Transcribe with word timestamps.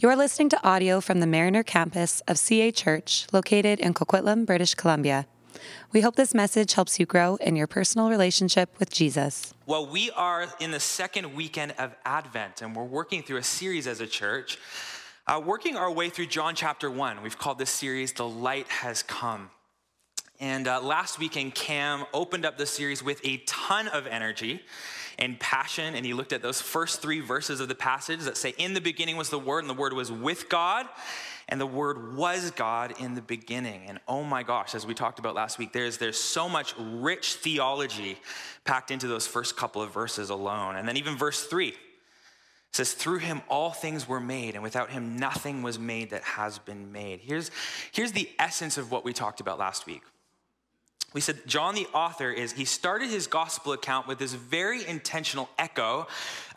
You're 0.00 0.14
listening 0.14 0.48
to 0.50 0.64
audio 0.64 1.00
from 1.00 1.18
the 1.18 1.26
Mariner 1.26 1.64
campus 1.64 2.22
of 2.28 2.38
CA 2.38 2.70
Church, 2.70 3.26
located 3.32 3.80
in 3.80 3.94
Coquitlam, 3.94 4.46
British 4.46 4.76
Columbia. 4.76 5.26
We 5.90 6.02
hope 6.02 6.14
this 6.14 6.32
message 6.32 6.74
helps 6.74 7.00
you 7.00 7.04
grow 7.04 7.34
in 7.40 7.56
your 7.56 7.66
personal 7.66 8.08
relationship 8.08 8.78
with 8.78 8.92
Jesus. 8.92 9.52
Well, 9.66 9.88
we 9.88 10.12
are 10.12 10.46
in 10.60 10.70
the 10.70 10.78
second 10.78 11.34
weekend 11.34 11.74
of 11.80 11.96
Advent, 12.04 12.62
and 12.62 12.76
we're 12.76 12.84
working 12.84 13.24
through 13.24 13.38
a 13.38 13.42
series 13.42 13.88
as 13.88 14.00
a 14.00 14.06
church, 14.06 14.56
uh, 15.26 15.42
working 15.44 15.76
our 15.76 15.90
way 15.90 16.10
through 16.10 16.26
John 16.26 16.54
chapter 16.54 16.88
1. 16.88 17.20
We've 17.20 17.36
called 17.36 17.58
this 17.58 17.70
series 17.70 18.12
The 18.12 18.28
Light 18.28 18.68
Has 18.68 19.02
Come. 19.02 19.50
And 20.38 20.68
uh, 20.68 20.80
last 20.80 21.18
weekend, 21.18 21.56
Cam 21.56 22.04
opened 22.14 22.46
up 22.46 22.56
the 22.56 22.66
series 22.66 23.02
with 23.02 23.20
a 23.24 23.38
ton 23.48 23.88
of 23.88 24.06
energy 24.06 24.62
and 25.18 25.38
passion, 25.40 25.94
and 25.94 26.06
he 26.06 26.14
looked 26.14 26.32
at 26.32 26.42
those 26.42 26.60
first 26.60 27.02
three 27.02 27.20
verses 27.20 27.60
of 27.60 27.68
the 27.68 27.74
passage 27.74 28.20
that 28.20 28.36
say, 28.36 28.54
In 28.56 28.74
the 28.74 28.80
beginning 28.80 29.16
was 29.16 29.30
the 29.30 29.38
Word, 29.38 29.60
and 29.60 29.70
the 29.70 29.74
Word 29.74 29.92
was 29.92 30.12
with 30.12 30.48
God, 30.48 30.86
and 31.48 31.60
the 31.60 31.66
Word 31.66 32.16
was 32.16 32.52
God 32.52 32.94
in 33.00 33.14
the 33.14 33.22
beginning. 33.22 33.82
And 33.88 33.98
oh 34.06 34.22
my 34.22 34.42
gosh, 34.42 34.74
as 34.74 34.86
we 34.86 34.94
talked 34.94 35.18
about 35.18 35.34
last 35.34 35.58
week, 35.58 35.72
there's, 35.72 35.98
there's 35.98 36.20
so 36.20 36.48
much 36.48 36.74
rich 36.78 37.34
theology 37.34 38.18
packed 38.64 38.90
into 38.90 39.08
those 39.08 39.26
first 39.26 39.56
couple 39.56 39.82
of 39.82 39.92
verses 39.92 40.30
alone. 40.30 40.76
And 40.76 40.86
then 40.86 40.96
even 40.96 41.16
verse 41.16 41.44
three 41.44 41.74
says, 42.72 42.92
Through 42.92 43.18
him 43.18 43.42
all 43.48 43.70
things 43.70 44.06
were 44.06 44.20
made, 44.20 44.54
and 44.54 44.62
without 44.62 44.90
him 44.90 45.16
nothing 45.16 45.62
was 45.62 45.80
made 45.80 46.10
that 46.10 46.22
has 46.22 46.58
been 46.60 46.92
made. 46.92 47.20
Here's, 47.20 47.50
here's 47.90 48.12
the 48.12 48.28
essence 48.38 48.78
of 48.78 48.92
what 48.92 49.04
we 49.04 49.12
talked 49.12 49.40
about 49.40 49.58
last 49.58 49.84
week 49.84 50.02
we 51.14 51.20
said 51.20 51.46
John 51.46 51.74
the 51.74 51.86
author 51.94 52.30
is 52.30 52.52
he 52.52 52.64
started 52.64 53.08
his 53.08 53.26
gospel 53.26 53.72
account 53.72 54.06
with 54.06 54.18
this 54.18 54.34
very 54.34 54.86
intentional 54.86 55.48
echo 55.58 56.06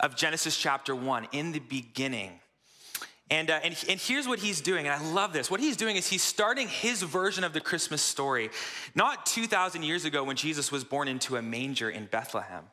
of 0.00 0.14
Genesis 0.14 0.56
chapter 0.56 0.94
1 0.94 1.28
in 1.32 1.52
the 1.52 1.58
beginning. 1.58 2.38
And, 3.30 3.50
uh, 3.50 3.60
and, 3.64 3.74
and 3.88 3.98
here's 3.98 4.28
what 4.28 4.40
he's 4.40 4.60
doing, 4.60 4.86
and 4.86 4.94
I 4.94 5.02
love 5.12 5.32
this. 5.32 5.50
What 5.50 5.58
he's 5.58 5.78
doing 5.78 5.96
is 5.96 6.06
he's 6.06 6.22
starting 6.22 6.68
his 6.68 7.02
version 7.02 7.44
of 7.44 7.54
the 7.54 7.62
Christmas 7.62 8.02
story, 8.02 8.50
not 8.94 9.24
2,000 9.24 9.84
years 9.84 10.04
ago 10.04 10.22
when 10.22 10.36
Jesus 10.36 10.70
was 10.70 10.84
born 10.84 11.08
into 11.08 11.36
a 11.36 11.42
manger 11.42 11.88
in 11.88 12.04
Bethlehem, 12.04 12.64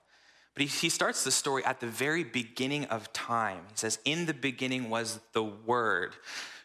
but 0.53 0.64
he, 0.64 0.67
he 0.67 0.89
starts 0.89 1.23
the 1.23 1.31
story 1.31 1.64
at 1.64 1.80
the 1.80 1.88
very 1.88 2.25
beginning 2.25 2.86
of 2.86 3.14
time. 3.14 3.61
He 3.69 3.77
says, 3.77 3.99
In 4.03 4.25
the 4.25 4.33
beginning 4.33 4.89
was 4.89 5.21
the 5.31 5.43
Word, 5.43 6.16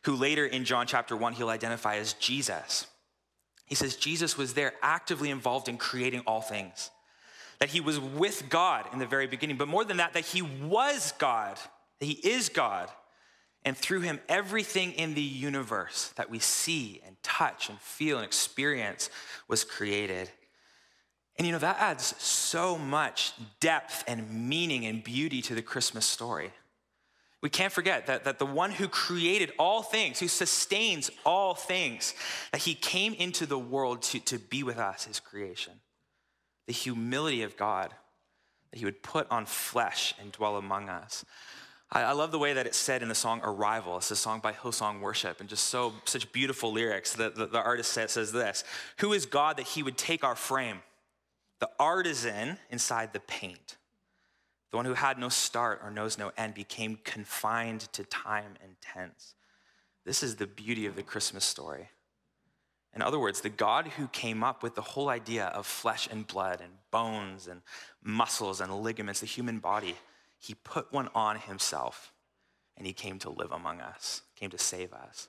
who 0.02 0.16
later 0.16 0.44
in 0.44 0.64
John 0.64 0.88
chapter 0.88 1.16
1 1.16 1.34
he'll 1.34 1.48
identify 1.48 1.94
as 1.98 2.14
Jesus. 2.14 2.88
He 3.66 3.74
says 3.74 3.96
Jesus 3.96 4.36
was 4.36 4.54
there 4.54 4.74
actively 4.82 5.30
involved 5.30 5.68
in 5.68 5.78
creating 5.78 6.22
all 6.26 6.40
things, 6.40 6.90
that 7.60 7.70
he 7.70 7.80
was 7.80 7.98
with 7.98 8.48
God 8.48 8.86
in 8.92 8.98
the 8.98 9.06
very 9.06 9.26
beginning, 9.26 9.56
but 9.56 9.68
more 9.68 9.84
than 9.84 9.98
that, 9.98 10.12
that 10.14 10.24
he 10.24 10.42
was 10.42 11.12
God, 11.18 11.58
that 12.00 12.06
he 12.06 12.12
is 12.12 12.48
God. 12.48 12.90
And 13.64 13.76
through 13.76 14.00
him, 14.00 14.20
everything 14.28 14.92
in 14.92 15.14
the 15.14 15.22
universe 15.22 16.12
that 16.16 16.28
we 16.28 16.38
see 16.38 17.00
and 17.06 17.16
touch 17.22 17.70
and 17.70 17.80
feel 17.80 18.18
and 18.18 18.26
experience 18.26 19.08
was 19.48 19.64
created. 19.64 20.30
And 21.38 21.46
you 21.46 21.52
know, 21.52 21.58
that 21.58 21.78
adds 21.80 22.14
so 22.22 22.76
much 22.76 23.32
depth 23.60 24.04
and 24.06 24.48
meaning 24.48 24.84
and 24.84 25.02
beauty 25.02 25.40
to 25.42 25.54
the 25.54 25.62
Christmas 25.62 26.04
story. 26.04 26.52
We 27.44 27.50
can't 27.50 27.74
forget 27.74 28.06
that, 28.06 28.24
that 28.24 28.38
the 28.38 28.46
one 28.46 28.70
who 28.70 28.88
created 28.88 29.52
all 29.58 29.82
things, 29.82 30.18
who 30.18 30.28
sustains 30.28 31.10
all 31.26 31.54
things, 31.54 32.14
that 32.52 32.62
he 32.62 32.74
came 32.74 33.12
into 33.12 33.44
the 33.44 33.58
world 33.58 34.00
to, 34.04 34.20
to 34.20 34.38
be 34.38 34.62
with 34.62 34.78
us, 34.78 35.04
his 35.04 35.20
creation. 35.20 35.74
The 36.66 36.72
humility 36.72 37.42
of 37.42 37.58
God, 37.58 37.90
that 38.70 38.78
he 38.78 38.86
would 38.86 39.02
put 39.02 39.30
on 39.30 39.44
flesh 39.44 40.14
and 40.18 40.32
dwell 40.32 40.56
among 40.56 40.88
us. 40.88 41.22
I, 41.92 42.12
love 42.12 42.32
the 42.32 42.38
way 42.38 42.54
that 42.54 42.66
it's 42.66 42.78
said 42.78 43.02
in 43.02 43.10
the 43.10 43.14
song 43.14 43.42
Arrival. 43.44 43.98
It's 43.98 44.10
a 44.10 44.16
song 44.16 44.40
by 44.40 44.54
Hillsong 44.54 45.00
Worship, 45.00 45.40
and 45.40 45.48
just 45.48 45.66
so 45.66 45.92
such 46.06 46.32
beautiful 46.32 46.72
lyrics. 46.72 47.12
The, 47.12 47.28
the, 47.28 47.44
the 47.44 47.62
artist 47.62 47.92
says, 47.92 48.12
says 48.12 48.32
this 48.32 48.64
Who 49.00 49.12
is 49.12 49.26
God 49.26 49.58
that 49.58 49.66
he 49.66 49.82
would 49.82 49.98
take 49.98 50.24
our 50.24 50.34
frame, 50.34 50.78
the 51.60 51.68
artisan 51.78 52.56
inside 52.70 53.12
the 53.12 53.20
paint? 53.20 53.76
The 54.70 54.76
one 54.76 54.86
who 54.86 54.94
had 54.94 55.18
no 55.18 55.28
start 55.28 55.80
or 55.82 55.90
knows 55.90 56.18
no 56.18 56.32
end 56.36 56.54
became 56.54 56.98
confined 57.04 57.80
to 57.92 58.04
time 58.04 58.54
and 58.62 58.72
tense. 58.80 59.34
This 60.04 60.22
is 60.22 60.36
the 60.36 60.46
beauty 60.46 60.86
of 60.86 60.96
the 60.96 61.02
Christmas 61.02 61.44
story. 61.44 61.88
In 62.94 63.02
other 63.02 63.18
words, 63.18 63.40
the 63.40 63.48
God 63.48 63.88
who 63.88 64.06
came 64.08 64.44
up 64.44 64.62
with 64.62 64.74
the 64.74 64.82
whole 64.82 65.08
idea 65.08 65.46
of 65.46 65.66
flesh 65.66 66.08
and 66.10 66.26
blood 66.26 66.60
and 66.60 66.72
bones 66.90 67.48
and 67.48 67.62
muscles 68.02 68.60
and 68.60 68.72
ligaments, 68.72 69.20
the 69.20 69.26
human 69.26 69.58
body, 69.58 69.96
he 70.38 70.54
put 70.54 70.92
one 70.92 71.08
on 71.14 71.38
himself 71.38 72.12
and 72.76 72.86
he 72.86 72.92
came 72.92 73.18
to 73.20 73.30
live 73.30 73.50
among 73.50 73.80
us, 73.80 74.22
came 74.36 74.50
to 74.50 74.58
save 74.58 74.92
us. 74.92 75.28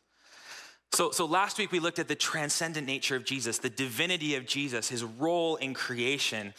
So, 0.91 1.11
so 1.11 1.25
last 1.25 1.57
week 1.57 1.71
we 1.71 1.79
looked 1.79 1.99
at 1.99 2.07
the 2.07 2.15
transcendent 2.15 2.85
nature 2.85 3.15
of 3.15 3.25
Jesus, 3.25 3.57
the 3.57 3.69
divinity 3.69 4.35
of 4.35 4.45
Jesus, 4.45 4.89
his 4.89 5.03
role 5.03 5.55
in 5.55 5.73
creation. 5.73 6.53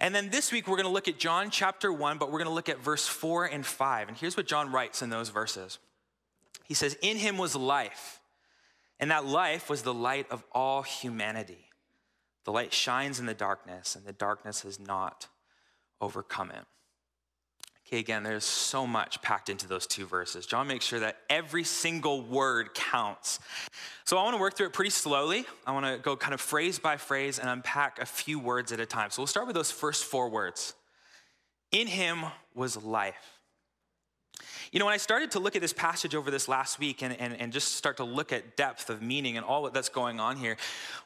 And 0.00 0.14
then 0.14 0.30
this 0.30 0.50
week, 0.50 0.66
we're 0.66 0.76
going 0.76 0.86
to 0.86 0.92
look 0.92 1.08
at 1.08 1.18
John 1.18 1.50
chapter 1.50 1.92
1, 1.92 2.16
but 2.16 2.32
we're 2.32 2.38
going 2.38 2.48
to 2.48 2.54
look 2.54 2.70
at 2.70 2.78
verse 2.78 3.06
4 3.06 3.44
and 3.44 3.64
5. 3.64 4.08
And 4.08 4.16
here's 4.16 4.34
what 4.34 4.46
John 4.46 4.72
writes 4.72 5.02
in 5.02 5.10
those 5.10 5.28
verses 5.28 5.78
He 6.64 6.74
says, 6.74 6.96
In 7.02 7.18
him 7.18 7.36
was 7.36 7.54
life, 7.54 8.20
and 8.98 9.10
that 9.10 9.26
life 9.26 9.68
was 9.68 9.82
the 9.82 9.94
light 9.94 10.26
of 10.30 10.42
all 10.52 10.82
humanity. 10.82 11.66
The 12.44 12.52
light 12.52 12.72
shines 12.72 13.20
in 13.20 13.26
the 13.26 13.34
darkness, 13.34 13.94
and 13.94 14.06
the 14.06 14.14
darkness 14.14 14.62
has 14.62 14.80
not 14.80 15.28
overcome 16.00 16.50
it. 16.50 16.64
Okay, 17.90 17.98
again, 17.98 18.22
there's 18.22 18.44
so 18.44 18.86
much 18.86 19.20
packed 19.20 19.48
into 19.48 19.66
those 19.66 19.84
two 19.84 20.06
verses. 20.06 20.46
John 20.46 20.68
makes 20.68 20.84
sure 20.84 21.00
that 21.00 21.16
every 21.28 21.64
single 21.64 22.22
word 22.22 22.72
counts. 22.72 23.40
So 24.04 24.16
I 24.16 24.22
want 24.22 24.36
to 24.36 24.40
work 24.40 24.56
through 24.56 24.66
it 24.66 24.72
pretty 24.72 24.90
slowly. 24.90 25.44
I 25.66 25.72
want 25.72 25.86
to 25.86 25.98
go 26.00 26.14
kind 26.14 26.32
of 26.32 26.40
phrase 26.40 26.78
by 26.78 26.98
phrase 26.98 27.40
and 27.40 27.50
unpack 27.50 28.00
a 28.00 28.06
few 28.06 28.38
words 28.38 28.70
at 28.70 28.78
a 28.78 28.86
time. 28.86 29.10
So 29.10 29.22
we'll 29.22 29.26
start 29.26 29.48
with 29.48 29.56
those 29.56 29.72
first 29.72 30.04
four 30.04 30.28
words. 30.28 30.74
In 31.72 31.88
him 31.88 32.26
was 32.54 32.80
life. 32.80 33.40
You 34.70 34.78
know, 34.78 34.84
when 34.84 34.94
I 34.94 34.98
started 34.98 35.32
to 35.32 35.40
look 35.40 35.56
at 35.56 35.62
this 35.62 35.72
passage 35.72 36.14
over 36.14 36.30
this 36.30 36.46
last 36.46 36.78
week 36.78 37.02
and, 37.02 37.18
and, 37.18 37.34
and 37.40 37.52
just 37.52 37.74
start 37.74 37.96
to 37.96 38.04
look 38.04 38.32
at 38.32 38.56
depth 38.56 38.88
of 38.88 39.02
meaning 39.02 39.36
and 39.36 39.44
all 39.44 39.68
that's 39.68 39.88
going 39.88 40.20
on 40.20 40.36
here, 40.36 40.56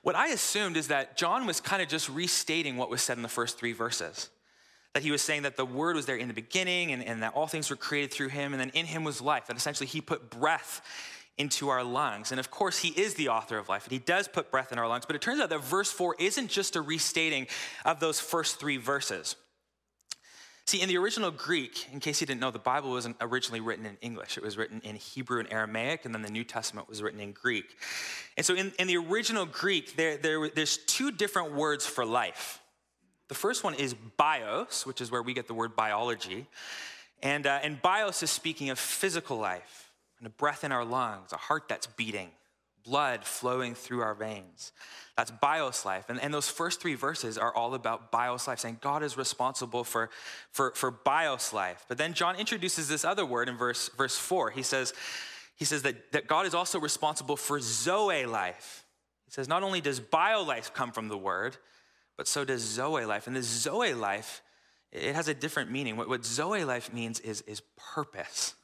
what 0.03 0.17
I 0.17 0.29
assumed 0.29 0.77
is 0.77 0.89
that 0.89 1.17
John 1.17 1.47
was 1.47 1.63
kind 1.63 1.81
of 1.81 1.89
just 1.89 2.11
restating 2.11 2.77
what 2.77 2.91
was 2.91 3.01
said 3.01 3.17
in 3.17 3.23
the 3.23 3.29
first 3.31 3.57
three 3.57 3.73
verses 3.73 4.29
that 4.95 5.03
he 5.03 5.11
was 5.11 5.23
saying 5.23 5.43
that 5.43 5.57
the 5.57 5.67
word 5.67 5.97
was 5.97 6.07
there 6.07 6.17
in 6.17 6.29
the 6.29 6.35
beginning 6.35 6.93
and, 6.93 7.05
and 7.05 7.23
that 7.23 7.35
all 7.35 7.47
things 7.47 7.69
were 7.69 7.77
created 7.77 8.13
through 8.13 8.29
him, 8.29 8.53
and 8.53 8.61
then 8.61 8.71
in 8.71 8.87
him 8.87 9.05
was 9.05 9.21
life, 9.21 9.49
that 9.49 9.57
essentially 9.57 9.87
he 9.87 10.01
put 10.01 10.31
breath 10.31 10.81
into 11.37 11.69
our 11.69 11.83
lungs. 11.83 12.31
And 12.31 12.39
of 12.39 12.49
course, 12.51 12.79
he 12.79 12.91
is 12.91 13.15
the 13.15 13.29
author 13.29 13.59
of 13.59 13.69
life, 13.69 13.85
and 13.85 13.93
he 13.93 13.99
does 13.99 14.29
put 14.29 14.53
breath 14.53 14.71
in 14.71 14.79
our 14.79 14.87
lungs. 14.87 15.05
But 15.05 15.17
it 15.17 15.23
turns 15.23 15.41
out 15.41 15.51
that 15.51 15.65
verse 15.65 15.91
four 15.91 16.15
isn't 16.19 16.49
just 16.49 16.77
a 16.77 16.81
restating 16.81 17.49
of 17.85 17.99
those 17.99 18.21
first 18.21 18.61
three 18.61 18.77
verses. 18.77 19.35
See, 20.67 20.81
in 20.81 20.89
the 20.89 20.97
original 20.97 21.31
Greek, 21.31 21.93
in 21.93 22.01
case 22.01 22.21
you 22.21 22.27
didn't 22.27 22.41
know, 22.41 22.51
the 22.51 22.59
Bible 22.59 22.91
wasn't 22.91 23.17
originally 23.21 23.61
written 23.61 23.85
in 23.85 23.99
English. 24.01 24.39
It 24.39 24.43
was 24.43 24.57
written 24.57 24.81
in 24.83 24.97
Hebrew 24.97 25.41
and 25.41 25.53
Aramaic, 25.53 26.07
and 26.07 26.15
then 26.15 26.23
the 26.23 26.31
New 26.31 26.45
Testament 26.45 26.89
was 26.89 27.03
written 27.03 27.21
in 27.21 27.33
Greek. 27.33 27.67
And 28.37 28.47
so 28.47 28.55
in, 28.55 28.73
in 28.79 28.87
the 28.87 28.97
original 28.97 29.45
Greek, 29.45 29.97
there, 29.97 30.17
there, 30.17 30.49
there's 30.49 30.79
two 30.79 31.11
different 31.11 31.53
words 31.53 31.85
for 31.85 32.07
life. 32.07 32.61
The 33.29 33.35
first 33.35 33.65
one 33.65 33.75
is 33.75 33.95
bios, 34.17 34.87
which 34.87 35.01
is 35.01 35.11
where 35.11 35.23
we 35.23 35.35
get 35.35 35.47
the 35.47 35.55
word 35.55 35.75
biology. 35.75 36.47
And, 37.23 37.47
uh, 37.47 37.61
and 37.63 37.81
bios 37.81 38.23
is 38.23 38.31
speaking 38.31 38.71
of 38.71 38.79
physical 38.79 39.39
life 39.39 39.93
and 40.19 40.27
a 40.27 40.31
breath 40.31 40.63
in 40.63 40.73
our 40.73 40.85
lungs, 40.85 41.33
a 41.33 41.37
heart 41.37 41.65
that's 41.69 41.87
beating, 41.87 42.31
blood 42.85 43.25
flowing 43.25 43.75
through 43.75 44.03
our 44.03 44.15
veins. 44.15 44.73
That's 45.17 45.31
bios 45.31 45.87
life. 45.87 46.11
And, 46.11 46.21
and 46.21 46.35
those 46.35 46.51
first 46.51 46.83
three 46.83 46.95
verses 46.95 47.39
are 47.39 47.55
all 47.55 47.75
about 47.75 48.13
bios 48.13 48.47
life, 48.47 48.59
saying 48.59 48.79
God 48.83 49.03
is 49.03 49.17
responsible 49.17 49.85
for, 49.85 50.11
for, 50.51 50.73
for 50.73 50.91
bios 50.91 51.53
life. 51.53 51.85
But 51.89 51.99
then 51.99 52.13
John 52.13 52.37
introduces 52.37 52.89
this 52.89 53.05
other 53.05 53.25
word 53.25 53.49
in 53.49 53.57
verse, 53.57 53.89
verse 53.97 54.19
four. 54.19 54.51
He 54.51 54.63
says, 54.63 54.93
he 55.57 55.65
says 55.65 55.83
that, 55.83 56.13
that 56.13 56.27
God 56.27 56.47
is 56.47 56.55
also 56.55 56.79
responsible 56.79 57.37
for 57.37 57.59
zoe 57.61 58.27
life. 58.27 58.85
He 59.25 59.31
says, 59.31 59.49
not 59.49 59.63
only 59.63 59.81
does 59.81 59.99
bio 59.99 60.43
life 60.43 60.75
come 60.75 60.93
from 60.93 61.09
the 61.09 61.17
word, 61.17 61.57
but 62.17 62.29
so 62.29 62.45
does 62.45 62.63
Zoe 62.63 63.05
life. 63.05 63.27
And 63.27 63.35
this 63.35 63.47
Zoe 63.47 63.95
life, 63.95 64.43
it 64.93 65.15
has 65.15 65.29
a 65.29 65.35
different 65.35 65.71
meaning. 65.71 65.97
What, 65.97 66.09
what 66.09 66.25
Zoe 66.25 66.65
life 66.65 66.93
means 66.93 67.21
is, 67.21 67.43
is 67.43 67.63
purpose 67.77 68.55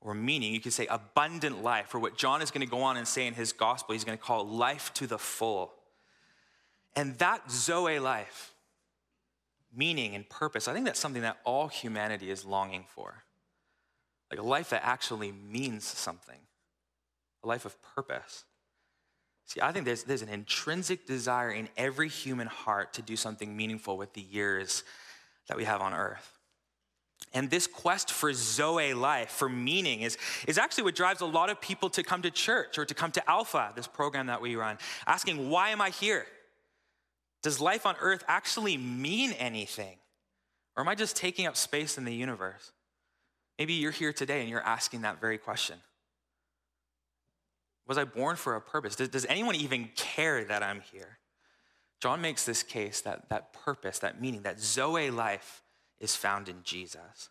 or 0.00 0.14
meaning. 0.14 0.52
You 0.52 0.60
could 0.60 0.72
say 0.72 0.86
abundant 0.86 1.62
life, 1.62 1.94
or 1.94 1.98
what 1.98 2.16
John 2.16 2.42
is 2.42 2.50
going 2.50 2.66
to 2.66 2.70
go 2.70 2.82
on 2.82 2.96
and 2.96 3.06
say 3.06 3.26
in 3.26 3.34
his 3.34 3.52
gospel, 3.52 3.92
he's 3.92 4.04
going 4.04 4.18
to 4.18 4.22
call 4.22 4.46
life 4.46 4.92
to 4.94 5.06
the 5.06 5.18
full. 5.18 5.72
And 6.94 7.18
that 7.18 7.50
Zoe 7.50 7.98
life, 7.98 8.52
meaning 9.74 10.14
and 10.14 10.28
purpose, 10.28 10.68
I 10.68 10.74
think 10.74 10.84
that's 10.86 11.00
something 11.00 11.22
that 11.22 11.38
all 11.44 11.68
humanity 11.68 12.30
is 12.30 12.44
longing 12.44 12.84
for. 12.88 13.24
Like 14.30 14.40
a 14.40 14.44
life 14.44 14.70
that 14.70 14.82
actually 14.84 15.32
means 15.32 15.84
something, 15.84 16.38
a 17.42 17.46
life 17.46 17.64
of 17.64 17.76
purpose. 17.94 18.44
See, 19.46 19.60
I 19.60 19.72
think 19.72 19.84
there's, 19.84 20.04
there's 20.04 20.22
an 20.22 20.28
intrinsic 20.28 21.06
desire 21.06 21.50
in 21.50 21.68
every 21.76 22.08
human 22.08 22.46
heart 22.46 22.94
to 22.94 23.02
do 23.02 23.16
something 23.16 23.56
meaningful 23.56 23.96
with 23.96 24.14
the 24.14 24.22
years 24.22 24.84
that 25.48 25.56
we 25.56 25.64
have 25.64 25.80
on 25.80 25.92
earth. 25.92 26.38
And 27.34 27.50
this 27.50 27.66
quest 27.66 28.10
for 28.10 28.32
Zoe 28.32 28.94
life, 28.94 29.30
for 29.30 29.48
meaning, 29.48 30.00
is, 30.00 30.18
is 30.46 30.58
actually 30.58 30.84
what 30.84 30.94
drives 30.94 31.20
a 31.20 31.26
lot 31.26 31.50
of 31.50 31.60
people 31.60 31.88
to 31.90 32.02
come 32.02 32.22
to 32.22 32.30
church 32.30 32.78
or 32.78 32.84
to 32.84 32.94
come 32.94 33.10
to 33.12 33.30
Alpha, 33.30 33.72
this 33.74 33.86
program 33.86 34.26
that 34.26 34.40
we 34.40 34.56
run, 34.56 34.78
asking, 35.06 35.48
Why 35.48 35.70
am 35.70 35.80
I 35.80 35.90
here? 35.90 36.26
Does 37.42 37.60
life 37.60 37.86
on 37.86 37.96
earth 38.00 38.22
actually 38.28 38.76
mean 38.76 39.32
anything? 39.32 39.96
Or 40.76 40.82
am 40.82 40.88
I 40.88 40.94
just 40.94 41.16
taking 41.16 41.46
up 41.46 41.56
space 41.56 41.98
in 41.98 42.04
the 42.04 42.14
universe? 42.14 42.72
Maybe 43.58 43.74
you're 43.74 43.92
here 43.92 44.12
today 44.12 44.40
and 44.40 44.48
you're 44.48 44.62
asking 44.62 45.02
that 45.02 45.20
very 45.20 45.38
question. 45.38 45.78
Was 47.92 47.98
I 47.98 48.04
born 48.04 48.36
for 48.36 48.56
a 48.56 48.60
purpose? 48.62 48.96
Does, 48.96 49.10
does 49.10 49.26
anyone 49.26 49.54
even 49.54 49.90
care 49.94 50.44
that 50.44 50.62
I'm 50.62 50.80
here? 50.80 51.18
John 52.00 52.22
makes 52.22 52.46
this 52.46 52.62
case 52.62 53.02
that 53.02 53.28
that 53.28 53.52
purpose, 53.52 53.98
that 53.98 54.18
meaning, 54.18 54.44
that 54.44 54.58
Zoe 54.58 55.10
life 55.10 55.62
is 56.00 56.16
found 56.16 56.48
in 56.48 56.62
Jesus. 56.62 57.28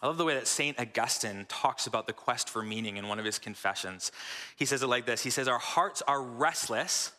I 0.00 0.06
love 0.06 0.18
the 0.18 0.24
way 0.24 0.34
that 0.34 0.46
St. 0.46 0.78
Augustine 0.78 1.46
talks 1.48 1.88
about 1.88 2.06
the 2.06 2.12
quest 2.12 2.48
for 2.48 2.62
meaning 2.62 2.96
in 2.96 3.08
one 3.08 3.18
of 3.18 3.24
his 3.24 3.40
confessions. 3.40 4.12
He 4.54 4.66
says 4.66 4.84
it 4.84 4.86
like 4.86 5.04
this 5.04 5.24
He 5.24 5.30
says, 5.30 5.48
Our 5.48 5.58
hearts 5.58 6.00
are 6.06 6.22
restless 6.22 7.10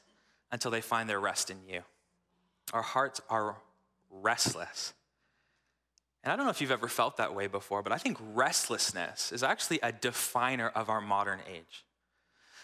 until 0.50 0.72
they 0.72 0.80
find 0.80 1.10
their 1.10 1.20
rest 1.20 1.50
in 1.50 1.58
you. 1.68 1.82
Our 2.72 2.82
hearts 2.82 3.20
are 3.30 3.58
restless. 4.10 4.94
And 6.24 6.31
I 6.31 6.36
don't 6.36 6.46
know 6.46 6.52
if 6.52 6.62
you've 6.62 6.72
ever 6.72 6.88
felt 6.88 7.18
that 7.18 7.36
way 7.36 7.48
before, 7.48 7.84
but 7.84 7.92
I 7.92 7.98
think 7.98 8.18
restlessness 8.34 9.31
is 9.31 9.44
actually 9.44 9.80
a 9.84 9.92
definer 9.92 10.70
of 10.70 10.90
our 10.90 11.02
modern 11.02 11.40
age. 11.52 11.84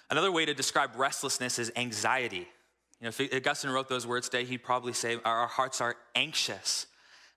Another 0.10 0.32
way 0.32 0.46
to 0.46 0.54
describe 0.54 0.92
restlessness 0.96 1.60
is 1.60 1.72
anxiety. 1.76 2.48
You 3.00 3.06
know, 3.06 3.10
if 3.10 3.34
Augustine 3.34 3.72
wrote 3.72 3.90
those 3.90 4.08
words 4.08 4.30
today, 4.30 4.46
he'd 4.46 4.64
probably 4.64 4.94
say, 4.94 5.18
Our 5.24 5.48
hearts 5.48 5.82
are 5.82 5.96
anxious 6.16 6.88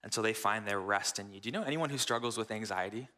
until 0.04 0.22
they 0.22 0.32
find 0.32 0.66
their 0.66 0.80
rest 0.80 1.19
in 1.19 1.32
you. 1.32 1.40
Do 1.40 1.48
you 1.48 1.52
know 1.52 1.62
anyone 1.62 1.90
who 1.90 1.98
struggles 1.98 2.38
with 2.38 2.50
anxiety 2.50 3.08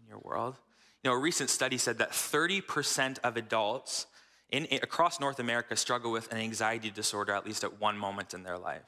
in 0.00 0.06
your 0.06 0.18
world? 0.18 0.56
You 1.02 1.10
know, 1.10 1.16
a 1.16 1.18
recent 1.18 1.50
study 1.50 1.78
said 1.78 1.98
that 1.98 2.10
30% 2.10 3.18
of 3.22 3.36
adults 3.36 4.06
in, 4.50 4.66
across 4.82 5.20
North 5.20 5.38
America 5.38 5.76
struggle 5.76 6.10
with 6.10 6.30
an 6.32 6.38
anxiety 6.38 6.90
disorder 6.90 7.32
at 7.32 7.46
least 7.46 7.64
at 7.64 7.80
one 7.80 7.98
moment 7.98 8.32
in 8.32 8.42
their 8.42 8.58
life. 8.58 8.82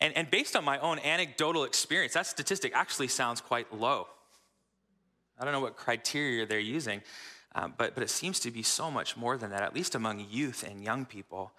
And, 0.00 0.16
and 0.16 0.30
based 0.30 0.56
on 0.56 0.64
my 0.64 0.78
own 0.78 0.98
anecdotal 1.00 1.64
experience, 1.64 2.14
that 2.14 2.26
statistic 2.26 2.72
actually 2.74 3.08
sounds 3.08 3.40
quite 3.40 3.72
low. 3.74 4.06
I 5.38 5.44
don't 5.44 5.52
know 5.52 5.60
what 5.60 5.76
criteria 5.76 6.46
they're 6.46 6.58
using, 6.58 7.02
um, 7.54 7.74
but, 7.76 7.94
but 7.94 8.02
it 8.02 8.10
seems 8.10 8.40
to 8.40 8.50
be 8.50 8.62
so 8.62 8.90
much 8.90 9.16
more 9.16 9.36
than 9.36 9.50
that, 9.50 9.62
at 9.62 9.74
least 9.74 9.94
among 9.94 10.26
youth 10.30 10.62
and 10.62 10.82
young 10.82 11.04
people. 11.04 11.52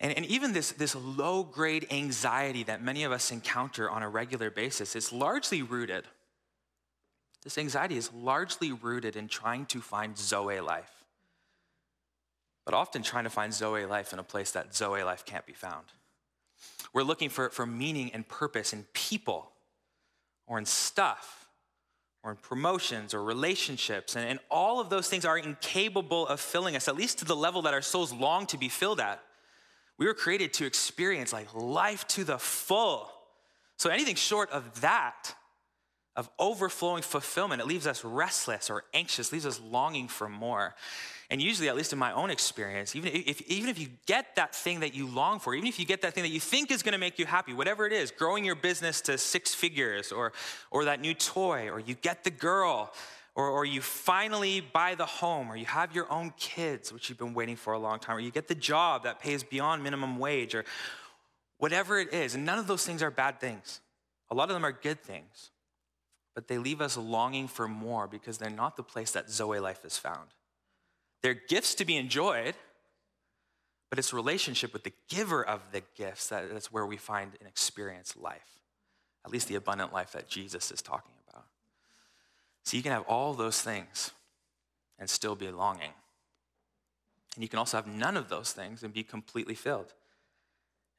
And, 0.00 0.12
and 0.16 0.26
even 0.26 0.52
this, 0.52 0.72
this 0.72 0.94
low 0.94 1.44
grade 1.44 1.86
anxiety 1.90 2.64
that 2.64 2.82
many 2.82 3.04
of 3.04 3.12
us 3.12 3.30
encounter 3.30 3.88
on 3.88 4.02
a 4.02 4.08
regular 4.08 4.50
basis 4.50 4.96
is 4.96 5.12
largely 5.12 5.62
rooted. 5.62 6.04
This 7.42 7.58
anxiety 7.58 7.96
is 7.96 8.12
largely 8.12 8.72
rooted 8.72 9.16
in 9.16 9.28
trying 9.28 9.66
to 9.66 9.80
find 9.80 10.16
Zoe 10.16 10.60
life, 10.60 11.04
but 12.64 12.74
often 12.74 13.02
trying 13.02 13.24
to 13.24 13.30
find 13.30 13.52
Zoe 13.52 13.84
life 13.86 14.12
in 14.12 14.18
a 14.18 14.24
place 14.24 14.50
that 14.52 14.74
Zoe 14.74 15.02
life 15.02 15.24
can't 15.24 15.46
be 15.46 15.52
found. 15.52 15.86
We're 16.94 17.02
looking 17.02 17.28
for, 17.28 17.50
for 17.50 17.66
meaning 17.66 18.12
and 18.14 18.26
purpose 18.26 18.72
in 18.72 18.86
people 18.94 19.50
or 20.46 20.58
in 20.58 20.64
stuff 20.64 21.48
or 22.22 22.30
in 22.30 22.36
promotions 22.38 23.12
or 23.12 23.22
relationships. 23.22 24.16
And, 24.16 24.26
and 24.26 24.38
all 24.50 24.80
of 24.80 24.88
those 24.88 25.08
things 25.08 25.24
are 25.24 25.36
incapable 25.36 26.26
of 26.28 26.40
filling 26.40 26.76
us, 26.76 26.88
at 26.88 26.96
least 26.96 27.18
to 27.18 27.24
the 27.24 27.36
level 27.36 27.62
that 27.62 27.74
our 27.74 27.82
souls 27.82 28.12
long 28.12 28.46
to 28.46 28.56
be 28.56 28.68
filled 28.68 29.00
at. 29.00 29.20
We 29.98 30.06
were 30.06 30.14
created 30.14 30.54
to 30.54 30.66
experience 30.66 31.32
like 31.32 31.52
life 31.54 32.06
to 32.08 32.24
the 32.24 32.38
full. 32.38 33.10
So 33.76 33.90
anything 33.90 34.14
short 34.14 34.50
of 34.50 34.80
that, 34.80 35.34
of 36.16 36.30
overflowing 36.38 37.02
fulfillment, 37.02 37.60
it 37.60 37.66
leaves 37.66 37.86
us 37.86 38.04
restless 38.04 38.70
or 38.70 38.84
anxious, 38.94 39.32
leaves 39.32 39.46
us 39.46 39.60
longing 39.60 40.06
for 40.06 40.28
more. 40.28 40.74
And 41.30 41.42
usually, 41.42 41.68
at 41.68 41.76
least 41.76 41.92
in 41.92 41.98
my 41.98 42.12
own 42.12 42.30
experience, 42.30 42.94
even 42.94 43.10
if, 43.12 43.40
even 43.42 43.68
if 43.68 43.78
you 43.78 43.88
get 44.06 44.36
that 44.36 44.54
thing 44.54 44.80
that 44.80 44.94
you 44.94 45.06
long 45.06 45.40
for, 45.40 45.54
even 45.54 45.66
if 45.66 45.78
you 45.78 45.86
get 45.86 46.02
that 46.02 46.14
thing 46.14 46.22
that 46.22 46.30
you 46.30 46.40
think 46.40 46.70
is 46.70 46.82
gonna 46.82 46.98
make 46.98 47.18
you 47.18 47.26
happy, 47.26 47.52
whatever 47.52 47.86
it 47.86 47.92
is, 47.92 48.10
growing 48.10 48.44
your 48.44 48.54
business 48.54 49.00
to 49.02 49.18
six 49.18 49.54
figures 49.54 50.12
or, 50.12 50.32
or 50.70 50.84
that 50.84 51.00
new 51.00 51.14
toy, 51.14 51.68
or 51.70 51.80
you 51.80 51.94
get 51.94 52.22
the 52.22 52.30
girl, 52.30 52.92
or, 53.34 53.48
or 53.48 53.64
you 53.64 53.80
finally 53.80 54.60
buy 54.60 54.94
the 54.94 55.06
home, 55.06 55.50
or 55.50 55.56
you 55.56 55.66
have 55.66 55.94
your 55.94 56.10
own 56.12 56.32
kids, 56.36 56.92
which 56.92 57.08
you've 57.08 57.18
been 57.18 57.34
waiting 57.34 57.56
for 57.56 57.72
a 57.72 57.78
long 57.78 57.98
time, 57.98 58.16
or 58.16 58.20
you 58.20 58.30
get 58.30 58.46
the 58.46 58.54
job 58.54 59.02
that 59.04 59.18
pays 59.18 59.42
beyond 59.42 59.82
minimum 59.82 60.18
wage, 60.18 60.54
or 60.54 60.64
whatever 61.58 61.98
it 61.98 62.12
is. 62.12 62.34
And 62.34 62.44
none 62.44 62.58
of 62.58 62.66
those 62.66 62.86
things 62.86 63.02
are 63.02 63.10
bad 63.10 63.40
things. 63.40 63.80
A 64.30 64.34
lot 64.34 64.50
of 64.50 64.54
them 64.54 64.64
are 64.64 64.72
good 64.72 65.02
things, 65.02 65.50
but 66.34 66.48
they 66.48 66.58
leave 66.58 66.80
us 66.80 66.96
longing 66.96 67.48
for 67.48 67.68
more 67.68 68.06
because 68.06 68.38
they're 68.38 68.50
not 68.50 68.76
the 68.76 68.82
place 68.82 69.12
that 69.12 69.30
Zoe 69.30 69.60
life 69.60 69.84
is 69.84 69.96
found. 69.96 70.28
They're 71.22 71.34
gifts 71.34 71.74
to 71.76 71.84
be 71.84 71.96
enjoyed, 71.96 72.54
but 73.88 73.98
it's 73.98 74.12
relationship 74.12 74.72
with 74.72 74.82
the 74.82 74.92
giver 75.08 75.44
of 75.44 75.60
the 75.72 75.82
gifts 75.96 76.28
that, 76.28 76.50
that's 76.52 76.72
where 76.72 76.84
we 76.84 76.96
find 76.96 77.32
and 77.38 77.48
experience 77.48 78.16
life, 78.16 78.60
at 79.24 79.30
least 79.30 79.48
the 79.48 79.54
abundant 79.54 79.92
life 79.92 80.12
that 80.12 80.28
Jesus 80.28 80.70
is 80.70 80.82
talking 80.82 81.14
about. 81.28 81.44
So 82.64 82.76
you 82.76 82.82
can 82.82 82.92
have 82.92 83.04
all 83.04 83.34
those 83.34 83.60
things 83.62 84.10
and 84.98 85.08
still 85.08 85.36
be 85.36 85.50
longing. 85.50 85.92
And 87.36 87.42
you 87.42 87.48
can 87.48 87.58
also 87.58 87.76
have 87.76 87.86
none 87.86 88.16
of 88.16 88.28
those 88.28 88.52
things 88.52 88.82
and 88.82 88.92
be 88.92 89.02
completely 89.02 89.54
filled. 89.54 89.92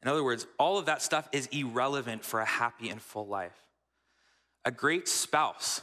In 0.01 0.09
other 0.09 0.23
words, 0.23 0.45
all 0.59 0.77
of 0.77 0.85
that 0.85 1.01
stuff 1.01 1.27
is 1.31 1.47
irrelevant 1.47 2.23
for 2.23 2.39
a 2.39 2.45
happy 2.45 2.89
and 2.89 3.01
full 3.01 3.27
life. 3.27 3.64
A 4.65 4.71
great 4.71 5.07
spouse, 5.07 5.81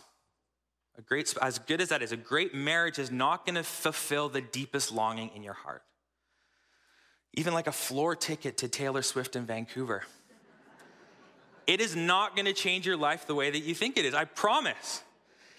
a 0.98 1.02
great 1.02 1.32
as 1.40 1.58
good 1.60 1.80
as 1.80 1.88
that 1.90 2.02
is, 2.02 2.12
a 2.12 2.16
great 2.16 2.54
marriage 2.54 2.98
is 2.98 3.10
not 3.10 3.46
going 3.46 3.54
to 3.54 3.62
fulfill 3.62 4.28
the 4.28 4.40
deepest 4.40 4.92
longing 4.92 5.30
in 5.34 5.42
your 5.42 5.54
heart. 5.54 5.82
Even 7.34 7.54
like 7.54 7.68
a 7.68 7.72
floor 7.72 8.14
ticket 8.14 8.58
to 8.58 8.68
Taylor 8.68 9.00
Swift 9.00 9.36
in 9.36 9.46
Vancouver. 9.46 10.02
it 11.66 11.80
is 11.80 11.96
not 11.96 12.34
going 12.34 12.44
to 12.46 12.52
change 12.52 12.86
your 12.86 12.96
life 12.96 13.26
the 13.26 13.34
way 13.34 13.50
that 13.50 13.60
you 13.60 13.74
think 13.74 13.96
it 13.96 14.04
is. 14.04 14.14
I 14.14 14.24
promise. 14.24 15.02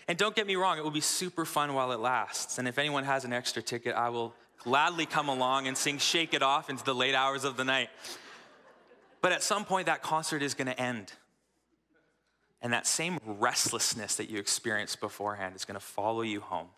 And 0.08 0.18
don't 0.18 0.36
get 0.36 0.46
me 0.46 0.56
wrong, 0.56 0.78
it 0.78 0.84
will 0.84 0.92
be 0.92 1.02
super 1.02 1.46
fun 1.46 1.74
while 1.74 1.94
it 1.94 2.00
lasts. 2.00 2.58
And 2.58 2.68
if 2.68 2.78
anyone 2.78 3.06
has 3.06 3.24
an 3.24 3.34
extra 3.34 3.64
ticket, 3.64 3.96
I 3.96 4.10
will 4.10 4.36
gladly 4.60 5.06
come 5.06 5.30
along 5.30 5.68
and 5.68 5.78
sing 5.78 5.98
Shake 5.98 6.34
It 6.34 6.44
Off 6.44 6.70
into 6.70 6.84
the 6.84 6.94
late 6.94 7.16
hours 7.16 7.44
of 7.44 7.58
the 7.58 7.64
night. 7.64 7.90
But 9.22 9.32
at 9.32 9.42
some 9.42 9.64
point, 9.64 9.86
that 9.86 10.02
concert 10.02 10.42
is 10.42 10.54
going 10.54 10.68
to 10.68 10.80
end. 10.80 11.14
And 12.64 12.74
that 12.74 12.88
same 12.88 13.20
restlessness 13.26 14.16
that 14.16 14.30
you 14.30 14.40
experienced 14.40 15.02
beforehand 15.02 15.56
is 15.56 15.66
going 15.66 15.76
to 15.76 15.86
follow 15.86 16.22
you 16.22 16.40
home. 16.40 16.70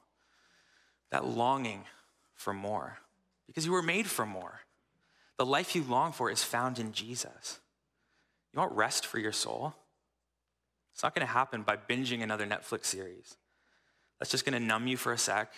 That 1.12 1.26
longing 1.26 1.84
for 2.34 2.52
more, 2.54 2.98
because 3.48 3.66
you 3.66 3.72
were 3.72 3.84
made 3.84 4.08
for 4.08 4.26
more. 4.26 4.60
The 5.38 5.46
life 5.46 5.76
you 5.76 5.84
long 5.84 6.12
for 6.12 6.32
is 6.32 6.44
found 6.44 6.80
in 6.80 6.92
Jesus. 6.92 7.60
You 8.52 8.60
want 8.60 8.74
rest 8.74 9.06
for 9.06 9.20
your 9.20 9.32
soul? 9.32 9.76
It's 10.94 11.04
not 11.04 11.14
going 11.14 11.26
to 11.28 11.32
happen 11.32 11.62
by 11.62 11.78
binging 11.78 12.24
another 12.24 12.48
Netflix 12.48 12.86
series. 12.86 13.36
That's 14.18 14.32
just 14.32 14.46
going 14.46 14.60
to 14.60 14.66
numb 14.66 14.88
you 14.88 14.98
for 14.98 15.14
a 15.14 15.18
sec, 15.18 15.54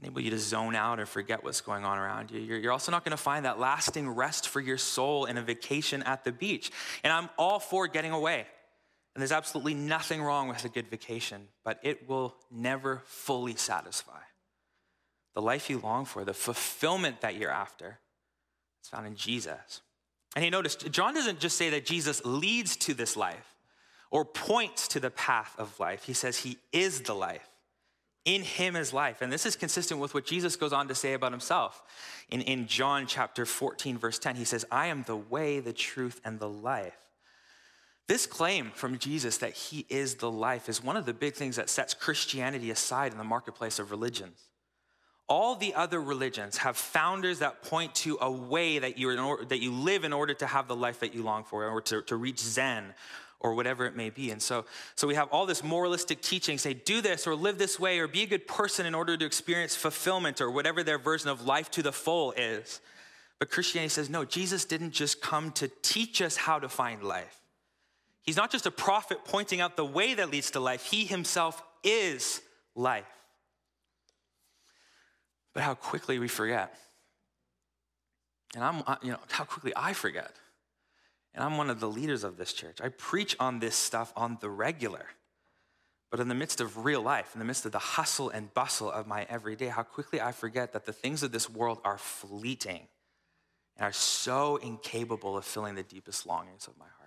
enable 0.00 0.20
you 0.20 0.30
to 0.30 0.38
zone 0.38 0.76
out 0.76 1.00
or 1.00 1.06
forget 1.06 1.42
what's 1.42 1.60
going 1.60 1.84
on 1.84 1.98
around 1.98 2.30
you. 2.30 2.40
You're 2.40 2.72
also 2.72 2.92
not 2.92 3.04
going 3.04 3.16
to 3.16 3.22
find 3.22 3.46
that 3.46 3.58
lasting 3.58 4.08
rest 4.08 4.48
for 4.48 4.60
your 4.60 4.78
soul 4.78 5.24
in 5.24 5.38
a 5.38 5.42
vacation 5.42 6.02
at 6.04 6.24
the 6.24 6.30
beach. 6.30 6.70
And 7.02 7.12
I'm 7.12 7.30
all 7.36 7.58
for 7.58 7.88
getting 7.88 8.12
away. 8.12 8.46
And 9.18 9.20
there's 9.20 9.32
absolutely 9.32 9.74
nothing 9.74 10.22
wrong 10.22 10.46
with 10.46 10.64
a 10.64 10.68
good 10.68 10.86
vacation, 10.86 11.48
but 11.64 11.80
it 11.82 12.08
will 12.08 12.36
never 12.52 13.02
fully 13.04 13.56
satisfy. 13.56 14.20
The 15.34 15.42
life 15.42 15.68
you 15.68 15.80
long 15.80 16.04
for, 16.04 16.24
the 16.24 16.32
fulfillment 16.32 17.22
that 17.22 17.34
you're 17.34 17.50
after, 17.50 17.98
is 18.80 18.88
found 18.88 19.08
in 19.08 19.16
Jesus. 19.16 19.80
And 20.36 20.44
he 20.44 20.50
noticed, 20.50 20.88
John 20.92 21.14
doesn't 21.14 21.40
just 21.40 21.56
say 21.56 21.68
that 21.70 21.84
Jesus 21.84 22.24
leads 22.24 22.76
to 22.76 22.94
this 22.94 23.16
life 23.16 23.56
or 24.12 24.24
points 24.24 24.86
to 24.86 25.00
the 25.00 25.10
path 25.10 25.52
of 25.58 25.80
life. 25.80 26.04
He 26.04 26.12
says 26.12 26.36
he 26.36 26.56
is 26.72 27.00
the 27.00 27.14
life. 27.14 27.50
In 28.24 28.44
him 28.44 28.76
is 28.76 28.92
life. 28.92 29.20
And 29.20 29.32
this 29.32 29.46
is 29.46 29.56
consistent 29.56 30.00
with 30.00 30.14
what 30.14 30.26
Jesus 30.26 30.54
goes 30.54 30.72
on 30.72 30.86
to 30.86 30.94
say 30.94 31.14
about 31.14 31.32
himself. 31.32 31.82
In, 32.28 32.40
in 32.42 32.68
John 32.68 33.08
chapter 33.08 33.44
14, 33.44 33.98
verse 33.98 34.20
10, 34.20 34.36
he 34.36 34.44
says, 34.44 34.64
I 34.70 34.86
am 34.86 35.02
the 35.08 35.16
way, 35.16 35.58
the 35.58 35.72
truth, 35.72 36.20
and 36.24 36.38
the 36.38 36.48
life. 36.48 36.94
This 38.08 38.26
claim 38.26 38.72
from 38.74 38.98
Jesus 38.98 39.36
that 39.38 39.52
he 39.52 39.84
is 39.90 40.14
the 40.14 40.30
life 40.30 40.70
is 40.70 40.82
one 40.82 40.96
of 40.96 41.04
the 41.04 41.12
big 41.12 41.34
things 41.34 41.56
that 41.56 41.68
sets 41.68 41.92
Christianity 41.92 42.70
aside 42.70 43.12
in 43.12 43.18
the 43.18 43.24
marketplace 43.24 43.78
of 43.78 43.90
religions. 43.90 44.40
All 45.28 45.54
the 45.54 45.74
other 45.74 46.00
religions 46.00 46.56
have 46.56 46.78
founders 46.78 47.40
that 47.40 47.62
point 47.62 47.94
to 47.96 48.16
a 48.22 48.30
way 48.30 48.78
that 48.78 48.96
you, 48.96 49.44
that 49.48 49.60
you 49.60 49.72
live 49.72 50.04
in 50.04 50.14
order 50.14 50.32
to 50.32 50.46
have 50.46 50.68
the 50.68 50.74
life 50.74 51.00
that 51.00 51.14
you 51.14 51.22
long 51.22 51.44
for, 51.44 51.66
or 51.66 51.82
to, 51.82 52.00
to 52.00 52.16
reach 52.16 52.38
Zen, 52.38 52.94
or 53.40 53.54
whatever 53.54 53.84
it 53.84 53.94
may 53.94 54.08
be. 54.08 54.30
And 54.30 54.40
so, 54.40 54.64
so 54.94 55.06
we 55.06 55.14
have 55.14 55.28
all 55.28 55.44
this 55.44 55.62
moralistic 55.62 56.22
teaching 56.22 56.56
say, 56.56 56.72
do 56.72 57.02
this 57.02 57.26
or 57.26 57.34
live 57.34 57.58
this 57.58 57.78
way 57.78 57.98
or 57.98 58.08
be 58.08 58.22
a 58.22 58.26
good 58.26 58.48
person 58.48 58.86
in 58.86 58.94
order 58.94 59.18
to 59.18 59.26
experience 59.26 59.76
fulfillment 59.76 60.40
or 60.40 60.50
whatever 60.50 60.82
their 60.82 60.98
version 60.98 61.28
of 61.28 61.44
life 61.44 61.70
to 61.72 61.82
the 61.82 61.92
full 61.92 62.32
is. 62.32 62.80
But 63.38 63.50
Christianity 63.50 63.90
says, 63.90 64.08
no, 64.08 64.24
Jesus 64.24 64.64
didn't 64.64 64.92
just 64.92 65.20
come 65.20 65.52
to 65.52 65.70
teach 65.82 66.22
us 66.22 66.38
how 66.38 66.58
to 66.58 66.70
find 66.70 67.02
life. 67.02 67.38
He's 68.28 68.36
not 68.36 68.50
just 68.50 68.66
a 68.66 68.70
prophet 68.70 69.20
pointing 69.24 69.62
out 69.62 69.78
the 69.78 69.86
way 69.86 70.12
that 70.12 70.30
leads 70.30 70.50
to 70.50 70.60
life, 70.60 70.84
he 70.84 71.06
himself 71.06 71.62
is 71.82 72.42
life. 72.74 73.08
But 75.54 75.62
how 75.62 75.72
quickly 75.72 76.18
we 76.18 76.28
forget. 76.28 76.74
And 78.54 78.62
I'm, 78.62 78.82
you 79.02 79.12
know, 79.12 79.18
how 79.30 79.44
quickly 79.44 79.72
I 79.74 79.94
forget. 79.94 80.30
And 81.32 81.42
I'm 81.42 81.56
one 81.56 81.70
of 81.70 81.80
the 81.80 81.88
leaders 81.88 82.22
of 82.22 82.36
this 82.36 82.52
church. 82.52 82.82
I 82.82 82.90
preach 82.90 83.34
on 83.40 83.60
this 83.60 83.74
stuff 83.74 84.12
on 84.14 84.36
the 84.42 84.50
regular. 84.50 85.06
But 86.10 86.20
in 86.20 86.28
the 86.28 86.34
midst 86.34 86.60
of 86.60 86.84
real 86.84 87.00
life, 87.00 87.30
in 87.34 87.38
the 87.38 87.46
midst 87.46 87.64
of 87.64 87.72
the 87.72 87.78
hustle 87.78 88.28
and 88.28 88.52
bustle 88.52 88.90
of 88.90 89.06
my 89.06 89.26
everyday, 89.30 89.68
how 89.68 89.84
quickly 89.84 90.20
I 90.20 90.32
forget 90.32 90.74
that 90.74 90.84
the 90.84 90.92
things 90.92 91.22
of 91.22 91.32
this 91.32 91.48
world 91.48 91.80
are 91.82 91.96
fleeting 91.96 92.88
and 93.78 93.86
are 93.86 93.92
so 93.92 94.56
incapable 94.56 95.38
of 95.38 95.46
filling 95.46 95.76
the 95.76 95.82
deepest 95.82 96.26
longings 96.26 96.66
of 96.66 96.76
my 96.76 96.84
heart. 96.84 96.97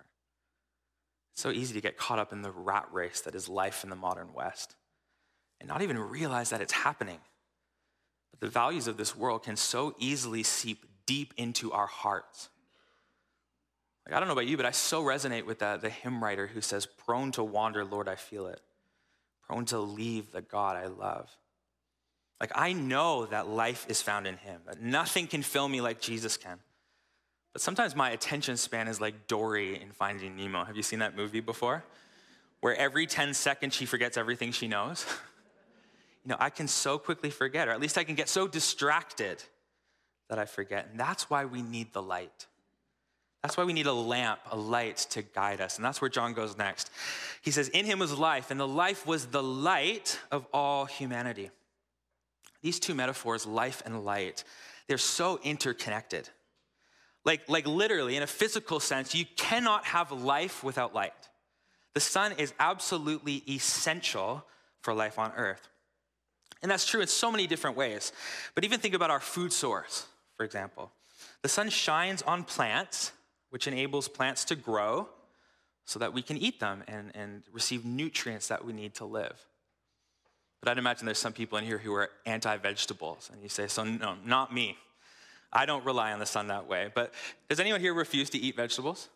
It's 1.32 1.42
so 1.42 1.50
easy 1.50 1.74
to 1.74 1.80
get 1.80 1.96
caught 1.96 2.18
up 2.18 2.32
in 2.32 2.42
the 2.42 2.50
rat 2.50 2.88
race 2.92 3.22
that 3.22 3.34
is 3.34 3.48
life 3.48 3.84
in 3.84 3.90
the 3.90 3.96
modern 3.96 4.32
West 4.34 4.76
and 5.60 5.68
not 5.68 5.82
even 5.82 5.98
realize 5.98 6.50
that 6.50 6.60
it's 6.60 6.72
happening. 6.72 7.18
But 8.30 8.40
the 8.40 8.48
values 8.48 8.88
of 8.88 8.96
this 8.96 9.16
world 9.16 9.44
can 9.44 9.56
so 9.56 9.94
easily 9.98 10.42
seep 10.42 10.84
deep 11.06 11.32
into 11.36 11.72
our 11.72 11.86
hearts. 11.86 12.48
Like, 14.06 14.16
I 14.16 14.18
don't 14.18 14.28
know 14.28 14.32
about 14.32 14.46
you, 14.46 14.56
but 14.56 14.66
I 14.66 14.72
so 14.72 15.02
resonate 15.02 15.46
with 15.46 15.60
the 15.60 15.90
hymn 16.02 16.22
writer 16.22 16.48
who 16.48 16.60
says, 16.60 16.86
Prone 16.86 17.32
to 17.32 17.44
wander, 17.44 17.84
Lord, 17.84 18.08
I 18.08 18.16
feel 18.16 18.46
it. 18.46 18.60
Prone 19.46 19.64
to 19.66 19.78
leave 19.78 20.32
the 20.32 20.42
God 20.42 20.76
I 20.76 20.86
love. 20.86 21.30
Like, 22.40 22.52
I 22.56 22.72
know 22.72 23.26
that 23.26 23.48
life 23.48 23.86
is 23.88 24.02
found 24.02 24.26
in 24.26 24.36
Him, 24.36 24.62
that 24.66 24.82
nothing 24.82 25.28
can 25.28 25.42
fill 25.42 25.68
me 25.68 25.80
like 25.80 26.00
Jesus 26.00 26.36
can. 26.36 26.58
But 27.52 27.60
sometimes 27.60 27.94
my 27.94 28.10
attention 28.10 28.56
span 28.56 28.88
is 28.88 29.00
like 29.00 29.26
Dory 29.26 29.80
in 29.80 29.90
Finding 29.90 30.36
Nemo. 30.36 30.64
Have 30.64 30.76
you 30.76 30.82
seen 30.82 31.00
that 31.00 31.16
movie 31.16 31.40
before? 31.40 31.84
Where 32.60 32.74
every 32.76 33.06
10 33.06 33.34
seconds 33.34 33.74
she 33.74 33.86
forgets 33.86 34.16
everything 34.16 34.52
she 34.52 34.68
knows. 34.68 35.04
you 36.24 36.30
know, 36.30 36.36
I 36.38 36.50
can 36.50 36.68
so 36.68 36.98
quickly 36.98 37.30
forget, 37.30 37.68
or 37.68 37.72
at 37.72 37.80
least 37.80 37.98
I 37.98 38.04
can 38.04 38.14
get 38.14 38.28
so 38.28 38.46
distracted 38.48 39.42
that 40.28 40.38
I 40.38 40.46
forget. 40.46 40.88
And 40.90 40.98
that's 40.98 41.28
why 41.28 41.44
we 41.44 41.60
need 41.60 41.92
the 41.92 42.02
light. 42.02 42.46
That's 43.42 43.56
why 43.56 43.64
we 43.64 43.72
need 43.72 43.86
a 43.86 43.92
lamp, 43.92 44.38
a 44.50 44.56
light 44.56 44.98
to 45.10 45.22
guide 45.22 45.60
us. 45.60 45.76
And 45.76 45.84
that's 45.84 46.00
where 46.00 46.08
John 46.08 46.32
goes 46.32 46.56
next. 46.56 46.90
He 47.42 47.50
says, 47.50 47.68
In 47.68 47.84
him 47.84 47.98
was 47.98 48.16
life, 48.16 48.52
and 48.52 48.58
the 48.58 48.68
life 48.68 49.04
was 49.04 49.26
the 49.26 49.42
light 49.42 50.18
of 50.30 50.46
all 50.54 50.84
humanity. 50.84 51.50
These 52.62 52.78
two 52.78 52.94
metaphors, 52.94 53.44
life 53.44 53.82
and 53.84 54.04
light, 54.04 54.44
they're 54.86 54.96
so 54.96 55.40
interconnected. 55.42 56.28
Like, 57.24 57.48
like 57.48 57.66
literally, 57.66 58.16
in 58.16 58.22
a 58.22 58.26
physical 58.26 58.80
sense, 58.80 59.14
you 59.14 59.24
cannot 59.36 59.84
have 59.84 60.10
life 60.10 60.64
without 60.64 60.94
light. 60.94 61.12
The 61.94 62.00
sun 62.00 62.32
is 62.32 62.52
absolutely 62.58 63.42
essential 63.48 64.44
for 64.80 64.94
life 64.94 65.18
on 65.18 65.32
earth. 65.36 65.68
And 66.62 66.70
that's 66.70 66.86
true 66.86 67.00
in 67.00 67.08
so 67.08 67.30
many 67.30 67.46
different 67.46 67.76
ways. 67.76 68.12
But 68.54 68.64
even 68.64 68.80
think 68.80 68.94
about 68.94 69.10
our 69.10 69.20
food 69.20 69.52
source, 69.52 70.06
for 70.36 70.44
example. 70.44 70.90
The 71.42 71.48
sun 71.48 71.70
shines 71.70 72.22
on 72.22 72.44
plants 72.44 73.12
which 73.52 73.66
enables 73.66 74.08
plants 74.08 74.46
to 74.46 74.56
grow 74.56 75.06
so 75.84 75.98
that 75.98 76.14
we 76.14 76.22
can 76.22 76.38
eat 76.38 76.58
them 76.58 76.82
and, 76.88 77.14
and 77.14 77.42
receive 77.52 77.84
nutrients 77.84 78.48
that 78.48 78.64
we 78.64 78.72
need 78.72 78.94
to 78.94 79.04
live. 79.04 79.44
But 80.60 80.70
I'd 80.70 80.78
imagine 80.78 81.04
there's 81.04 81.18
some 81.18 81.34
people 81.34 81.58
in 81.58 81.66
here 81.66 81.76
who 81.76 81.92
are 81.92 82.08
anti 82.24 82.56
vegetables, 82.56 83.30
and 83.30 83.42
you 83.42 83.50
say, 83.50 83.66
So, 83.66 83.84
no, 83.84 84.16
not 84.24 84.54
me. 84.54 84.78
I 85.52 85.66
don't 85.66 85.84
rely 85.84 86.12
on 86.12 86.18
the 86.18 86.26
sun 86.26 86.48
that 86.48 86.66
way. 86.66 86.90
But 86.94 87.12
does 87.48 87.60
anyone 87.60 87.80
here 87.80 87.92
refuse 87.92 88.30
to 88.30 88.38
eat 88.38 88.56
vegetables? 88.56 89.08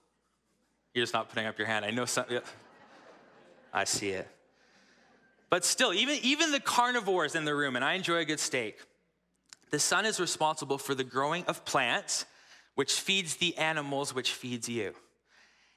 You're 0.93 1.03
just 1.03 1.15
not 1.15 1.29
putting 1.29 1.47
up 1.47 1.59
your 1.59 1.67
hand. 1.67 1.85
I 1.85 1.91
know 1.91 2.05
some. 2.05 2.27
Yeah. 2.29 2.41
I 3.73 3.85
see 3.85 4.11
it. 4.11 4.29
But 5.49 5.65
still, 5.65 5.93
even, 5.93 6.19
even 6.23 6.51
the 6.51 6.61
carnivores 6.61 7.35
in 7.35 7.45
the 7.45 7.55
room, 7.55 7.77
and 7.77 7.85
I 7.85 7.95
enjoy 7.95 8.17
a 8.17 8.25
good 8.25 8.41
steak, 8.41 8.81
the 9.71 9.79
sun 9.79 10.05
is 10.05 10.19
responsible 10.19 10.79
for 10.79 10.95
the 10.95 11.05
growing 11.05 11.45
of 11.45 11.65
plants 11.65 12.25
which 12.75 13.01
feeds 13.01 13.37
the 13.37 13.57
animals, 13.57 14.15
which 14.15 14.33
feeds 14.33 14.69
you. 14.69 14.95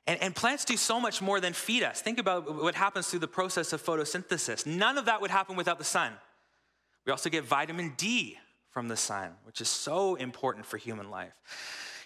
And, 0.05 0.21
and, 0.21 0.35
plants 0.35 0.65
do 0.65 0.75
so 0.75 0.99
much 0.99 1.21
more 1.21 1.39
than 1.39 1.53
feed 1.53 1.83
us. 1.83 2.01
Think 2.01 2.19
about 2.19 2.61
what 2.61 2.75
happens 2.75 3.07
through 3.07 3.19
the 3.19 3.27
process 3.27 3.73
of 3.73 3.83
photosynthesis. 3.83 4.65
None 4.65 4.97
of 4.97 5.05
that 5.05 5.21
would 5.21 5.31
happen 5.31 5.55
without 5.55 5.77
the 5.77 5.85
sun. 5.85 6.13
We 7.05 7.11
also 7.11 7.29
get 7.29 7.45
vitamin 7.45 7.93
D 7.95 8.37
from 8.79 8.88
the 8.88 8.98
sun, 8.98 9.31
which 9.43 9.62
is 9.62 9.67
so 9.67 10.15
important 10.15 10.65
for 10.65 10.77
human 10.77 11.09
life. 11.09 11.33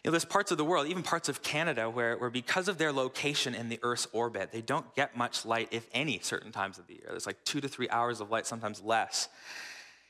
You 0.04 0.10
know, 0.10 0.12
there's 0.12 0.26
parts 0.26 0.52
of 0.52 0.58
the 0.58 0.66
world, 0.66 0.88
even 0.88 1.04
parts 1.04 1.30
of 1.30 1.42
Canada, 1.42 1.90
where, 1.90 2.18
where 2.18 2.30
because 2.30 2.68
of 2.68 2.78
their 2.78 2.92
location 2.92 3.56
in 3.56 3.70
the 3.70 3.80
Earth's 3.84 4.08
orbit, 4.12 4.52
they 4.52 4.62
don't 4.62 4.94
get 4.96 5.16
much 5.16 5.46
light, 5.46 5.70
if 5.72 5.88
any, 5.94 6.20
certain 6.20 6.52
times 6.52 6.78
of 6.78 6.88
the 6.88 6.96
year. 6.96 7.08
There's 7.10 7.26
like 7.26 7.44
two 7.46 7.62
to 7.62 7.70
three 7.70 7.88
hours 7.90 8.20
of 8.20 8.30
light, 8.30 8.46
sometimes 8.46 8.82
less. 8.82 9.30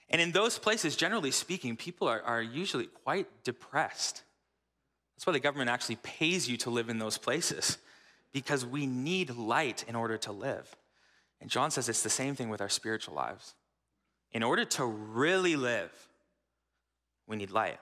And 0.10 0.20
in 0.20 0.32
those 0.32 0.58
places, 0.58 0.96
generally 0.96 1.32
speaking, 1.32 1.75
people 1.75 2.08
are, 2.08 2.22
are 2.24 2.41
usually 2.41 2.88
quite 2.88 3.27
depressed 3.43 4.24
that's 5.24 5.27
why 5.27 5.34
the 5.34 5.39
government 5.39 5.70
actually 5.70 5.98
pays 5.98 6.50
you 6.50 6.58
to 6.58 6.70
live 6.70 6.89
in 6.89 7.00
those 7.00 7.17
places, 7.17 7.77
because 8.34 8.65
we 8.65 8.86
need 8.86 9.29
light 9.29 9.86
in 9.88 9.96
order 9.96 10.17
to 10.17 10.34
live. 10.34 10.75
And 11.39 11.50
John 11.50 11.72
says 11.72 11.88
it's 11.88 12.03
the 12.03 12.10
same 12.10 12.36
thing 12.36 12.50
with 12.50 12.60
our 12.60 12.67
spiritual 12.67 13.15
lives. 13.15 13.53
In 14.32 14.43
order 14.43 14.65
to 14.65 14.86
really 14.86 15.55
live, 15.55 15.91
we 17.27 17.36
need 17.36 17.51
light. 17.51 17.80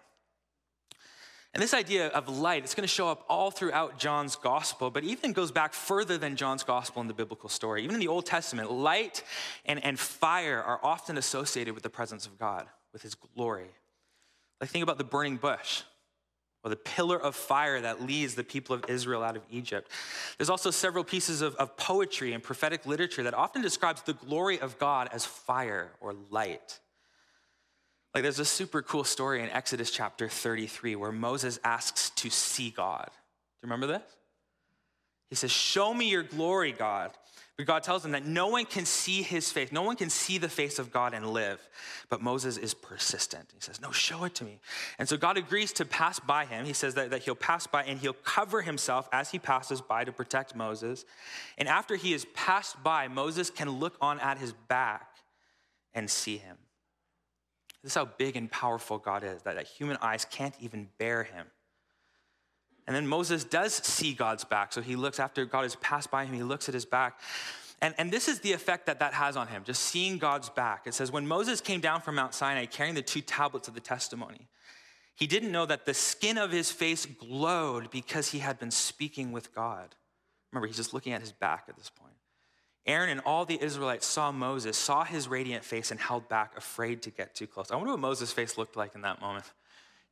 And 1.53 1.61
this 1.61 1.73
idea 1.73 2.07
of 2.07 2.29
light, 2.29 2.63
it's 2.63 2.75
going 2.75 2.87
to 2.87 2.93
show 2.93 3.09
up 3.09 3.25
all 3.27 3.51
throughout 3.51 3.99
John's 3.99 4.37
gospel, 4.37 4.89
but 4.89 5.03
even 5.03 5.33
goes 5.33 5.51
back 5.51 5.73
further 5.73 6.17
than 6.17 6.37
John's 6.37 6.63
gospel 6.63 7.01
in 7.01 7.09
the 7.09 7.13
biblical 7.13 7.49
story. 7.49 7.83
Even 7.83 7.95
in 7.95 7.99
the 7.99 8.07
Old 8.07 8.25
Testament, 8.25 8.71
light 8.71 9.23
and, 9.65 9.83
and 9.83 9.99
fire 9.99 10.61
are 10.61 10.79
often 10.81 11.17
associated 11.17 11.73
with 11.73 11.83
the 11.83 11.89
presence 11.89 12.25
of 12.25 12.39
God, 12.39 12.67
with 12.93 13.01
his 13.01 13.15
glory. 13.15 13.67
Like, 14.61 14.69
think 14.69 14.83
about 14.83 14.97
the 14.97 15.03
burning 15.03 15.35
bush 15.35 15.81
or 16.63 16.69
the 16.69 16.77
pillar 16.77 17.19
of 17.19 17.35
fire 17.35 17.81
that 17.81 18.01
leads 18.01 18.35
the 18.35 18.43
people 18.43 18.75
of 18.75 18.85
Israel 18.87 19.23
out 19.23 19.35
of 19.35 19.41
Egypt. 19.49 19.91
There's 20.37 20.49
also 20.49 20.71
several 20.71 21.03
pieces 21.03 21.41
of, 21.41 21.55
of, 21.55 21.75
poetry 21.75 22.33
and 22.33 22.43
prophetic 22.43 22.85
literature 22.85 23.23
that 23.23 23.33
often 23.33 23.61
describes 23.61 24.03
the 24.03 24.13
glory 24.13 24.59
of 24.59 24.77
God 24.77 25.09
as 25.11 25.25
fire 25.25 25.91
or 25.99 26.13
light. 26.29 26.79
Like 28.13 28.23
there's 28.23 28.39
a 28.39 28.45
super 28.45 28.81
cool 28.81 29.03
story 29.03 29.41
in 29.41 29.49
Exodus 29.49 29.89
chapter 29.89 30.27
33 30.27 30.95
where 30.95 31.11
Moses 31.11 31.59
asks 31.63 32.09
to 32.11 32.29
see 32.29 32.69
God. 32.69 33.05
Do 33.07 33.67
you 33.67 33.71
remember 33.71 33.87
this? 33.87 34.03
He 35.29 35.35
says, 35.35 35.51
Show 35.51 35.93
me 35.93 36.09
your 36.09 36.23
glory, 36.23 36.73
God. 36.73 37.11
But 37.57 37.67
God 37.67 37.83
tells 37.83 38.03
him 38.03 38.11
that 38.11 38.25
no 38.25 38.47
one 38.47 38.65
can 38.65 38.85
see 38.85 39.21
his 39.21 39.51
face. 39.51 39.71
No 39.71 39.83
one 39.83 39.95
can 39.95 40.09
see 40.09 40.37
the 40.37 40.49
face 40.49 40.79
of 40.79 40.91
God 40.91 41.13
and 41.13 41.27
live. 41.31 41.59
But 42.09 42.21
Moses 42.21 42.57
is 42.57 42.73
persistent. 42.73 43.49
He 43.53 43.61
says, 43.61 43.79
No, 43.79 43.91
show 43.91 44.25
it 44.25 44.35
to 44.35 44.43
me. 44.43 44.59
And 44.99 45.07
so 45.07 45.15
God 45.15 45.37
agrees 45.37 45.71
to 45.73 45.85
pass 45.85 46.19
by 46.19 46.45
him. 46.45 46.65
He 46.65 46.73
says 46.73 46.95
that, 46.95 47.11
that 47.11 47.23
he'll 47.23 47.35
pass 47.35 47.65
by 47.65 47.83
and 47.83 47.99
he'll 47.99 48.13
cover 48.13 48.61
himself 48.61 49.07
as 49.13 49.31
he 49.31 49.39
passes 49.39 49.79
by 49.79 50.03
to 50.03 50.11
protect 50.11 50.53
Moses. 50.53 51.05
And 51.57 51.69
after 51.69 51.95
he 51.95 52.13
is 52.13 52.25
passed 52.33 52.81
by, 52.83 53.07
Moses 53.07 53.49
can 53.49 53.69
look 53.69 53.95
on 54.01 54.19
at 54.19 54.37
his 54.37 54.53
back 54.67 55.07
and 55.93 56.09
see 56.09 56.37
him. 56.37 56.57
This 57.83 57.93
is 57.93 57.95
how 57.95 58.05
big 58.05 58.35
and 58.35 58.49
powerful 58.51 58.97
God 58.97 59.23
is, 59.23 59.41
that, 59.43 59.55
that 59.55 59.67
human 59.67 59.97
eyes 60.01 60.25
can't 60.25 60.55
even 60.59 60.87
bear 60.97 61.23
him. 61.23 61.47
And 62.87 62.95
then 62.95 63.07
Moses 63.07 63.43
does 63.43 63.73
see 63.73 64.13
God's 64.13 64.43
back. 64.43 64.73
So 64.73 64.81
he 64.81 64.95
looks 64.95 65.19
after 65.19 65.45
God 65.45 65.63
has 65.63 65.75
passed 65.75 66.11
by 66.11 66.25
him, 66.25 66.33
he 66.33 66.43
looks 66.43 66.67
at 66.67 66.73
his 66.73 66.85
back. 66.85 67.19
And, 67.81 67.95
and 67.97 68.11
this 68.11 68.27
is 68.27 68.41
the 68.41 68.53
effect 68.53 68.85
that 68.85 68.99
that 68.99 69.13
has 69.13 69.35
on 69.35 69.47
him, 69.47 69.63
just 69.63 69.81
seeing 69.81 70.19
God's 70.19 70.49
back. 70.49 70.85
It 70.85 70.93
says, 70.93 71.11
When 71.11 71.27
Moses 71.27 71.61
came 71.61 71.81
down 71.81 72.01
from 72.01 72.15
Mount 72.15 72.35
Sinai 72.35 72.65
carrying 72.65 72.93
the 72.93 73.01
two 73.01 73.21
tablets 73.21 73.67
of 73.67 73.73
the 73.73 73.79
testimony, 73.79 74.47
he 75.15 75.25
didn't 75.25 75.51
know 75.51 75.65
that 75.65 75.85
the 75.85 75.93
skin 75.93 76.37
of 76.37 76.51
his 76.51 76.71
face 76.71 77.05
glowed 77.05 77.89
because 77.89 78.29
he 78.29 78.39
had 78.39 78.59
been 78.59 78.71
speaking 78.71 79.31
with 79.31 79.53
God. 79.53 79.95
Remember, 80.51 80.67
he's 80.67 80.77
just 80.77 80.93
looking 80.93 81.13
at 81.13 81.21
his 81.21 81.31
back 81.31 81.65
at 81.69 81.77
this 81.77 81.89
point. 81.89 82.13
Aaron 82.85 83.09
and 83.09 83.21
all 83.25 83.45
the 83.45 83.61
Israelites 83.61 84.07
saw 84.07 84.31
Moses, 84.31 84.75
saw 84.75 85.03
his 85.03 85.27
radiant 85.27 85.63
face, 85.63 85.91
and 85.91 85.99
held 85.99 86.27
back, 86.27 86.57
afraid 86.57 87.03
to 87.03 87.11
get 87.11 87.35
too 87.35 87.47
close. 87.47 87.71
I 87.71 87.75
wonder 87.75 87.91
what 87.91 87.99
Moses' 87.99 88.31
face 88.31 88.57
looked 88.57 88.75
like 88.75 88.95
in 88.95 89.01
that 89.01 89.21
moment 89.21 89.45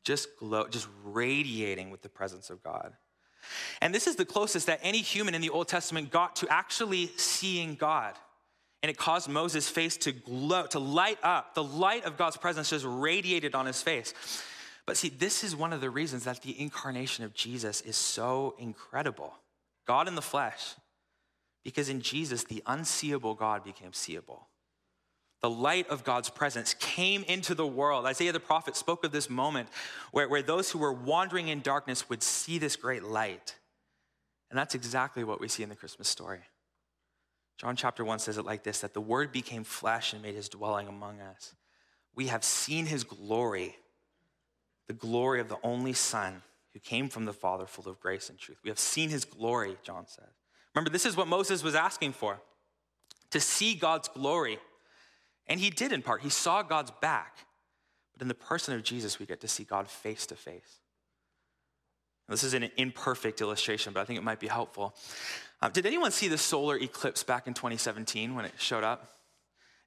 just 0.03 0.29
glow, 0.37 0.67
just 0.67 0.87
radiating 1.03 1.89
with 1.89 2.01
the 2.01 2.09
presence 2.09 2.49
of 2.49 2.63
God. 2.63 2.93
And 3.81 3.93
this 3.93 4.07
is 4.07 4.15
the 4.15 4.25
closest 4.25 4.67
that 4.67 4.79
any 4.81 4.99
human 4.99 5.35
in 5.35 5.41
the 5.41 5.49
Old 5.49 5.67
Testament 5.67 6.11
got 6.11 6.37
to 6.37 6.47
actually 6.49 7.07
seeing 7.17 7.75
God. 7.75 8.15
And 8.81 8.89
it 8.89 8.97
caused 8.97 9.27
Moses' 9.27 9.67
face 9.67 9.97
to 9.97 10.11
glow, 10.11 10.65
to 10.67 10.79
light 10.79 11.19
up. 11.21 11.53
The 11.53 11.63
light 11.63 12.05
of 12.05 12.17
God's 12.17 12.37
presence 12.37 12.69
just 12.69 12.85
radiated 12.87 13.55
on 13.55 13.65
his 13.65 13.81
face. 13.81 14.13
But 14.85 14.97
see, 14.97 15.09
this 15.09 15.43
is 15.43 15.55
one 15.55 15.73
of 15.73 15.81
the 15.81 15.89
reasons 15.89 16.23
that 16.23 16.41
the 16.41 16.59
incarnation 16.59 17.25
of 17.25 17.33
Jesus 17.33 17.81
is 17.81 17.97
so 17.97 18.55
incredible. 18.57 19.33
God 19.85 20.07
in 20.07 20.15
the 20.15 20.21
flesh. 20.21 20.75
Because 21.63 21.89
in 21.89 22.01
Jesus, 22.01 22.43
the 22.43 22.63
unseeable 22.65 23.35
God 23.35 23.63
became 23.63 23.93
seeable 23.93 24.49
the 25.41 25.49
light 25.49 25.89
of 25.89 26.03
God's 26.03 26.29
presence 26.29 26.73
came 26.73 27.23
into 27.23 27.55
the 27.55 27.67
world. 27.67 28.05
Isaiah 28.05 28.33
the 28.33 28.39
prophet 28.39 28.75
spoke 28.75 29.05
of 29.05 29.11
this 29.11 29.29
moment 29.29 29.69
where, 30.11 30.27
where 30.27 30.41
those 30.41 30.69
who 30.69 30.79
were 30.79 30.91
wandering 30.91 31.47
in 31.47 31.61
darkness 31.61 32.09
would 32.09 32.21
see 32.21 32.57
this 32.57 32.75
great 32.75 33.03
light. 33.03 33.55
And 34.49 34.59
that's 34.59 34.75
exactly 34.75 35.23
what 35.23 35.39
we 35.39 35.47
see 35.47 35.63
in 35.63 35.69
the 35.69 35.75
Christmas 35.75 36.09
story. 36.09 36.41
John 37.57 37.75
chapter 37.75 38.03
1 38.03 38.19
says 38.19 38.37
it 38.37 38.45
like 38.45 38.63
this 38.63 38.79
that 38.81 38.93
the 38.93 39.01
Word 39.01 39.31
became 39.31 39.63
flesh 39.63 40.13
and 40.13 40.21
made 40.21 40.35
his 40.35 40.49
dwelling 40.49 40.87
among 40.87 41.21
us. 41.21 41.55
We 42.15 42.27
have 42.27 42.43
seen 42.43 42.85
his 42.85 43.03
glory, 43.03 43.75
the 44.87 44.93
glory 44.93 45.39
of 45.39 45.47
the 45.47 45.59
only 45.63 45.93
Son 45.93 46.41
who 46.73 46.79
came 46.79 47.07
from 47.07 47.25
the 47.25 47.33
Father, 47.33 47.65
full 47.65 47.87
of 47.87 47.99
grace 47.99 48.29
and 48.29 48.37
truth. 48.37 48.59
We 48.63 48.69
have 48.69 48.79
seen 48.79 49.09
his 49.09 49.23
glory, 49.25 49.77
John 49.83 50.05
says. 50.07 50.25
Remember, 50.73 50.89
this 50.89 51.05
is 51.05 51.17
what 51.17 51.27
Moses 51.27 51.63
was 51.63 51.75
asking 51.75 52.13
for 52.13 52.39
to 53.31 53.39
see 53.39 53.75
God's 53.75 54.07
glory. 54.07 54.59
And 55.47 55.59
he 55.59 55.69
did 55.69 55.91
in 55.91 56.01
part. 56.01 56.21
He 56.21 56.29
saw 56.29 56.61
God's 56.61 56.91
back. 57.01 57.37
But 58.13 58.23
in 58.23 58.27
the 58.27 58.35
person 58.35 58.75
of 58.75 58.83
Jesus, 58.83 59.19
we 59.19 59.25
get 59.25 59.41
to 59.41 59.47
see 59.47 59.63
God 59.63 59.87
face 59.87 60.25
to 60.27 60.35
face. 60.35 60.79
This 62.29 62.43
is 62.43 62.53
an 62.53 62.69
imperfect 62.77 63.41
illustration, 63.41 63.91
but 63.91 64.01
I 64.01 64.05
think 64.05 64.19
it 64.19 64.23
might 64.23 64.39
be 64.39 64.47
helpful. 64.47 64.93
Uh, 65.61 65.69
did 65.69 65.87
anyone 65.87 66.11
see 66.11 66.27
the 66.27 66.37
solar 66.37 66.77
eclipse 66.77 67.23
back 67.23 67.47
in 67.47 67.55
2017 67.55 68.35
when 68.35 68.45
it 68.45 68.53
showed 68.57 68.83
up? 68.83 69.15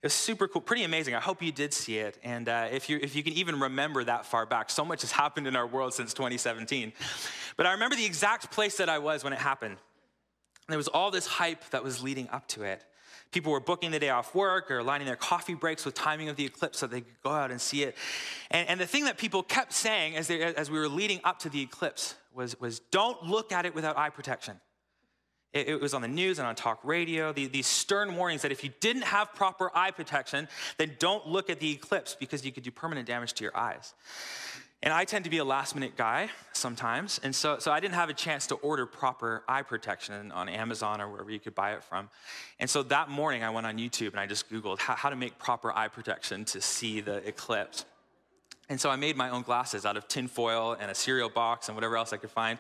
It 0.03 0.07
was 0.07 0.12
super 0.12 0.49
cool, 0.49 0.61
pretty 0.61 0.83
amazing. 0.83 1.15
I 1.15 1.21
hope 1.21 1.41
you 1.41 1.53
did 1.53 1.73
see 1.73 1.99
it. 1.99 2.19
And 2.25 2.49
uh, 2.49 2.67
if, 2.73 2.91
you, 2.91 2.99
if 3.01 3.15
you 3.15 3.23
can 3.23 3.35
even 3.35 3.61
remember 3.61 4.03
that 4.03 4.27
far 4.27 4.45
back, 4.45 4.69
so 4.69 4.85
much 4.85 5.03
has 5.03 5.12
happened 5.12 5.47
in 5.47 5.55
our 5.55 5.67
world 5.67 5.95
since 5.95 6.12
2017. 6.12 6.93
But 7.57 7.67
I 7.67 7.73
remember 7.73 7.95
the 7.95 8.05
exact 8.05 8.51
place 8.51 8.79
that 8.79 8.89
I 8.89 8.99
was 8.99 9.23
when 9.23 9.33
it 9.33 9.39
happened. 9.39 9.77
There 10.69 10.76
was 10.76 10.88
all 10.88 11.11
this 11.11 11.26
hype 11.26 11.69
that 11.71 11.83
was 11.83 12.02
leading 12.02 12.28
up 12.31 12.47
to 12.49 12.62
it. 12.62 12.85
People 13.31 13.52
were 13.52 13.61
booking 13.61 13.90
the 13.90 13.99
day 13.99 14.11
off 14.11 14.35
work 14.35 14.71
or 14.71 14.83
lining 14.83 15.07
their 15.07 15.16
coffee 15.16 15.54
breaks 15.54 15.87
with 15.87 15.95
timing 15.95 16.28
of 16.28 16.37
the 16.37 16.45
eclipse 16.45 16.78
so 16.78 16.87
they 16.87 17.00
could 17.00 17.23
go 17.23 17.31
out 17.31 17.50
and 17.50 17.61
see 17.61 17.83
it. 17.83 17.97
And, 18.50 18.69
and 18.69 18.81
the 18.81 18.87
thing 18.87 19.07
that 19.07 19.16
people 19.16 19.42
kept 19.42 19.73
saying 19.73 20.16
as, 20.16 20.28
they, 20.28 20.42
as 20.42 20.71
we 20.71 20.78
were 20.78 20.88
leading 20.88 21.21
up 21.25 21.38
to 21.40 21.49
the 21.49 21.62
eclipse 21.62 22.14
was, 22.35 22.61
was 22.61 22.78
don't 22.78 23.23
look 23.25 23.50
at 23.50 23.64
it 23.64 23.75
without 23.75 23.97
eye 23.97 24.11
protection. 24.11 24.61
It, 25.52 25.69
it 25.69 25.81
was 25.81 25.95
on 25.95 26.02
the 26.02 26.09
news 26.09 26.38
and 26.38 26.47
on 26.47 26.54
talk 26.54 26.81
radio, 26.85 27.33
the, 27.33 27.47
these 27.47 27.66
stern 27.66 28.16
warnings 28.16 28.42
that 28.42 28.52
if 28.52 28.62
you 28.62 28.71
didn't 28.81 29.04
have 29.04 29.35
proper 29.35 29.71
eye 29.75 29.90
protection, 29.90 30.47
then 30.76 30.97
don't 30.99 31.26
look 31.26 31.50
at 31.50 31.59
the 31.59 31.71
eclipse 31.71 32.14
because 32.19 32.45
you 32.45 32.52
could 32.52 32.64
do 32.64 32.71
permanent 32.71 33.07
damage 33.07 33.33
to 33.35 33.45
your 33.45 33.57
eyes. 33.57 33.95
And 34.83 34.93
I 34.93 35.05
tend 35.05 35.25
to 35.25 35.31
be 35.31 35.39
a 35.39 35.45
last 35.45 35.77
minute 35.77 35.97
guy 35.97 36.29
sometimes. 36.53 37.21
And 37.23 37.35
so, 37.35 37.59
so 37.61 37.71
I 37.71 37.79
didn't 37.79 37.95
have 37.95 38.09
a 38.11 38.15
chance 38.15 38.49
to 38.49 38.57
order 38.57 38.85
proper 38.85 39.45
eye 39.47 39.62
protection 39.62 40.33
on 40.33 40.49
Amazon 40.49 41.01
or 41.01 41.09
wherever 41.09 41.31
you 41.31 41.39
could 41.39 41.55
buy 41.55 41.75
it 41.75 41.85
from. 41.85 42.09
And 42.59 42.69
so 42.69 42.83
that 42.85 43.09
morning 43.09 43.45
I 43.45 43.51
went 43.51 43.65
on 43.65 43.79
YouTube 43.79 44.11
and 44.11 44.19
I 44.19 44.27
just 44.27 44.51
Googled 44.51 44.79
how, 44.79 44.95
how 44.95 45.11
to 45.11 45.17
make 45.17 45.39
proper 45.39 45.73
eye 45.73 45.87
protection 45.87 46.45
to 46.47 46.61
see 46.61 47.01
the 47.01 47.27
eclipse. 47.29 47.85
And 48.69 48.81
so 48.81 48.91
I 48.91 48.97
made 48.97 49.17
my 49.17 49.31
own 49.31 49.43
glasses 49.43 49.87
out 49.87 49.97
of 49.97 50.09
tinfoil 50.09 50.77
and 50.81 50.91
a 50.91 50.95
cereal 50.95 51.29
box 51.29 51.69
and 51.69 51.77
whatever 51.77 51.97
else 51.97 52.12
I 52.12 52.17
could 52.17 52.31
find. 52.31 52.59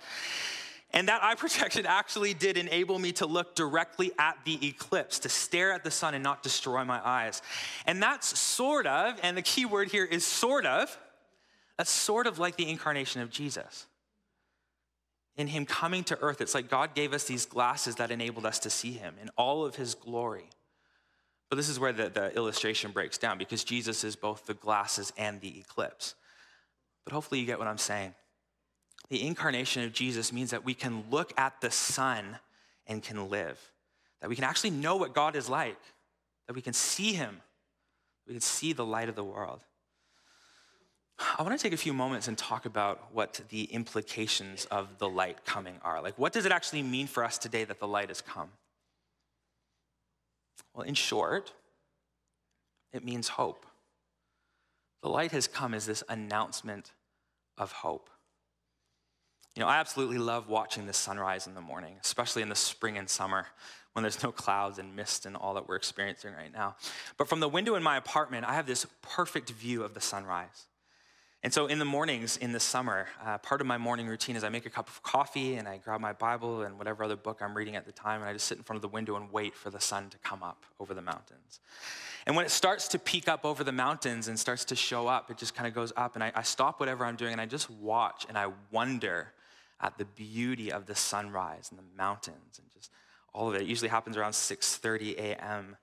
And 0.92 1.08
that 1.08 1.24
eye 1.24 1.34
protection 1.36 1.86
actually 1.86 2.34
did 2.34 2.56
enable 2.56 3.00
me 3.00 3.10
to 3.12 3.26
look 3.26 3.56
directly 3.56 4.12
at 4.16 4.36
the 4.44 4.64
eclipse, 4.64 5.18
to 5.20 5.28
stare 5.28 5.72
at 5.72 5.82
the 5.82 5.90
sun 5.90 6.14
and 6.14 6.22
not 6.22 6.44
destroy 6.44 6.84
my 6.84 7.00
eyes. 7.04 7.42
And 7.84 8.00
that's 8.00 8.38
sort 8.38 8.86
of, 8.86 9.18
and 9.24 9.36
the 9.36 9.42
key 9.42 9.64
word 9.64 9.90
here 9.90 10.04
is 10.04 10.24
sort 10.24 10.66
of, 10.66 10.96
that's 11.78 11.90
sort 11.90 12.26
of 12.26 12.38
like 12.38 12.56
the 12.56 12.68
incarnation 12.68 13.22
of 13.22 13.30
Jesus. 13.30 13.86
In 15.36 15.46
him 15.46 15.64
coming 15.64 16.04
to 16.04 16.18
earth, 16.20 16.40
it's 16.40 16.54
like 16.54 16.68
God 16.68 16.94
gave 16.94 17.14
us 17.14 17.24
these 17.24 17.46
glasses 17.46 17.96
that 17.96 18.10
enabled 18.10 18.44
us 18.44 18.58
to 18.60 18.70
see 18.70 18.92
him 18.92 19.14
in 19.20 19.30
all 19.36 19.64
of 19.64 19.76
his 19.76 19.94
glory. 19.94 20.50
But 21.48 21.56
this 21.56 21.68
is 21.68 21.80
where 21.80 21.92
the, 21.92 22.08
the 22.08 22.34
illustration 22.34 22.92
breaks 22.92 23.18
down 23.18 23.38
because 23.38 23.64
Jesus 23.64 24.04
is 24.04 24.16
both 24.16 24.46
the 24.46 24.54
glasses 24.54 25.12
and 25.16 25.40
the 25.40 25.58
eclipse. 25.58 26.14
But 27.04 27.12
hopefully, 27.12 27.40
you 27.40 27.46
get 27.46 27.58
what 27.58 27.68
I'm 27.68 27.78
saying. 27.78 28.14
The 29.08 29.26
incarnation 29.26 29.84
of 29.84 29.92
Jesus 29.92 30.32
means 30.32 30.50
that 30.50 30.64
we 30.64 30.74
can 30.74 31.04
look 31.10 31.32
at 31.36 31.60
the 31.60 31.70
sun 31.70 32.38
and 32.86 33.02
can 33.02 33.28
live, 33.28 33.58
that 34.20 34.30
we 34.30 34.36
can 34.36 34.44
actually 34.44 34.70
know 34.70 34.96
what 34.96 35.14
God 35.14 35.36
is 35.36 35.48
like, 35.48 35.78
that 36.46 36.54
we 36.54 36.62
can 36.62 36.72
see 36.72 37.12
him, 37.12 37.40
we 38.26 38.34
can 38.34 38.40
see 38.40 38.72
the 38.72 38.86
light 38.86 39.08
of 39.08 39.14
the 39.14 39.24
world. 39.24 39.60
I 41.18 41.42
want 41.42 41.58
to 41.58 41.62
take 41.62 41.72
a 41.72 41.78
few 41.78 41.92
moments 41.92 42.28
and 42.28 42.36
talk 42.36 42.66
about 42.66 43.12
what 43.12 43.40
the 43.48 43.64
implications 43.64 44.64
of 44.66 44.98
the 44.98 45.08
light 45.08 45.44
coming 45.44 45.76
are. 45.82 46.02
Like, 46.02 46.18
what 46.18 46.32
does 46.32 46.46
it 46.46 46.52
actually 46.52 46.82
mean 46.82 47.06
for 47.06 47.24
us 47.24 47.38
today 47.38 47.64
that 47.64 47.80
the 47.80 47.88
light 47.88 48.08
has 48.08 48.20
come? 48.20 48.50
Well, 50.74 50.86
in 50.86 50.94
short, 50.94 51.52
it 52.92 53.04
means 53.04 53.28
hope. 53.28 53.66
The 55.02 55.08
light 55.08 55.32
has 55.32 55.46
come 55.46 55.74
as 55.74 55.86
this 55.86 56.02
announcement 56.08 56.92
of 57.58 57.72
hope. 57.72 58.08
You 59.54 59.60
know, 59.62 59.68
I 59.68 59.76
absolutely 59.76 60.18
love 60.18 60.48
watching 60.48 60.86
the 60.86 60.92
sunrise 60.92 61.46
in 61.46 61.54
the 61.54 61.60
morning, 61.60 61.96
especially 62.02 62.42
in 62.42 62.48
the 62.48 62.54
spring 62.54 62.96
and 62.96 63.08
summer 63.08 63.46
when 63.92 64.02
there's 64.02 64.22
no 64.22 64.32
clouds 64.32 64.78
and 64.78 64.96
mist 64.96 65.26
and 65.26 65.36
all 65.36 65.54
that 65.54 65.68
we're 65.68 65.76
experiencing 65.76 66.32
right 66.32 66.52
now. 66.52 66.76
But 67.18 67.28
from 67.28 67.40
the 67.40 67.48
window 67.48 67.74
in 67.74 67.82
my 67.82 67.98
apartment, 67.98 68.46
I 68.48 68.54
have 68.54 68.66
this 68.66 68.86
perfect 69.02 69.50
view 69.50 69.82
of 69.82 69.92
the 69.92 70.00
sunrise. 70.00 70.68
And 71.44 71.52
so 71.52 71.66
in 71.66 71.80
the 71.80 71.84
mornings 71.84 72.36
in 72.36 72.52
the 72.52 72.60
summer, 72.60 73.08
uh, 73.24 73.36
part 73.38 73.60
of 73.60 73.66
my 73.66 73.76
morning 73.76 74.06
routine 74.06 74.36
is 74.36 74.44
I 74.44 74.48
make 74.48 74.64
a 74.64 74.70
cup 74.70 74.88
of 74.88 75.02
coffee 75.02 75.56
and 75.56 75.66
I 75.66 75.78
grab 75.78 76.00
my 76.00 76.12
Bible 76.12 76.62
and 76.62 76.78
whatever 76.78 77.02
other 77.02 77.16
book 77.16 77.40
I'm 77.42 77.56
reading 77.56 77.74
at 77.74 77.84
the 77.84 77.90
time, 77.90 78.20
and 78.20 78.30
I 78.30 78.32
just 78.32 78.46
sit 78.46 78.58
in 78.58 78.62
front 78.62 78.76
of 78.76 78.82
the 78.82 78.88
window 78.88 79.16
and 79.16 79.32
wait 79.32 79.56
for 79.56 79.68
the 79.68 79.80
sun 79.80 80.08
to 80.10 80.18
come 80.18 80.44
up 80.44 80.64
over 80.78 80.94
the 80.94 81.02
mountains. 81.02 81.58
And 82.26 82.36
when 82.36 82.44
it 82.44 82.52
starts 82.52 82.86
to 82.88 82.98
peek 83.00 83.26
up 83.26 83.44
over 83.44 83.64
the 83.64 83.72
mountains 83.72 84.28
and 84.28 84.38
starts 84.38 84.64
to 84.66 84.76
show 84.76 85.08
up, 85.08 85.32
it 85.32 85.36
just 85.36 85.56
kind 85.56 85.66
of 85.66 85.74
goes 85.74 85.92
up, 85.96 86.14
and 86.14 86.22
I, 86.22 86.30
I 86.32 86.42
stop 86.42 86.78
whatever 86.78 87.04
I'm 87.04 87.16
doing 87.16 87.32
and 87.32 87.40
I 87.40 87.46
just 87.46 87.68
watch 87.68 88.24
and 88.28 88.38
I 88.38 88.48
wonder 88.70 89.32
at 89.80 89.98
the 89.98 90.04
beauty 90.04 90.70
of 90.70 90.86
the 90.86 90.94
sunrise 90.94 91.70
and 91.70 91.78
the 91.78 91.96
mountains 91.96 92.60
and 92.60 92.66
just 92.72 92.92
all 93.34 93.48
of 93.48 93.56
it. 93.56 93.62
It 93.62 93.66
usually 93.66 93.88
happens 93.88 94.16
around 94.16 94.32
6:30 94.32 95.18
a.m. 95.18 95.76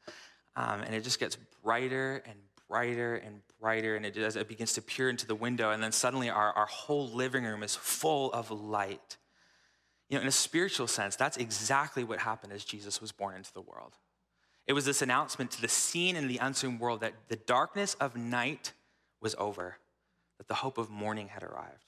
Um, 0.55 0.81
and 0.81 0.95
it 0.95 1.03
just 1.03 1.19
gets 1.19 1.37
brighter 1.63 2.23
and 2.25 2.39
brighter 2.69 3.15
and 3.15 3.41
brighter, 3.59 3.95
and 3.95 4.05
it, 4.05 4.17
as 4.17 4.35
it 4.35 4.47
begins 4.47 4.73
to 4.73 4.81
peer 4.81 5.09
into 5.09 5.27
the 5.27 5.35
window, 5.35 5.71
and 5.71 5.83
then 5.83 5.91
suddenly 5.91 6.29
our, 6.29 6.53
our 6.53 6.65
whole 6.65 7.09
living 7.09 7.43
room 7.43 7.63
is 7.63 7.75
full 7.75 8.31
of 8.31 8.51
light. 8.51 9.17
You 10.09 10.17
know, 10.17 10.21
in 10.21 10.27
a 10.27 10.31
spiritual 10.31 10.87
sense, 10.87 11.15
that's 11.15 11.37
exactly 11.37 12.03
what 12.03 12.19
happened 12.19 12.53
as 12.53 12.63
Jesus 12.63 13.01
was 13.01 13.11
born 13.11 13.35
into 13.35 13.53
the 13.53 13.61
world. 13.61 13.93
It 14.65 14.73
was 14.73 14.85
this 14.85 15.01
announcement 15.01 15.51
to 15.51 15.61
the 15.61 15.67
seen 15.67 16.15
and 16.15 16.29
the 16.29 16.37
unseen 16.37 16.79
world 16.79 17.01
that 17.01 17.13
the 17.27 17.35
darkness 17.35 17.95
of 17.95 18.15
night 18.15 18.73
was 19.21 19.35
over, 19.37 19.77
that 20.37 20.47
the 20.47 20.55
hope 20.55 20.77
of 20.77 20.89
morning 20.89 21.27
had 21.27 21.43
arrived. 21.43 21.85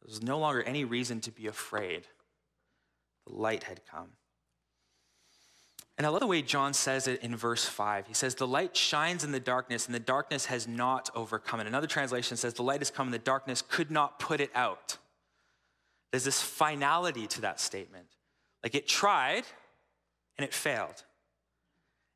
There 0.00 0.08
was 0.08 0.22
no 0.22 0.38
longer 0.38 0.62
any 0.62 0.84
reason 0.84 1.20
to 1.22 1.30
be 1.30 1.46
afraid. 1.46 2.06
The 3.26 3.34
light 3.34 3.64
had 3.64 3.86
come. 3.86 4.10
And 5.98 6.06
I 6.06 6.10
love 6.10 6.20
the 6.20 6.26
way 6.26 6.40
John 6.40 6.72
says 6.72 7.06
it 7.06 7.22
in 7.22 7.36
verse 7.36 7.64
5. 7.64 8.06
He 8.06 8.14
says, 8.14 8.34
The 8.34 8.46
light 8.46 8.76
shines 8.76 9.24
in 9.24 9.32
the 9.32 9.40
darkness, 9.40 9.86
and 9.86 9.94
the 9.94 10.00
darkness 10.00 10.46
has 10.46 10.66
not 10.66 11.10
overcome 11.14 11.60
it. 11.60 11.66
Another 11.66 11.86
translation 11.86 12.36
says, 12.36 12.54
The 12.54 12.62
light 12.62 12.80
has 12.80 12.90
come, 12.90 13.08
and 13.08 13.14
the 13.14 13.18
darkness 13.18 13.62
could 13.62 13.90
not 13.90 14.18
put 14.18 14.40
it 14.40 14.50
out. 14.54 14.96
There's 16.10 16.24
this 16.24 16.42
finality 16.42 17.26
to 17.26 17.42
that 17.42 17.60
statement. 17.60 18.06
Like 18.62 18.74
it 18.74 18.88
tried, 18.88 19.44
and 20.38 20.44
it 20.44 20.54
failed. 20.54 21.04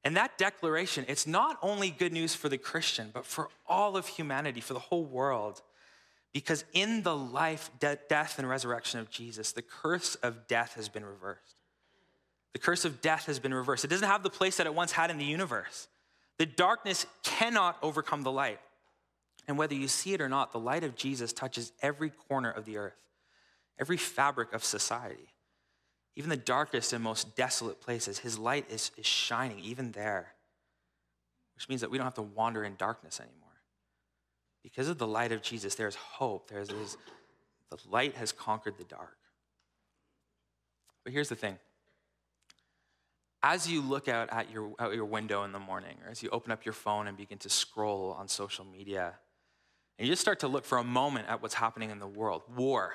And 0.05 0.17
that 0.17 0.39
declaration, 0.39 1.05
it's 1.09 1.27
not 1.27 1.59
only 1.63 1.91
good 1.91 2.13
news 2.13 2.35
for 2.35 2.49
the 2.49 2.59
Christian, 2.59 3.11
but 3.13 3.27
for 3.27 3.49
all 3.67 3.97
of 3.97 4.07
humanity, 4.07 4.61
for 4.61 4.73
the 4.73 4.79
whole 4.79 5.05
world. 5.05 5.63
Because 6.33 6.65
in 6.73 7.03
the 7.03 7.17
life, 7.17 7.71
de- 7.81 7.99
death, 8.09 8.39
and 8.39 8.49
resurrection 8.49 9.01
of 9.01 9.11
Jesus, 9.11 9.53
the 9.53 9.63
curse 9.63 10.15
of 10.17 10.47
death 10.47 10.75
has 10.75 10.89
been 10.89 11.05
reversed. 11.05 11.56
The 12.57 12.63
curse 12.63 12.87
of 12.87 13.03
death 13.03 13.27
has 13.27 13.39
been 13.39 13.53
reversed. 13.53 13.85
It 13.85 13.89
doesn't 13.89 14.09
have 14.09 14.23
the 14.23 14.31
place 14.31 14.57
that 14.57 14.67
it 14.67 14.73
once 14.75 14.91
had 14.91 15.11
in 15.11 15.19
the 15.19 15.27
universe. 15.27 15.89
The 16.39 16.47
darkness 16.47 17.05
cannot 17.23 17.77
overcome 17.83 18.23
the 18.23 18.33
light. 18.33 18.61
And 19.47 19.59
whether 19.59 19.75
you 19.75 19.89
see 19.89 20.15
it 20.15 20.23
or 20.23 20.29
not, 20.31 20.53
the 20.53 20.59
light 20.59 20.83
of 20.83 20.97
Jesus 20.97 21.35
touches 21.35 21.73
every 21.83 22.09
corner 22.09 22.51
of 22.51 22.65
the 22.65 22.79
earth, 22.79 22.97
every 23.79 23.99
fabric 23.99 24.55
of 24.55 24.65
society. 24.65 25.35
Even 26.15 26.31
the 26.31 26.37
darkest 26.39 26.95
and 26.95 27.05
most 27.05 27.37
desolate 27.37 27.83
places, 27.83 28.21
his 28.21 28.39
light 28.39 28.65
is, 28.71 28.91
is 28.97 29.05
shining 29.05 29.59
even 29.59 29.93
there, 29.93 30.33
which 31.57 31.69
means 31.69 31.83
that 31.83 31.91
we 31.91 31.99
don't 31.99 32.07
have 32.07 32.15
to 32.15 32.23
wander 32.23 32.65
in 32.65 32.75
darkness 32.77 33.21
anymore. 33.21 33.61
Because 34.63 34.89
of 34.89 34.97
the 34.97 35.07
light 35.07 35.31
of 35.31 35.43
Jesus, 35.43 35.75
there's 35.75 35.97
hope. 35.97 36.49
There's, 36.49 36.69
there's 36.69 36.97
the 37.69 37.77
light 37.91 38.15
has 38.15 38.33
conquered 38.33 38.79
the 38.79 38.85
dark. 38.85 39.19
But 41.05 41.13
here's 41.13 41.29
the 41.29 41.37
thing 41.37 41.59
as 43.43 43.71
you 43.71 43.81
look 43.81 44.09
out 44.09 44.33
at 44.33 44.51
your, 44.51 44.73
out 44.79 44.95
your 44.95 45.05
window 45.05 45.45
in 45.45 45.53
the 45.53 45.59
morning, 45.59 45.97
or 46.05 46.11
as 46.11 46.23
you 46.23 46.29
open 46.31 46.53
up 46.53 46.65
your 46.65 46.73
phone 46.73 47.07
and 47.07 47.17
begin 47.17 47.39
to 47.39 47.49
scroll 47.49 48.17
on 48.19 48.29
social 48.29 48.65
media, 48.65 49.15
and 49.99 50.07
you 50.07 50.13
just 50.13 50.23
start 50.23 50.41
to 50.41 50.49
look 50.49 50.65
for 50.65 50.79
a 50.79 50.85
moment 50.85 51.29
at 51.29 51.43
what's 51.43 51.55
happening 51.55 51.91
in 51.91 51.99
the 51.99 52.07
world 52.07 52.43
war 52.57 52.95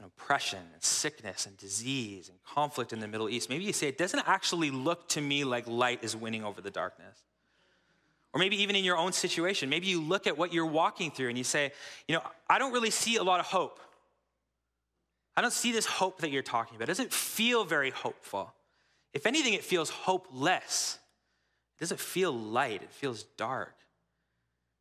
and 0.00 0.06
oppression 0.06 0.60
and 0.72 0.82
sickness 0.82 1.46
and 1.46 1.56
disease 1.58 2.28
and 2.28 2.38
conflict 2.42 2.92
in 2.92 3.00
the 3.00 3.08
Middle 3.08 3.28
East, 3.28 3.50
maybe 3.50 3.64
you 3.64 3.72
say, 3.72 3.88
it 3.88 3.98
doesn't 3.98 4.26
actually 4.26 4.70
look 4.70 5.08
to 5.10 5.20
me 5.20 5.44
like 5.44 5.66
light 5.66 6.02
is 6.02 6.16
winning 6.16 6.44
over 6.44 6.60
the 6.60 6.70
darkness. 6.70 7.18
Or 8.32 8.38
maybe 8.38 8.62
even 8.62 8.76
in 8.76 8.84
your 8.84 8.96
own 8.96 9.12
situation, 9.12 9.68
maybe 9.68 9.88
you 9.88 10.00
look 10.00 10.26
at 10.26 10.38
what 10.38 10.52
you're 10.52 10.66
walking 10.66 11.10
through 11.10 11.28
and 11.28 11.36
you 11.36 11.44
say, 11.44 11.72
you 12.06 12.14
know, 12.14 12.22
I 12.48 12.58
don't 12.58 12.72
really 12.72 12.90
see 12.90 13.16
a 13.16 13.22
lot 13.22 13.40
of 13.40 13.46
hope. 13.46 13.80
I 15.36 15.42
don't 15.42 15.52
see 15.52 15.72
this 15.72 15.86
hope 15.86 16.20
that 16.20 16.30
you're 16.30 16.42
talking 16.42 16.76
about. 16.76 16.84
It 16.84 16.92
doesn't 16.92 17.12
feel 17.12 17.64
very 17.64 17.90
hopeful. 17.90 18.54
If 19.12 19.26
anything, 19.26 19.54
it 19.54 19.64
feels 19.64 19.90
hopeless. 19.90 20.98
It 21.76 21.80
doesn't 21.80 22.00
feel 22.00 22.32
light, 22.32 22.82
it 22.82 22.92
feels 22.92 23.24
dark. 23.36 23.74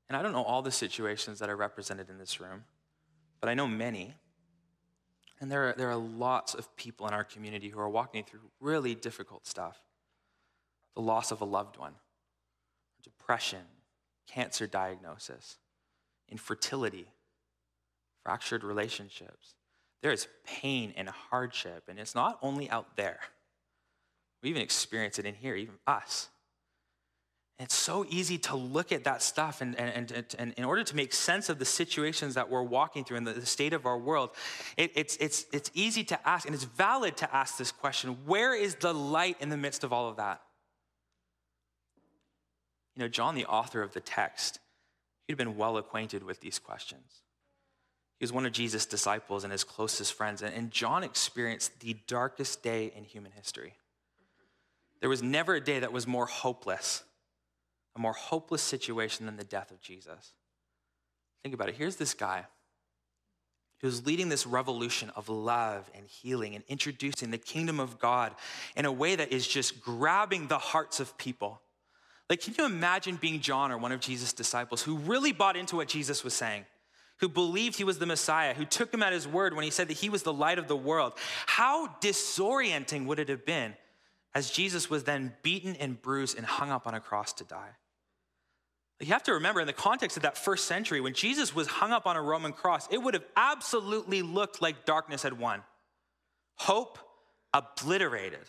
And 0.08 0.18
I 0.18 0.22
don't 0.22 0.32
know 0.32 0.44
all 0.44 0.62
the 0.62 0.72
situations 0.72 1.40
that 1.40 1.50
are 1.50 1.56
represented 1.56 2.10
in 2.10 2.18
this 2.18 2.40
room, 2.40 2.64
but 3.40 3.50
I 3.50 3.54
know 3.54 3.68
many. 3.68 4.16
And 5.40 5.52
there 5.52 5.70
are, 5.70 5.74
there 5.78 5.90
are 5.90 5.96
lots 5.96 6.54
of 6.54 6.76
people 6.76 7.08
in 7.08 7.14
our 7.14 7.24
community 7.24 7.70
who 7.70 7.80
are 7.80 7.90
walking 7.90 8.24
through 8.24 8.42
really 8.60 8.96
difficult 8.96 9.48
stuff 9.48 9.82
the 10.96 11.02
loss 11.02 11.32
of 11.32 11.40
a 11.40 11.46
loved 11.46 11.78
one, 11.78 11.94
depression, 13.04 13.62
cancer 14.28 14.68
diagnosis, 14.68 15.58
infertility, 16.28 17.08
fractured 18.24 18.64
relationships. 18.64 19.56
There 20.02 20.12
is 20.12 20.28
pain 20.46 20.94
and 20.98 21.08
hardship, 21.08 21.84
and 21.88 22.00
it's 22.00 22.16
not 22.16 22.38
only 22.42 22.70
out 22.70 22.98
there. 22.98 23.20
We 24.42 24.50
even 24.50 24.62
experience 24.62 25.20
it 25.20 25.26
in 25.26 25.36
here, 25.36 25.56
even 25.56 25.76
us. 25.86 26.30
It's 27.60 27.76
so 27.76 28.06
easy 28.08 28.38
to 28.38 28.56
look 28.56 28.94
at 28.94 29.04
that 29.04 29.22
stuff, 29.22 29.60
and, 29.60 29.78
and, 29.78 30.12
and, 30.12 30.36
and, 30.40 30.54
in 30.54 30.64
order 30.64 30.82
to 30.82 30.96
make 30.96 31.12
sense 31.12 31.50
of 31.50 31.60
the 31.60 31.66
situations 31.66 32.36
that 32.36 32.50
we're 32.50 32.64
walking 32.64 33.04
through 33.04 33.18
and 33.18 33.28
the, 33.28 33.34
the 33.34 33.46
state 33.46 33.74
of 33.74 33.86
our 33.86 33.98
world, 33.98 34.30
it, 34.78 34.94
it's, 34.96 35.18
it's, 35.18 35.46
it's 35.52 35.70
easy 35.74 36.06
to 36.06 36.28
ask, 36.28 36.46
and 36.46 36.56
it's 36.56 36.64
valid 36.64 37.18
to 37.18 37.36
ask 37.36 37.58
this 37.58 37.74
question 37.74 38.16
where 38.26 38.56
is 38.56 38.76
the 38.76 38.94
light 38.94 39.36
in 39.42 39.50
the 39.50 39.58
midst 39.58 39.84
of 39.84 39.92
all 39.92 40.08
of 40.08 40.16
that? 40.16 40.42
You 42.96 43.02
know, 43.02 43.10
John, 43.10 43.36
the 43.36 43.46
author 43.46 43.82
of 43.82 43.94
the 43.94 44.00
text, 44.00 44.60
he'd 45.28 45.36
been 45.36 45.58
well 45.58 45.78
acquainted 45.78 46.24
with 46.24 46.40
these 46.40 46.60
questions. 46.60 47.24
He 48.20 48.24
was 48.24 48.32
one 48.32 48.46
of 48.46 48.54
Jesus' 48.54 48.86
disciples 48.86 49.44
and 49.44 49.52
his 49.52 49.66
closest 49.66 50.14
friends, 50.14 50.42
and 50.42 50.72
John 50.72 51.04
experienced 51.04 51.82
the 51.82 51.98
darkest 52.08 52.64
day 52.64 52.94
in 52.96 53.04
human 53.04 53.34
history. 53.34 53.74
There 55.00 55.10
was 55.10 55.24
never 55.24 55.56
a 55.56 55.62
day 55.62 55.80
that 55.80 55.94
was 55.94 56.08
more 56.08 56.26
hopeless, 56.26 57.04
a 57.96 58.00
more 58.00 58.14
hopeless 58.14 58.62
situation 58.62 59.26
than 59.26 59.38
the 59.38 59.44
death 59.44 59.72
of 59.72 59.82
Jesus. 59.82 60.34
Think 61.44 61.56
about 61.56 61.70
it. 61.70 61.76
Here's 61.76 61.96
this 61.96 62.14
guy 62.14 62.46
who's 63.82 64.06
leading 64.06 64.28
this 64.28 64.46
revolution 64.46 65.10
of 65.16 65.30
love 65.30 65.90
and 65.96 66.06
healing 66.06 66.54
and 66.54 66.64
introducing 66.68 67.32
the 67.32 67.38
kingdom 67.38 67.80
of 67.80 67.98
God 67.98 68.36
in 68.76 68.86
a 68.86 68.92
way 68.92 69.16
that 69.16 69.32
is 69.32 69.48
just 69.48 69.82
grabbing 69.82 70.48
the 70.48 70.58
hearts 70.58 71.00
of 71.00 71.18
people. 71.18 71.62
Like, 72.30 72.42
can 72.42 72.54
you 72.58 72.66
imagine 72.66 73.16
being 73.16 73.40
John 73.40 73.72
or 73.72 73.78
one 73.78 73.92
of 73.92 74.02
Jesus' 74.02 74.34
disciples 74.34 74.82
who 74.84 74.98
really 74.98 75.32
bought 75.32 75.56
into 75.56 75.78
what 75.78 75.88
Jesus 75.88 76.24
was 76.24 76.34
saying? 76.34 76.66
Who 77.22 77.30
believed 77.30 77.78
he 77.78 77.84
was 77.84 78.00
the 78.00 78.06
Messiah, 78.06 78.54
who 78.54 78.66
took 78.66 78.94
him 78.94 79.02
at 79.02 79.14
his 79.14 79.28
word 79.28 79.54
when 79.54 79.64
he 79.64 79.72
said 79.72 79.88
that 79.88 79.98
he 79.98 80.10
was 80.10 80.24
the 80.24 80.34
light 80.34 80.60
of 80.60 80.68
the 80.68 80.76
world. 80.76 81.14
How 81.48 81.88
disorienting 82.02 83.06
would 83.06 83.20
it 83.20 83.30
have 83.30 83.46
been 83.46 83.76
as 84.36 84.52
Jesus 84.52 84.90
was 84.90 85.04
then 85.04 85.34
beaten 85.42 85.76
and 85.76 86.02
bruised 86.02 86.38
and 86.38 86.46
hung 86.46 86.72
up 86.72 86.88
on 86.88 86.94
a 86.94 87.00
cross 87.00 87.34
to 87.34 87.44
die? 87.44 87.72
You 89.00 89.08
have 89.08 89.24
to 89.24 89.34
remember, 89.34 89.62
in 89.62 89.68
the 89.68 89.74
context 89.74 90.18
of 90.18 90.24
that 90.24 90.38
first 90.38 90.66
century, 90.66 91.00
when 91.00 91.14
Jesus 91.14 91.56
was 91.56 91.68
hung 91.68 91.92
up 91.92 92.06
on 92.06 92.18
a 92.18 92.22
Roman 92.22 92.52
cross, 92.52 92.88
it 92.92 92.98
would 92.98 93.14
have 93.14 93.24
absolutely 93.38 94.22
looked 94.22 94.62
like 94.62 94.86
darkness 94.86 95.24
had 95.24 95.40
won. 95.40 95.64
Hope 96.56 97.00
obliterated. 97.54 98.46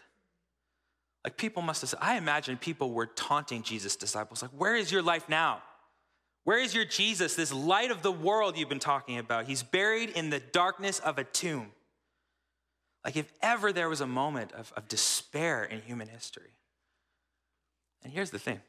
Like 1.23 1.37
people 1.37 1.63
must 1.63 1.83
have 1.83 1.91
said, 1.91 2.01
I 2.03 2.17
imagine 2.17 2.57
people 2.57 2.91
were 2.91 3.07
taunting 3.07 3.63
Jesus' 3.63 3.95
disciples, 3.95 4.43
like, 4.43 4.51
where 4.51 4.75
is 4.75 4.91
your 4.91 5.03
life 5.03 5.29
now? 5.29 5.63
Where 6.45 6.59
is 6.59 6.75
your 6.75 6.87
Jesus, 6.87 7.37
this 7.37 7.53
light 7.53 7.91
of 7.91 8.03
the 8.03 8.11
world 8.11 8.57
you've 8.57 8.69
been 8.69 8.79
talking 8.79 9.19
about? 9.19 9.47
He's 9.47 9.63
buried 9.63 10.11
in 10.11 10.31
the 10.31 10.41
darkness 10.41 10.99
of 10.99 11.19
a 11.19 11.25
tomb. 11.25 11.71
Like, 13.05 13.17
if 13.17 13.33
ever 13.41 13.73
there 13.73 13.89
was 13.89 14.01
a 14.01 14.07
moment 14.07 14.53
of, 14.53 14.73
of 14.77 14.89
despair 14.89 15.65
in 15.65 15.81
human 15.81 16.09
history. 16.09 16.51
And 18.03 18.13
here's 18.13 18.31
the 18.31 18.39
thing 18.39 18.61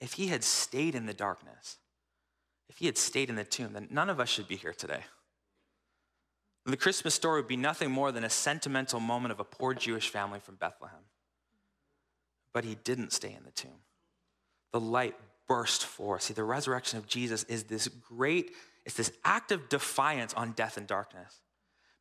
if 0.00 0.14
he 0.14 0.28
had 0.28 0.42
stayed 0.42 0.94
in 0.94 1.06
the 1.06 1.14
darkness, 1.14 1.78
if 2.68 2.78
he 2.78 2.86
had 2.86 2.98
stayed 2.98 3.28
in 3.28 3.36
the 3.36 3.44
tomb, 3.44 3.72
then 3.72 3.88
none 3.90 4.10
of 4.10 4.18
us 4.18 4.28
should 4.28 4.48
be 4.48 4.56
here 4.56 4.72
today. 4.72 5.02
The 6.64 6.76
Christmas 6.76 7.14
story 7.14 7.40
would 7.40 7.48
be 7.48 7.56
nothing 7.56 7.90
more 7.90 8.12
than 8.12 8.24
a 8.24 8.30
sentimental 8.30 9.00
moment 9.00 9.32
of 9.32 9.40
a 9.40 9.44
poor 9.44 9.74
Jewish 9.74 10.08
family 10.08 10.38
from 10.38 10.54
Bethlehem. 10.54 11.04
But 12.52 12.64
he 12.64 12.76
didn't 12.76 13.12
stay 13.12 13.32
in 13.32 13.44
the 13.44 13.50
tomb. 13.50 13.80
The 14.72 14.80
light 14.80 15.16
burst 15.48 15.84
forth. 15.84 16.22
See, 16.22 16.34
the 16.34 16.44
resurrection 16.44 16.98
of 16.98 17.06
Jesus 17.06 17.44
is 17.44 17.64
this 17.64 17.88
great, 17.88 18.52
it's 18.84 18.96
this 18.96 19.12
act 19.24 19.50
of 19.50 19.68
defiance 19.68 20.32
on 20.34 20.52
death 20.52 20.76
and 20.76 20.86
darkness. 20.86 21.40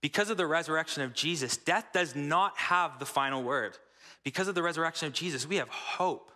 Because 0.01 0.29
of 0.29 0.37
the 0.37 0.47
resurrection 0.47 1.03
of 1.03 1.13
Jesus, 1.13 1.57
death 1.57 1.87
does 1.93 2.15
not 2.15 2.57
have 2.57 2.99
the 2.99 3.05
final 3.05 3.43
word. 3.43 3.77
Because 4.23 4.47
of 4.47 4.55
the 4.55 4.63
resurrection 4.63 5.07
of 5.07 5.13
Jesus, 5.13 5.47
we 5.47 5.57
have 5.57 5.69
hope 5.69 6.31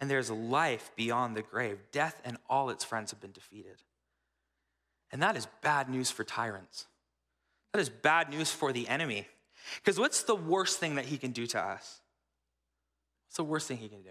and 0.00 0.10
there's 0.10 0.30
life 0.30 0.90
beyond 0.96 1.36
the 1.36 1.42
grave. 1.42 1.78
Death 1.92 2.20
and 2.24 2.38
all 2.48 2.70
its 2.70 2.84
friends 2.84 3.10
have 3.10 3.20
been 3.20 3.32
defeated. 3.32 3.82
And 5.12 5.22
that 5.22 5.36
is 5.36 5.46
bad 5.60 5.90
news 5.90 6.10
for 6.10 6.24
tyrants. 6.24 6.86
That 7.72 7.80
is 7.80 7.90
bad 7.90 8.30
news 8.30 8.50
for 8.50 8.72
the 8.72 8.88
enemy. 8.88 9.28
Because 9.76 9.98
what's 9.98 10.22
the 10.22 10.34
worst 10.34 10.78
thing 10.78 10.94
that 10.94 11.04
he 11.04 11.18
can 11.18 11.32
do 11.32 11.46
to 11.48 11.60
us? 11.60 12.00
What's 13.28 13.36
the 13.36 13.44
worst 13.44 13.68
thing 13.68 13.76
he 13.76 13.88
can 13.88 14.02
do? 14.02 14.10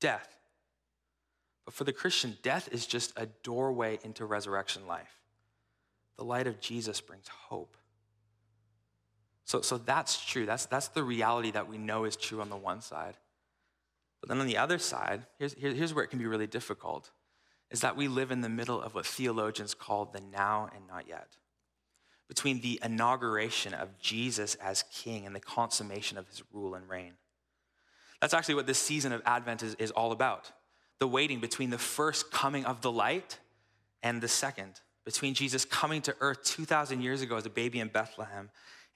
Death. 0.00 0.28
But 1.66 1.74
for 1.74 1.84
the 1.84 1.92
Christian, 1.92 2.38
death 2.42 2.68
is 2.72 2.86
just 2.86 3.12
a 3.16 3.26
doorway 3.42 3.98
into 4.02 4.24
resurrection 4.24 4.86
life. 4.86 5.20
The 6.16 6.24
light 6.24 6.46
of 6.46 6.60
Jesus 6.60 7.00
brings 7.00 7.28
hope. 7.28 7.76
So, 9.46 9.60
so 9.62 9.78
that's 9.78 10.22
true. 10.24 10.44
That's, 10.44 10.66
that's 10.66 10.88
the 10.88 11.04
reality 11.04 11.52
that 11.52 11.68
we 11.68 11.78
know 11.78 12.04
is 12.04 12.16
true 12.16 12.40
on 12.40 12.50
the 12.50 12.56
one 12.56 12.80
side. 12.80 13.16
But 14.20 14.28
then 14.28 14.40
on 14.40 14.46
the 14.46 14.58
other 14.58 14.78
side, 14.78 15.24
here's, 15.38 15.54
here, 15.54 15.72
here's 15.72 15.94
where 15.94 16.04
it 16.04 16.08
can 16.08 16.18
be 16.18 16.26
really 16.26 16.48
difficult 16.48 17.10
is 17.70 17.80
that 17.80 17.96
we 17.96 18.08
live 18.08 18.30
in 18.30 18.40
the 18.42 18.48
middle 18.48 18.80
of 18.80 18.94
what 18.94 19.06
theologians 19.06 19.74
call 19.74 20.04
the 20.04 20.20
now 20.20 20.68
and 20.74 20.86
not 20.86 21.08
yet. 21.08 21.36
Between 22.28 22.60
the 22.60 22.80
inauguration 22.82 23.72
of 23.72 23.98
Jesus 23.98 24.56
as 24.56 24.84
king 24.92 25.26
and 25.26 25.34
the 25.34 25.40
consummation 25.40 26.18
of 26.18 26.28
his 26.28 26.42
rule 26.52 26.74
and 26.74 26.88
reign. 26.88 27.12
That's 28.20 28.34
actually 28.34 28.54
what 28.56 28.66
this 28.66 28.78
season 28.78 29.12
of 29.12 29.22
Advent 29.26 29.62
is, 29.62 29.74
is 29.76 29.90
all 29.92 30.12
about 30.12 30.50
the 30.98 31.06
waiting 31.06 31.40
between 31.40 31.70
the 31.70 31.78
first 31.78 32.30
coming 32.32 32.64
of 32.64 32.80
the 32.80 32.90
light 32.90 33.38
and 34.02 34.20
the 34.20 34.28
second, 34.28 34.80
between 35.04 35.34
Jesus 35.34 35.64
coming 35.64 36.00
to 36.02 36.16
earth 36.20 36.42
2,000 36.44 37.02
years 37.02 37.20
ago 37.20 37.36
as 37.36 37.46
a 37.46 37.50
baby 37.50 37.80
in 37.80 37.88
Bethlehem 37.88 38.48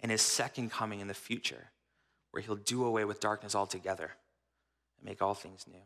and 0.03 0.11
his 0.11 0.23
second 0.23 0.71
coming 0.71 1.01
in 1.01 1.09
the 1.09 1.15
future, 1.15 1.71
where 2.31 2.43
he'll 2.43 2.57
do 2.57 2.85
away 2.85 3.05
with 3.05 3.21
darkness 3.21 3.55
altogether 3.55 4.13
and 4.99 5.09
make 5.09 5.23
all 5.23 5.35
things 5.35 5.67
new. 5.71 5.83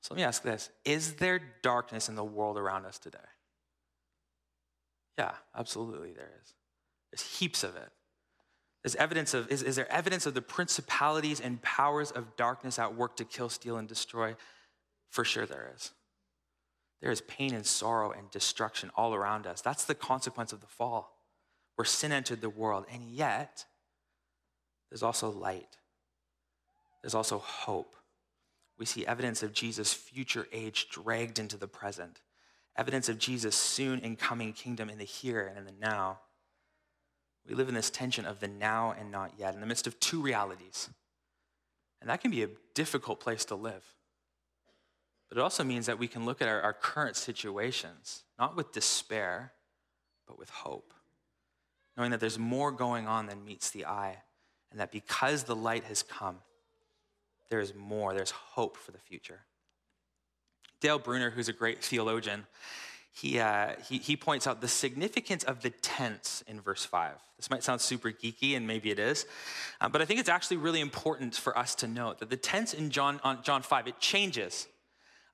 So 0.00 0.12
let 0.12 0.18
me 0.18 0.24
ask 0.24 0.42
this 0.42 0.70
Is 0.84 1.14
there 1.14 1.40
darkness 1.62 2.08
in 2.08 2.14
the 2.14 2.24
world 2.24 2.58
around 2.58 2.84
us 2.86 2.98
today? 2.98 3.18
Yeah, 5.18 5.32
absolutely 5.56 6.12
there 6.12 6.30
is. 6.42 6.54
There's 7.10 7.38
heaps 7.38 7.62
of 7.62 7.76
it. 7.76 7.88
There's 8.82 8.96
evidence 8.96 9.32
of, 9.32 9.50
is, 9.50 9.62
is 9.62 9.76
there 9.76 9.90
evidence 9.90 10.26
of 10.26 10.34
the 10.34 10.42
principalities 10.42 11.40
and 11.40 11.62
powers 11.62 12.10
of 12.10 12.36
darkness 12.36 12.78
at 12.78 12.94
work 12.94 13.16
to 13.16 13.24
kill, 13.24 13.48
steal, 13.48 13.78
and 13.78 13.88
destroy? 13.88 14.36
For 15.08 15.24
sure 15.24 15.46
there 15.46 15.72
is. 15.74 15.92
There 17.00 17.10
is 17.10 17.20
pain 17.22 17.54
and 17.54 17.64
sorrow 17.64 18.10
and 18.10 18.30
destruction 18.30 18.90
all 18.96 19.14
around 19.14 19.46
us. 19.46 19.60
That's 19.60 19.84
the 19.84 19.94
consequence 19.94 20.52
of 20.52 20.60
the 20.60 20.66
fall, 20.66 21.13
where 21.76 21.84
sin 21.84 22.12
entered 22.12 22.40
the 22.40 22.50
world. 22.50 22.86
And 22.92 23.10
yet, 23.10 23.64
there's 24.90 25.02
also 25.02 25.30
light, 25.30 25.76
there's 27.02 27.14
also 27.14 27.38
hope. 27.38 27.96
We 28.76 28.86
see 28.86 29.06
evidence 29.06 29.44
of 29.44 29.52
Jesus' 29.52 29.92
future 29.92 30.48
age 30.52 30.88
dragged 30.88 31.38
into 31.38 31.56
the 31.56 31.68
present, 31.68 32.20
evidence 32.76 33.08
of 33.08 33.18
Jesus' 33.18 33.54
soon 33.54 34.00
incoming 34.00 34.52
kingdom 34.52 34.90
in 34.90 34.98
the 34.98 35.04
here 35.04 35.46
and 35.46 35.56
in 35.58 35.64
the 35.64 35.80
now. 35.80 36.20
We 37.46 37.54
live 37.54 37.68
in 37.68 37.74
this 37.74 37.90
tension 37.90 38.24
of 38.24 38.40
the 38.40 38.48
now 38.48 38.94
and 38.98 39.10
not 39.10 39.34
yet, 39.38 39.54
in 39.54 39.60
the 39.60 39.66
midst 39.66 39.86
of 39.86 40.00
two 40.00 40.20
realities. 40.20 40.88
And 42.00 42.08
that 42.10 42.20
can 42.20 42.30
be 42.30 42.42
a 42.42 42.48
difficult 42.74 43.20
place 43.20 43.44
to 43.46 43.54
live. 43.54 43.84
But 45.28 45.38
it 45.38 45.42
also 45.42 45.64
means 45.64 45.86
that 45.86 45.98
we 45.98 46.08
can 46.08 46.24
look 46.24 46.40
at 46.40 46.48
our, 46.48 46.62
our 46.62 46.72
current 46.72 47.16
situations, 47.16 48.22
not 48.38 48.56
with 48.56 48.72
despair, 48.72 49.52
but 50.26 50.38
with 50.38 50.48
hope, 50.48 50.93
knowing 51.96 52.10
that 52.10 52.20
there's 52.20 52.38
more 52.38 52.72
going 52.72 53.06
on 53.06 53.26
than 53.26 53.44
meets 53.44 53.70
the 53.70 53.86
eye, 53.86 54.16
and 54.70 54.80
that 54.80 54.90
because 54.90 55.44
the 55.44 55.56
light 55.56 55.84
has 55.84 56.02
come, 56.02 56.38
there 57.50 57.60
is 57.60 57.74
more, 57.74 58.14
there's 58.14 58.30
hope 58.30 58.76
for 58.76 58.90
the 58.90 58.98
future. 58.98 59.40
Dale 60.80 60.98
Bruner, 60.98 61.30
who's 61.30 61.48
a 61.48 61.52
great 61.52 61.82
theologian, 61.82 62.46
he, 63.12 63.38
uh, 63.38 63.74
he, 63.88 63.98
he 63.98 64.16
points 64.16 64.48
out 64.48 64.60
the 64.60 64.66
significance 64.66 65.44
of 65.44 65.62
the 65.62 65.70
tense 65.70 66.42
in 66.48 66.60
verse 66.60 66.84
5. 66.84 67.12
This 67.36 67.48
might 67.48 67.62
sound 67.62 67.80
super 67.80 68.10
geeky, 68.10 68.56
and 68.56 68.66
maybe 68.66 68.90
it 68.90 68.98
is, 68.98 69.24
uh, 69.80 69.88
but 69.88 70.02
I 70.02 70.04
think 70.04 70.18
it's 70.18 70.28
actually 70.28 70.56
really 70.56 70.80
important 70.80 71.36
for 71.36 71.56
us 71.56 71.76
to 71.76 71.86
note 71.86 72.18
that 72.18 72.30
the 72.30 72.36
tense 72.36 72.74
in 72.74 72.90
John, 72.90 73.20
John 73.44 73.62
5, 73.62 73.86
it 73.86 74.00
changes. 74.00 74.66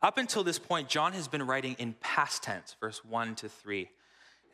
Up 0.02 0.18
until 0.18 0.44
this 0.44 0.58
point, 0.58 0.88
John 0.88 1.14
has 1.14 1.26
been 1.26 1.46
writing 1.46 1.74
in 1.78 1.94
past 2.00 2.42
tense, 2.42 2.76
verse 2.80 3.02
1 3.04 3.34
to 3.36 3.48
3. 3.48 3.88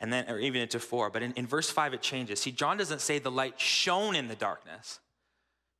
And 0.01 0.13
then, 0.13 0.29
or 0.29 0.39
even 0.39 0.63
into 0.63 0.79
four. 0.79 1.11
But 1.11 1.23
in, 1.23 1.33
in 1.33 1.47
verse 1.47 1.71
five, 1.71 1.95
it 1.95 2.03
changes. 2.03 2.41
See, 2.41 2.53
John 2.53 2.77
doesn't 2.77 3.01
say 3.01 3.19
the 3.19 3.31
light 3.31 3.61
shone 3.61 4.15
in 4.15 4.29
the 4.29 4.37
darkness, 4.37 5.01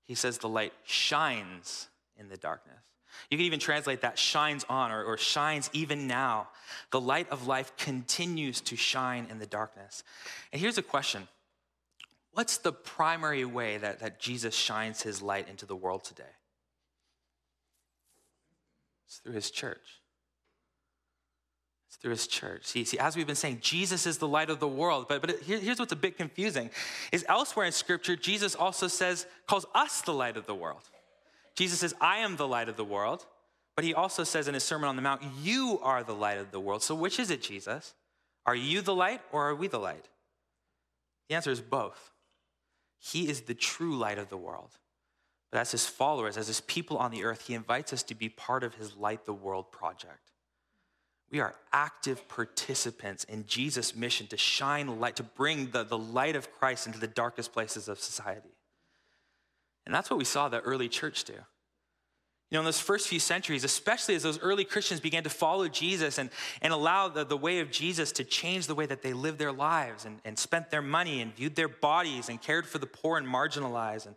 he 0.05 0.15
says 0.15 0.39
the 0.39 0.49
light 0.49 0.73
shines 0.85 1.89
in 2.17 2.29
the 2.29 2.37
darkness. 2.37 2.77
You 3.31 3.39
can 3.39 3.47
even 3.47 3.59
translate 3.59 4.03
that 4.03 4.19
shines 4.19 4.65
on 4.69 4.93
or, 4.93 5.03
or, 5.03 5.17
shines 5.17 5.71
even 5.73 6.07
now. 6.07 6.49
The 6.91 7.01
light 7.01 7.29
of 7.31 7.47
life 7.47 7.75
continues 7.77 8.61
to 8.63 8.77
shine 8.77 9.27
in 9.31 9.39
the 9.39 9.47
darkness. 9.47 10.03
And 10.53 10.61
here's 10.61 10.79
a 10.79 10.83
question 10.83 11.27
What's 12.33 12.59
the 12.59 12.73
primary 12.73 13.47
way 13.47 13.79
that, 13.79 14.01
that 14.01 14.21
Jesus 14.21 14.55
shines 14.55 15.03
his 15.03 15.23
light 15.23 15.49
into 15.49 15.65
the 15.65 15.77
world 15.77 16.05
today? 16.05 16.25
It's 19.07 19.19
through 19.19 19.33
his 19.33 19.51
church. 19.51 20.03
Through 22.03 22.11
his 22.11 22.27
church. 22.27 22.67
See, 22.67 22.85
see, 22.85 22.99
as 22.99 23.17
we've 23.17 23.27
been 23.27 23.35
saying, 23.35 23.59
Jesus 23.63 24.07
is 24.07 24.19
the 24.19 24.29
light 24.29 24.51
of 24.51 24.61
the 24.61 24.69
world. 24.69 25.07
But, 25.09 25.23
but 25.23 25.41
here, 25.41 25.59
here's 25.59 25.79
what's 25.79 25.93
a 25.93 25.97
bit 25.97 26.17
confusing 26.17 26.71
is 27.11 27.25
elsewhere 27.29 27.67
in 27.67 27.73
scripture, 27.73 28.17
Jesus 28.17 28.55
also 28.55 28.87
says, 28.87 29.27
calls 29.47 29.67
us 29.75 30.03
the 30.03 30.13
light 30.13 30.37
of 30.37 30.47
the 30.47 30.55
world. 30.55 30.83
Jesus 31.57 31.81
says, 31.81 31.95
I 32.01 32.19
am 32.19 32.37
the 32.37 32.47
light 32.47 32.69
of 32.69 32.77
the 32.77 32.85
world. 32.85 33.25
But 33.77 33.85
he 33.85 33.93
also 33.93 34.25
says 34.25 34.49
in 34.49 34.55
his 34.55 34.65
Sermon 34.65 34.89
on 34.89 34.97
the 34.97 35.03
Mount, 35.03 35.23
You 35.43 35.79
are 35.83 36.03
the 36.03 36.15
light 36.15 36.39
of 36.39 36.51
the 36.51 36.61
world. 36.61 36.83
So 36.83 36.95
which 36.95 37.19
is 37.19 37.31
it, 37.31 37.43
Jesus? 37.43 37.95
Are 38.47 38.55
you 38.55 38.81
the 38.81 38.95
light 38.95 39.21
or 39.33 39.49
are 39.49 39.55
we 39.55 39.69
the 39.69 39.79
light? 39.79 40.09
The 41.29 41.35
answer 41.35 41.51
is 41.51 41.61
both. 41.61 42.13
He 42.99 43.29
is 43.29 43.43
the 43.43 43.55
true 43.55 43.97
light 43.97 44.19
of 44.19 44.31
the 44.31 44.37
world. 44.37 44.71
But 45.51 45.61
as 45.61 45.73
his 45.73 45.87
followers, 45.87 46.37
as 46.37 46.47
his 46.47 46.61
people 46.63 46.97
on 46.97 47.11
the 47.11 47.25
earth, 47.25 47.47
he 47.47 47.55
invites 47.55 47.93
us 47.93 48.03
to 48.05 48.15
be 48.15 48.29
part 48.29 48.65
of 48.65 48.75
his 48.75 48.97
Light 48.97 49.27
the 49.27 49.35
World 49.35 49.71
project. 49.71 50.33
We 51.31 51.41
are 51.41 51.55
active 51.73 52.29
participants 52.29 53.25
in 53.25 53.47
Jesus' 53.47 53.97
mission 53.97 54.27
to 54.29 54.37
shine 54.37 55.01
light, 55.01 55.17
to 55.17 55.23
bring 55.23 55.71
the, 55.71 55.83
the 55.83 55.99
light 55.99 56.37
of 56.37 56.53
Christ 56.53 56.87
into 56.87 57.01
the 57.01 57.09
darkest 57.09 57.53
places 57.53 57.89
of 57.89 57.99
society. 57.99 58.57
And 59.85 59.95
that's 59.95 60.11
what 60.11 60.19
we 60.19 60.25
saw 60.25 60.49
the 60.49 60.61
early 60.61 60.89
church 60.89 61.25
do. 61.25 61.35
You 62.51 62.55
know, 62.55 62.61
in 62.61 62.65
those 62.65 62.81
first 62.81 63.09
few 63.09 63.19
centuries, 63.19 63.65
especially 63.65 64.15
as 64.15 64.23
those 64.23 64.39
early 64.39 64.65
Christians 64.65 65.01
began 65.01 65.25
to 65.25 65.31
follow 65.31 65.67
Jesus 65.67 66.19
and, 66.19 66.31
and 66.63 66.73
allow 66.73 67.09
the, 67.09 67.25
the 67.25 67.37
way 67.37 67.59
of 67.59 67.73
Jesus 67.73 68.13
to 68.13 68.25
change 68.25 68.69
the 68.69 68.75
way 68.75 68.87
that 68.87 69.03
they 69.03 69.13
lived 69.13 69.41
their 69.41 69.53
lives 69.53 70.05
and, 70.05 70.21
and 70.25 70.39
spent 70.39 70.71
their 70.71 70.83
money 70.83 71.21
and 71.21 71.35
viewed 71.35 71.57
their 71.57 71.69
bodies 71.69 72.29
and 72.29 72.41
cared 72.41 72.65
for 72.65 72.79
the 72.79 72.87
poor 72.87 73.19
and 73.19 73.27
marginalized 73.27 74.07
and 74.07 74.15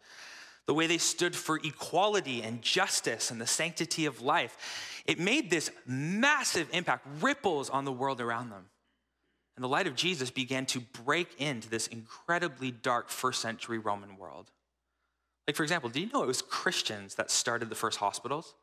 the 0.69 0.73
way 0.75 0.85
they 0.85 0.99
stood 0.99 1.35
for 1.35 1.59
equality 1.63 2.43
and 2.43 2.61
justice 2.61 3.31
and 3.31 3.41
the 3.41 3.47
sanctity 3.47 4.05
of 4.05 4.21
life, 4.21 5.01
it 5.07 5.17
made 5.17 5.49
this 5.49 5.71
massive 5.87 6.69
impact, 6.71 7.07
ripples 7.21 7.71
on 7.71 7.85
the 7.85 7.91
world 7.91 8.21
around 8.21 8.51
them. 8.51 8.65
And 9.55 9.63
the 9.63 9.67
light 9.67 9.87
of 9.87 9.95
Jesus 9.95 10.29
began 10.29 10.67
to 10.67 10.79
break 10.79 11.41
into 11.41 11.67
this 11.67 11.87
incredibly 11.87 12.69
dark 12.69 13.09
first 13.09 13.41
century 13.41 13.79
Roman 13.79 14.15
world. 14.15 14.51
Like, 15.47 15.55
for 15.55 15.63
example, 15.63 15.89
do 15.89 16.01
you 16.01 16.09
know 16.13 16.21
it 16.21 16.27
was 16.27 16.43
Christians 16.43 17.15
that 17.15 17.31
started 17.31 17.71
the 17.71 17.75
first 17.75 17.97
hospitals? 17.97 18.53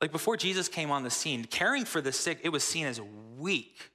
Like, 0.00 0.12
before 0.12 0.38
Jesus 0.38 0.66
came 0.66 0.90
on 0.90 1.02
the 1.02 1.10
scene, 1.10 1.44
caring 1.44 1.84
for 1.84 2.00
the 2.00 2.10
sick, 2.10 2.38
it 2.42 2.48
was 2.48 2.64
seen 2.64 2.86
as 2.86 3.02
weak. 3.36 3.90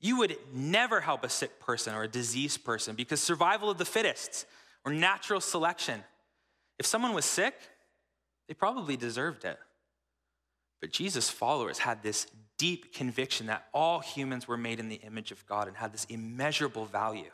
You 0.00 0.18
would 0.18 0.36
never 0.52 1.00
help 1.00 1.22
a 1.22 1.28
sick 1.28 1.60
person 1.60 1.94
or 1.94 2.02
a 2.02 2.08
diseased 2.08 2.64
person 2.64 2.96
because 2.96 3.20
survival 3.20 3.70
of 3.70 3.78
the 3.78 3.84
fittest 3.84 4.46
or 4.88 4.92
natural 4.92 5.40
selection. 5.40 6.02
If 6.78 6.86
someone 6.86 7.12
was 7.12 7.26
sick, 7.26 7.54
they 8.46 8.54
probably 8.54 8.96
deserved 8.96 9.44
it. 9.44 9.58
But 10.80 10.92
Jesus' 10.92 11.28
followers 11.28 11.78
had 11.78 12.02
this 12.02 12.26
deep 12.56 12.94
conviction 12.94 13.48
that 13.48 13.66
all 13.74 14.00
humans 14.00 14.48
were 14.48 14.56
made 14.56 14.80
in 14.80 14.88
the 14.88 14.96
image 14.96 15.30
of 15.30 15.44
God 15.44 15.68
and 15.68 15.76
had 15.76 15.92
this 15.92 16.06
immeasurable 16.06 16.86
value. 16.86 17.30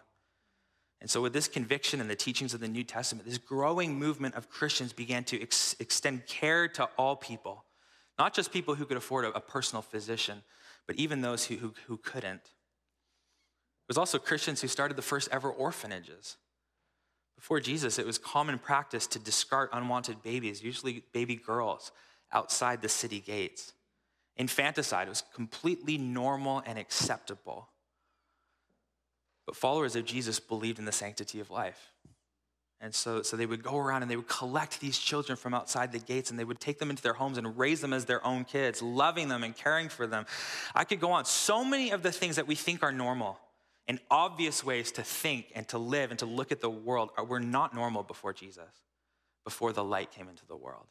And 1.01 1.09
so, 1.09 1.21
with 1.23 1.33
this 1.33 1.47
conviction 1.47 2.01
and 2.01 2.11
the 2.11 2.17
teachings 2.17 2.55
of 2.55 2.61
the 2.61 2.67
New 2.67 2.83
Testament, 2.83 3.29
this 3.29 3.38
growing 3.38 3.97
movement 3.99 4.35
of 4.35 4.49
Christians 4.49 4.93
began 4.93 5.23
to 5.25 5.40
ex- 5.40 5.77
extend 5.79 6.27
care 6.27 6.67
to 6.69 6.88
all 6.99 7.14
people, 7.14 7.64
not 8.19 8.35
just 8.35 8.51
people 8.51 8.75
who 8.75 8.85
could 8.85 8.97
afford 8.97 9.27
a, 9.27 9.37
a 9.37 9.40
personal 9.40 9.83
physician, 9.83 10.43
but 10.88 10.97
even 10.97 11.21
those 11.21 11.45
who, 11.45 11.57
who, 11.57 11.75
who 11.87 11.99
couldn't. 11.99 12.43
It 12.43 13.88
was 13.88 13.99
also 13.99 14.19
Christians 14.19 14.61
who 14.61 14.69
started 14.69 14.97
the 14.97 15.03
first 15.03 15.29
ever 15.31 15.51
orphanages. 15.51 16.37
Before 17.37 17.61
Jesus, 17.61 17.99
it 17.99 18.07
was 18.07 18.18
common 18.18 18.59
practice 18.59 19.07
to 19.09 19.18
discard 19.18 19.68
unwanted 19.73 20.23
babies, 20.23 20.62
usually 20.62 21.03
baby 21.12 21.37
girls, 21.37 21.92
outside 22.33 22.81
the 22.81 22.88
city 22.88 23.20
gates. 23.20 23.73
Infanticide 24.37 25.09
was 25.09 25.23
completely 25.35 25.99
normal 25.99 26.62
and 26.66 26.79
acceptable. 26.79 27.68
But 29.47 29.57
followers 29.57 29.94
of 29.94 30.05
Jesus 30.05 30.40
believed 30.40 30.79
in 30.79 30.85
the 30.85 30.92
sanctity 30.92 31.38
of 31.40 31.51
life. 31.51 31.92
And 32.81 32.94
so, 32.94 33.23
so 33.23 33.37
they 33.37 33.47
would 33.47 33.62
go 33.62 33.79
around 33.79 34.03
and 34.03 34.11
they 34.11 34.16
would 34.16 34.29
collect 34.29 34.81
these 34.81 34.99
children 34.99 35.37
from 35.37 35.55
outside 35.55 35.92
the 35.92 35.99
gates 35.99 36.31
and 36.31 36.38
they 36.38 36.44
would 36.44 36.61
take 36.61 36.79
them 36.79 36.90
into 36.90 37.03
their 37.03 37.14
homes 37.14 37.38
and 37.38 37.57
raise 37.59 37.81
them 37.81 37.92
as 37.92 38.05
their 38.05 38.25
own 38.27 38.44
kids, 38.44 38.83
loving 38.83 39.29
them 39.29 39.42
and 39.44 39.57
caring 39.57 39.88
for 39.88 40.07
them. 40.07 40.27
I 40.75 40.85
could 40.85 41.01
go 41.01 41.12
on. 41.12 41.25
So 41.25 41.64
many 41.64 41.90
of 41.90 42.03
the 42.03 42.12
things 42.12 42.37
that 42.37 42.47
we 42.47 42.55
think 42.55 42.83
are 42.83 42.92
normal 42.92 43.38
and 43.87 44.01
obvious 44.11 44.64
ways 44.64 44.92
to 44.92 45.03
think 45.03 45.53
and 45.55 45.68
to 45.68 45.79
live 45.79 46.11
and 46.11 46.18
to 46.20 46.27
look 46.27 46.53
at 46.53 46.61
the 46.61 46.70
world 46.70 47.11
were 47.29 47.40
not 47.40 47.75
normal 47.75 48.03
before 48.03 48.33
Jesus, 48.33 48.70
before 49.44 49.73
the 49.73 49.85
light 49.85 50.11
came 50.11 50.29
into 50.29 50.47
the 50.47 50.57
world. 50.57 50.87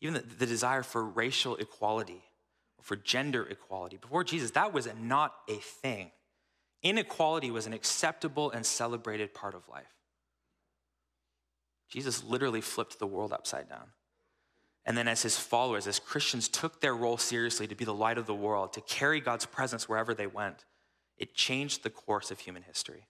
Even 0.00 0.14
the, 0.14 0.20
the 0.20 0.46
desire 0.46 0.82
for 0.82 1.04
racial 1.04 1.56
equality 1.56 2.22
for 2.88 2.96
gender 2.96 3.46
equality, 3.48 3.98
before 3.98 4.24
Jesus, 4.24 4.52
that 4.52 4.72
was 4.72 4.88
not 4.98 5.34
a 5.48 5.56
thing. 5.56 6.10
Inequality 6.82 7.50
was 7.50 7.66
an 7.66 7.72
acceptable 7.72 8.50
and 8.50 8.64
celebrated 8.64 9.34
part 9.34 9.54
of 9.54 9.68
life. 9.68 9.92
Jesus 11.90 12.22
literally 12.24 12.60
flipped 12.60 12.98
the 12.98 13.06
world 13.06 13.32
upside 13.32 13.68
down. 13.68 13.88
And 14.86 14.96
then, 14.96 15.08
as 15.08 15.22
his 15.22 15.38
followers, 15.38 15.86
as 15.86 15.98
Christians 15.98 16.48
took 16.48 16.80
their 16.80 16.94
role 16.94 17.18
seriously 17.18 17.66
to 17.66 17.74
be 17.74 17.84
the 17.84 17.92
light 17.92 18.16
of 18.16 18.26
the 18.26 18.34
world, 18.34 18.72
to 18.72 18.80
carry 18.80 19.20
God's 19.20 19.44
presence 19.44 19.86
wherever 19.86 20.14
they 20.14 20.26
went, 20.26 20.64
it 21.18 21.34
changed 21.34 21.82
the 21.82 21.90
course 21.90 22.30
of 22.30 22.40
human 22.40 22.62
history. 22.62 23.06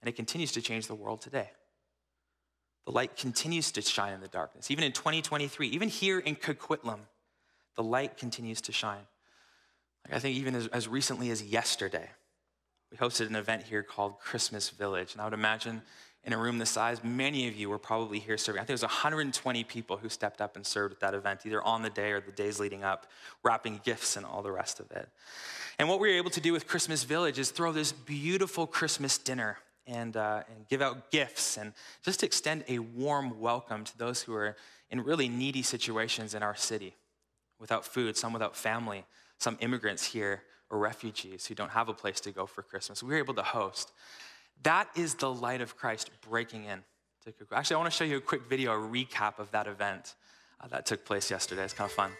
And 0.00 0.08
it 0.08 0.16
continues 0.16 0.52
to 0.52 0.62
change 0.62 0.86
the 0.86 0.94
world 0.94 1.20
today. 1.20 1.50
The 2.86 2.92
light 2.92 3.16
continues 3.16 3.70
to 3.72 3.82
shine 3.82 4.14
in 4.14 4.20
the 4.20 4.28
darkness. 4.28 4.70
Even 4.70 4.84
in 4.84 4.92
2023, 4.92 5.68
even 5.68 5.88
here 5.88 6.18
in 6.18 6.36
Coquitlam, 6.36 7.00
the 7.76 7.82
light 7.82 8.16
continues 8.16 8.60
to 8.62 8.72
shine. 8.72 9.06
Like 10.04 10.16
I 10.16 10.18
think 10.18 10.36
even 10.36 10.54
as, 10.54 10.66
as 10.68 10.88
recently 10.88 11.30
as 11.30 11.42
yesterday, 11.42 12.08
we 12.90 12.96
hosted 12.96 13.28
an 13.28 13.36
event 13.36 13.64
here 13.64 13.82
called 13.82 14.18
Christmas 14.18 14.70
Village. 14.70 15.12
And 15.12 15.20
I 15.20 15.24
would 15.24 15.34
imagine 15.34 15.82
in 16.24 16.32
a 16.32 16.38
room 16.38 16.58
this 16.58 16.70
size, 16.70 17.02
many 17.02 17.48
of 17.48 17.56
you 17.56 17.70
were 17.70 17.78
probably 17.78 18.18
here 18.18 18.36
serving. 18.36 18.60
I 18.60 18.62
think 18.62 18.70
it 18.70 18.74
was 18.74 18.82
120 18.82 19.64
people 19.64 19.96
who 19.96 20.08
stepped 20.08 20.40
up 20.40 20.54
and 20.56 20.66
served 20.66 20.94
at 20.94 21.00
that 21.00 21.14
event, 21.14 21.46
either 21.46 21.62
on 21.62 21.82
the 21.82 21.90
day 21.90 22.12
or 22.12 22.20
the 22.20 22.32
days 22.32 22.60
leading 22.60 22.84
up, 22.84 23.06
wrapping 23.42 23.80
gifts 23.84 24.16
and 24.16 24.26
all 24.26 24.42
the 24.42 24.52
rest 24.52 24.80
of 24.80 24.90
it. 24.90 25.08
And 25.78 25.88
what 25.88 25.98
we 25.98 26.08
were 26.08 26.16
able 26.16 26.30
to 26.30 26.40
do 26.40 26.52
with 26.52 26.66
Christmas 26.66 27.04
Village 27.04 27.38
is 27.38 27.50
throw 27.50 27.72
this 27.72 27.90
beautiful 27.90 28.66
Christmas 28.66 29.16
dinner 29.16 29.58
and, 29.86 30.14
uh, 30.16 30.42
and 30.54 30.68
give 30.68 30.82
out 30.82 31.10
gifts 31.10 31.56
and 31.56 31.72
just 32.02 32.22
extend 32.22 32.64
a 32.68 32.80
warm 32.80 33.40
welcome 33.40 33.84
to 33.84 33.98
those 33.98 34.22
who 34.22 34.34
are 34.34 34.56
in 34.90 35.02
really 35.02 35.28
needy 35.28 35.62
situations 35.62 36.34
in 36.34 36.42
our 36.42 36.54
city 36.54 36.96
without 37.58 37.84
food, 37.86 38.16
some 38.16 38.32
without 38.32 38.54
family, 38.54 39.04
some 39.38 39.56
immigrants 39.60 40.04
here 40.04 40.42
or 40.68 40.78
refugees 40.78 41.46
who 41.46 41.54
don't 41.54 41.70
have 41.70 41.88
a 41.88 41.94
place 41.94 42.20
to 42.20 42.30
go 42.30 42.46
for 42.46 42.62
Christmas. 42.62 43.02
We 43.02 43.14
were 43.14 43.18
able 43.18 43.34
to 43.34 43.42
host. 43.42 43.92
That 44.62 44.88
is 44.94 45.14
the 45.14 45.32
light 45.32 45.60
of 45.60 45.76
Christ 45.76 46.10
breaking 46.28 46.64
in. 46.64 46.82
Actually, 47.52 47.74
I 47.74 47.78
want 47.78 47.92
to 47.92 47.96
show 47.96 48.04
you 48.04 48.16
a 48.16 48.20
quick 48.20 48.42
video, 48.48 48.72
a 48.72 48.76
recap 48.76 49.38
of 49.38 49.50
that 49.52 49.66
event 49.66 50.14
uh, 50.60 50.68
that 50.68 50.86
took 50.86 51.04
place 51.04 51.30
yesterday. 51.30 51.64
It's 51.64 51.74
kind 51.74 51.88
of 51.88 51.94
fun. 51.94 52.10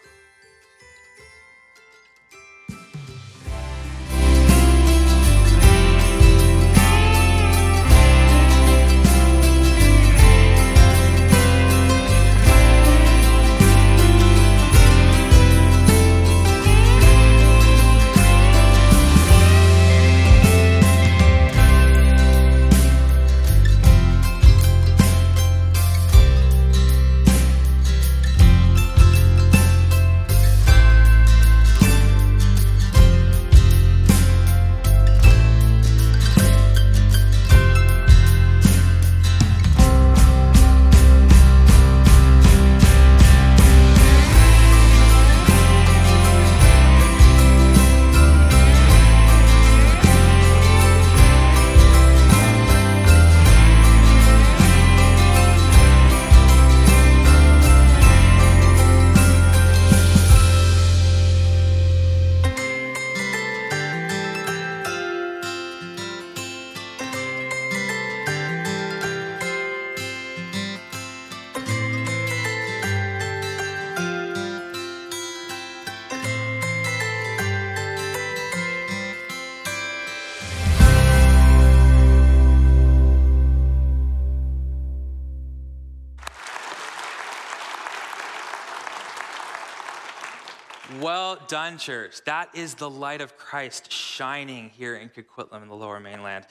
Done, 91.51 91.77
church. 91.77 92.23
That 92.23 92.47
is 92.55 92.75
the 92.75 92.89
light 92.89 93.19
of 93.19 93.37
Christ 93.37 93.91
shining 93.91 94.69
here 94.69 94.95
in 94.95 95.09
Coquitlam 95.09 95.61
in 95.61 95.67
the 95.67 95.75
lower 95.75 95.99
mainland. 95.99 96.45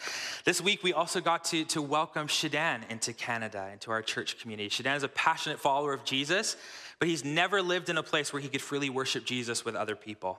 This 0.44 0.60
week, 0.60 0.82
we 0.82 0.92
also 0.92 1.22
got 1.22 1.42
to, 1.46 1.64
to 1.64 1.80
welcome 1.80 2.26
Shadan 2.26 2.82
into 2.90 3.14
Canada, 3.14 3.70
into 3.72 3.90
our 3.92 4.02
church 4.02 4.38
community. 4.38 4.68
Shadan 4.68 4.96
is 4.96 5.02
a 5.02 5.08
passionate 5.08 5.58
follower 5.58 5.94
of 5.94 6.04
Jesus, 6.04 6.58
but 6.98 7.08
he's 7.08 7.24
never 7.24 7.62
lived 7.62 7.88
in 7.88 7.96
a 7.96 8.02
place 8.02 8.30
where 8.30 8.42
he 8.42 8.48
could 8.50 8.60
freely 8.60 8.90
worship 8.90 9.24
Jesus 9.24 9.64
with 9.64 9.74
other 9.74 9.96
people. 9.96 10.38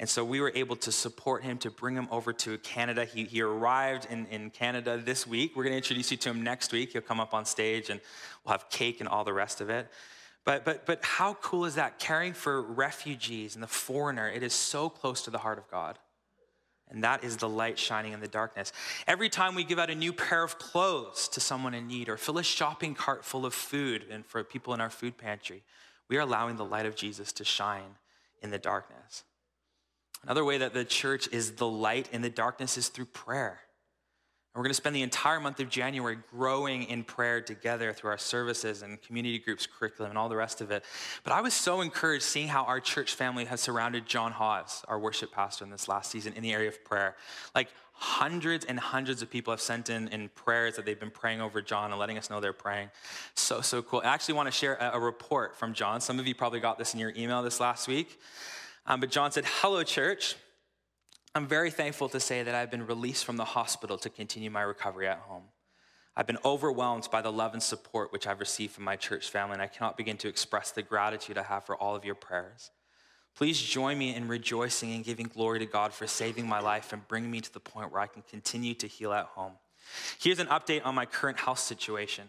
And 0.00 0.08
so 0.08 0.24
we 0.24 0.40
were 0.40 0.50
able 0.56 0.74
to 0.74 0.90
support 0.90 1.44
him 1.44 1.58
to 1.58 1.70
bring 1.70 1.94
him 1.94 2.08
over 2.10 2.32
to 2.32 2.58
Canada. 2.58 3.04
He, 3.04 3.26
he 3.26 3.42
arrived 3.42 4.08
in, 4.10 4.26
in 4.26 4.50
Canada 4.50 5.00
this 5.00 5.24
week. 5.24 5.52
We're 5.54 5.62
going 5.62 5.74
to 5.74 5.76
introduce 5.76 6.10
you 6.10 6.16
to 6.16 6.30
him 6.30 6.42
next 6.42 6.72
week. 6.72 6.94
He'll 6.94 7.02
come 7.02 7.20
up 7.20 7.32
on 7.32 7.44
stage 7.44 7.90
and 7.90 8.00
we'll 8.44 8.54
have 8.54 8.68
cake 8.70 8.98
and 8.98 9.08
all 9.08 9.22
the 9.22 9.32
rest 9.32 9.60
of 9.60 9.70
it. 9.70 9.86
But, 10.50 10.64
but, 10.64 10.84
but 10.84 11.04
how 11.04 11.34
cool 11.34 11.64
is 11.64 11.76
that? 11.76 12.00
Caring 12.00 12.32
for 12.32 12.60
refugees 12.60 13.54
and 13.54 13.62
the 13.62 13.68
foreigner, 13.68 14.28
it 14.28 14.42
is 14.42 14.52
so 14.52 14.88
close 14.88 15.22
to 15.22 15.30
the 15.30 15.38
heart 15.38 15.58
of 15.58 15.70
God. 15.70 15.96
And 16.88 17.04
that 17.04 17.22
is 17.22 17.36
the 17.36 17.48
light 17.48 17.78
shining 17.78 18.14
in 18.14 18.18
the 18.18 18.26
darkness. 18.26 18.72
Every 19.06 19.28
time 19.28 19.54
we 19.54 19.62
give 19.62 19.78
out 19.78 19.90
a 19.90 19.94
new 19.94 20.12
pair 20.12 20.42
of 20.42 20.58
clothes 20.58 21.28
to 21.28 21.40
someone 21.40 21.72
in 21.72 21.86
need 21.86 22.08
or 22.08 22.16
fill 22.16 22.38
a 22.38 22.42
shopping 22.42 22.96
cart 22.96 23.24
full 23.24 23.46
of 23.46 23.54
food 23.54 24.06
and 24.10 24.26
for 24.26 24.42
people 24.42 24.74
in 24.74 24.80
our 24.80 24.90
food 24.90 25.16
pantry, 25.16 25.62
we 26.08 26.16
are 26.16 26.22
allowing 26.22 26.56
the 26.56 26.64
light 26.64 26.84
of 26.84 26.96
Jesus 26.96 27.30
to 27.34 27.44
shine 27.44 27.94
in 28.42 28.50
the 28.50 28.58
darkness. 28.58 29.22
Another 30.24 30.44
way 30.44 30.58
that 30.58 30.74
the 30.74 30.84
church 30.84 31.28
is 31.30 31.52
the 31.52 31.68
light 31.68 32.08
in 32.10 32.22
the 32.22 32.28
darkness 32.28 32.76
is 32.76 32.88
through 32.88 33.04
prayer. 33.04 33.60
We're 34.54 34.62
going 34.62 34.70
to 34.70 34.74
spend 34.74 34.96
the 34.96 35.02
entire 35.02 35.38
month 35.38 35.60
of 35.60 35.68
January 35.68 36.18
growing 36.32 36.82
in 36.82 37.04
prayer 37.04 37.40
together 37.40 37.92
through 37.92 38.10
our 38.10 38.18
services 38.18 38.82
and 38.82 39.00
community 39.00 39.38
groups 39.38 39.64
curriculum 39.64 40.10
and 40.10 40.18
all 40.18 40.28
the 40.28 40.34
rest 40.34 40.60
of 40.60 40.72
it. 40.72 40.84
But 41.22 41.32
I 41.32 41.40
was 41.40 41.54
so 41.54 41.82
encouraged 41.82 42.24
seeing 42.24 42.48
how 42.48 42.64
our 42.64 42.80
church 42.80 43.14
family 43.14 43.44
has 43.44 43.60
surrounded 43.60 44.06
John 44.06 44.32
Hawes, 44.32 44.84
our 44.88 44.98
worship 44.98 45.30
pastor 45.30 45.64
in 45.64 45.70
this 45.70 45.86
last 45.86 46.10
season, 46.10 46.32
in 46.32 46.42
the 46.42 46.52
area 46.52 46.66
of 46.66 46.84
prayer. 46.84 47.14
Like 47.54 47.68
hundreds 47.92 48.64
and 48.64 48.80
hundreds 48.80 49.22
of 49.22 49.30
people 49.30 49.52
have 49.52 49.60
sent 49.60 49.88
in, 49.88 50.08
in 50.08 50.28
prayers 50.30 50.74
that 50.74 50.84
they've 50.84 50.98
been 50.98 51.12
praying 51.12 51.40
over 51.40 51.62
John 51.62 51.92
and 51.92 52.00
letting 52.00 52.18
us 52.18 52.28
know 52.28 52.40
they're 52.40 52.52
praying. 52.52 52.90
So, 53.34 53.60
so 53.60 53.82
cool. 53.82 54.00
I 54.02 54.08
actually 54.08 54.34
want 54.34 54.48
to 54.48 54.52
share 54.52 54.74
a, 54.76 54.92
a 54.94 54.98
report 54.98 55.54
from 55.54 55.74
John. 55.74 56.00
Some 56.00 56.18
of 56.18 56.26
you 56.26 56.34
probably 56.34 56.58
got 56.58 56.76
this 56.76 56.92
in 56.92 56.98
your 56.98 57.12
email 57.16 57.40
this 57.44 57.60
last 57.60 57.86
week. 57.86 58.18
Um, 58.84 58.98
but 58.98 59.10
John 59.10 59.30
said, 59.30 59.44
Hello, 59.46 59.84
church. 59.84 60.34
I'm 61.34 61.46
very 61.46 61.70
thankful 61.70 62.08
to 62.08 62.18
say 62.18 62.42
that 62.42 62.54
I've 62.54 62.70
been 62.70 62.86
released 62.86 63.24
from 63.24 63.36
the 63.36 63.44
hospital 63.44 63.96
to 63.98 64.10
continue 64.10 64.50
my 64.50 64.62
recovery 64.62 65.06
at 65.06 65.18
home. 65.18 65.44
I've 66.16 66.26
been 66.26 66.38
overwhelmed 66.44 67.08
by 67.12 67.22
the 67.22 67.30
love 67.30 67.52
and 67.52 67.62
support 67.62 68.12
which 68.12 68.26
I've 68.26 68.40
received 68.40 68.72
from 68.72 68.84
my 68.84 68.96
church 68.96 69.30
family, 69.30 69.54
and 69.54 69.62
I 69.62 69.68
cannot 69.68 69.96
begin 69.96 70.16
to 70.18 70.28
express 70.28 70.72
the 70.72 70.82
gratitude 70.82 71.38
I 71.38 71.44
have 71.44 71.64
for 71.64 71.76
all 71.76 71.94
of 71.94 72.04
your 72.04 72.16
prayers. 72.16 72.72
Please 73.36 73.60
join 73.62 73.96
me 73.96 74.14
in 74.14 74.26
rejoicing 74.26 74.92
and 74.92 75.04
giving 75.04 75.26
glory 75.26 75.60
to 75.60 75.66
God 75.66 75.92
for 75.92 76.08
saving 76.08 76.48
my 76.48 76.58
life 76.58 76.92
and 76.92 77.06
bringing 77.06 77.30
me 77.30 77.40
to 77.40 77.52
the 77.52 77.60
point 77.60 77.92
where 77.92 78.00
I 78.00 78.08
can 78.08 78.22
continue 78.22 78.74
to 78.74 78.88
heal 78.88 79.12
at 79.12 79.26
home. 79.26 79.52
Here's 80.20 80.40
an 80.40 80.48
update 80.48 80.84
on 80.84 80.96
my 80.96 81.06
current 81.06 81.38
health 81.38 81.60
situation. 81.60 82.28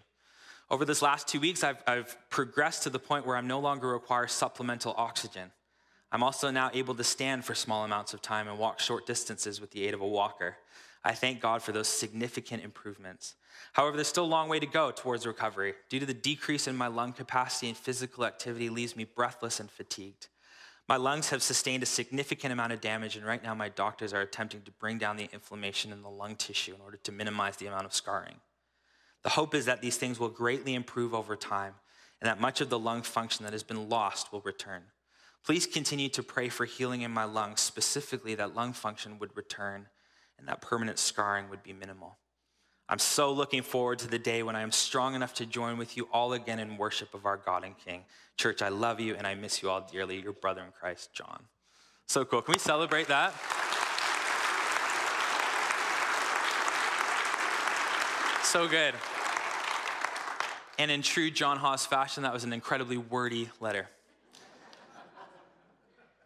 Over 0.70 0.86
this 0.86 1.02
last 1.02 1.28
two 1.28 1.40
weeks, 1.40 1.64
I've, 1.64 1.84
I've 1.88 2.16
progressed 2.30 2.84
to 2.84 2.92
the 2.92 3.00
point 3.00 3.26
where 3.26 3.36
I'm 3.36 3.48
no 3.48 3.60
longer 3.60 3.90
require 3.90 4.28
supplemental 4.28 4.94
oxygen. 4.96 5.52
I'm 6.12 6.24
also 6.24 6.52
now 6.52 6.70
able 6.74 6.94
to 6.96 7.04
stand 7.04 7.46
for 7.46 7.56
small 7.56 7.86
amounts 7.86 8.14
of 8.14 8.22
time 8.22 8.48
and 8.48 8.60
walk 8.60 8.80
short 8.80 9.06
distances 9.06 9.62
with 9.62 9.72
the 9.72 9.86
aid 9.86 9.94
of 9.94 10.02
a 10.02 10.08
walker. 10.08 10.58
I 11.04 11.14
thank 11.14 11.40
God 11.40 11.64
for 11.64 11.72
those 11.72 11.88
significant 11.88 12.64
improvements. 12.64 13.36
However, 13.74 13.96
there's 13.96 14.08
still 14.08 14.26
a 14.26 14.28
long 14.28 14.50
way 14.50 14.60
to 14.60 14.66
go 14.66 14.92
towards 14.92 15.26
recovery. 15.26 15.74
Due 15.90 16.00
to 16.00 16.06
the 16.06 16.14
decrease 16.14 16.68
in 16.68 16.76
my 16.76 16.88
lung 16.88 17.14
capacity 17.14 17.70
and 17.70 17.78
physical 17.78 18.26
activity 18.26 18.70
leaves 18.70 18.96
me 18.96 19.06
breathless 19.06 19.60
and 19.60 19.72
fatigued. 19.72 20.28
My 20.88 20.98
lungs 20.98 21.30
have 21.30 21.42
sustained 21.42 21.84
a 21.84 21.88
significant 21.88 22.52
amount 22.52 22.74
of 22.74 22.82
damage, 22.82 23.16
and 23.16 23.26
right 23.26 23.42
now 23.42 23.56
my 23.56 23.70
doctors 23.70 24.14
are 24.14 24.22
attempting 24.22 24.62
to 24.64 24.72
bring 24.72 24.98
down 24.98 25.16
the 25.16 25.30
inflammation 25.32 25.92
in 25.92 26.02
the 26.02 26.10
lung 26.10 26.36
tissue 26.36 26.76
in 26.76 26.82
order 26.82 26.98
to 26.98 27.12
minimize 27.12 27.58
the 27.58 27.68
amount 27.68 27.86
of 27.86 27.94
scarring. 27.94 28.36
The 29.24 29.30
hope 29.30 29.56
is 29.56 29.66
that 29.66 29.82
these 29.82 29.98
things 29.98 30.20
will 30.20 30.30
greatly 30.30 30.74
improve 30.74 31.14
over 31.14 31.36
time 31.36 31.76
and 32.20 32.28
that 32.28 32.42
much 32.42 32.62
of 32.62 32.70
the 32.70 32.80
lung 32.80 33.02
function 33.02 33.46
that 33.46 33.54
has 33.54 33.64
been 33.64 33.90
lost 33.90 34.32
will 34.32 34.42
return. 34.42 34.84
Please 35.44 35.66
continue 35.66 36.10
to 36.10 36.22
pray 36.22 36.50
for 36.50 36.66
healing 36.66 37.02
in 37.02 37.12
my 37.12 37.24
lungs, 37.24 37.62
specifically 37.62 38.36
that 38.36 38.56
lung 38.56 38.74
function 38.74 39.18
would 39.20 39.36
return 39.36 39.88
and 40.38 40.48
that 40.48 40.62
permanent 40.62 41.00
scarring 41.00 41.50
would 41.50 41.64
be 41.64 41.74
minimal. 41.74 42.18
I'm 42.90 43.00
so 43.00 43.32
looking 43.32 43.62
forward 43.62 44.00
to 44.00 44.08
the 44.08 44.20
day 44.20 44.44
when 44.44 44.56
I 44.56 44.62
am 44.62 44.72
strong 44.72 45.16
enough 45.16 45.34
to 45.36 45.46
join 45.46 45.78
with 45.78 45.96
you 45.96 46.10
all 46.12 46.34
again 46.34 46.60
in 46.60 46.78
worship 46.78 47.14
of 47.14 47.26
our 47.26 47.38
God 47.38 47.64
and 47.64 47.78
King. 47.78 48.04
Church, 48.38 48.62
I 48.62 48.70
love 48.70 49.00
you 49.00 49.16
and 49.16 49.26
I 49.26 49.34
miss 49.34 49.64
you 49.64 49.70
all 49.70 49.88
dearly. 49.90 50.20
Your 50.20 50.34
brother 50.34 50.62
in 50.62 50.72
Christ, 50.72 51.14
John. 51.14 51.44
So 52.08 52.26
cool. 52.26 52.42
Can 52.42 52.52
we 52.52 52.60
celebrate 52.60 53.08
that? 53.08 53.34
So 58.44 58.68
good. 58.68 58.94
And 60.78 60.92
in 60.92 61.02
true 61.02 61.32
John 61.32 61.58
Hawes 61.58 61.86
fashion, 61.86 62.24
that 62.24 62.34
was 62.34 62.44
an 62.44 62.52
incredibly 62.52 62.98
wordy 62.98 63.50
letter. 63.62 63.88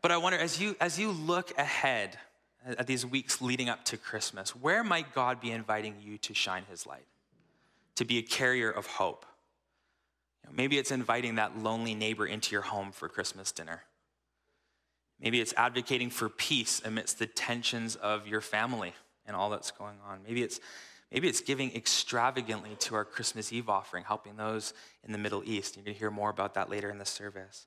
But 0.05 0.11
I 0.11 0.17
wonder, 0.17 0.37
as 0.37 0.61
you, 0.61 0.75
as 0.79 0.99
you 0.99 1.09
look 1.09 1.51
ahead 1.57 2.19
uh, 2.63 2.75
at 2.77 2.85
these 2.85 3.03
weeks 3.03 3.41
leading 3.41 3.69
up 3.69 3.83
to 3.85 3.97
Christmas, 3.97 4.55
where 4.55 4.83
might 4.83 5.15
God 5.15 5.41
be 5.41 5.49
inviting 5.49 5.95
you 5.99 6.19
to 6.19 6.33
shine 6.35 6.61
his 6.69 6.85
light? 6.85 7.07
To 7.95 8.05
be 8.05 8.19
a 8.19 8.21
carrier 8.21 8.69
of 8.69 8.85
hope? 8.85 9.25
You 10.43 10.49
know, 10.51 10.55
maybe 10.55 10.77
it's 10.77 10.91
inviting 10.91 11.37
that 11.37 11.57
lonely 11.57 11.95
neighbor 11.95 12.27
into 12.27 12.51
your 12.51 12.61
home 12.61 12.91
for 12.91 13.09
Christmas 13.09 13.51
dinner. 13.51 13.81
Maybe 15.19 15.41
it's 15.41 15.55
advocating 15.57 16.11
for 16.11 16.29
peace 16.29 16.83
amidst 16.85 17.17
the 17.17 17.25
tensions 17.25 17.95
of 17.95 18.27
your 18.27 18.41
family 18.41 18.93
and 19.25 19.35
all 19.35 19.49
that's 19.49 19.71
going 19.71 19.97
on. 20.07 20.19
Maybe 20.23 20.43
it's 20.43 20.59
Maybe 21.11 21.27
it's 21.29 21.41
giving 21.41 21.75
extravagantly 21.75 22.75
to 22.81 22.93
our 22.93 23.05
Christmas 23.05 23.51
Eve 23.51 23.69
offering, 23.69 24.03
helping 24.03 24.35
those 24.35 24.73
in 25.03 25.11
the 25.13 25.17
Middle 25.17 25.41
East. 25.45 25.75
You're 25.75 25.85
going 25.85 25.95
to 25.95 25.99
hear 25.99 26.11
more 26.11 26.29
about 26.29 26.53
that 26.55 26.69
later 26.69 26.91
in 26.91 26.99
the 26.99 27.05
service. 27.05 27.65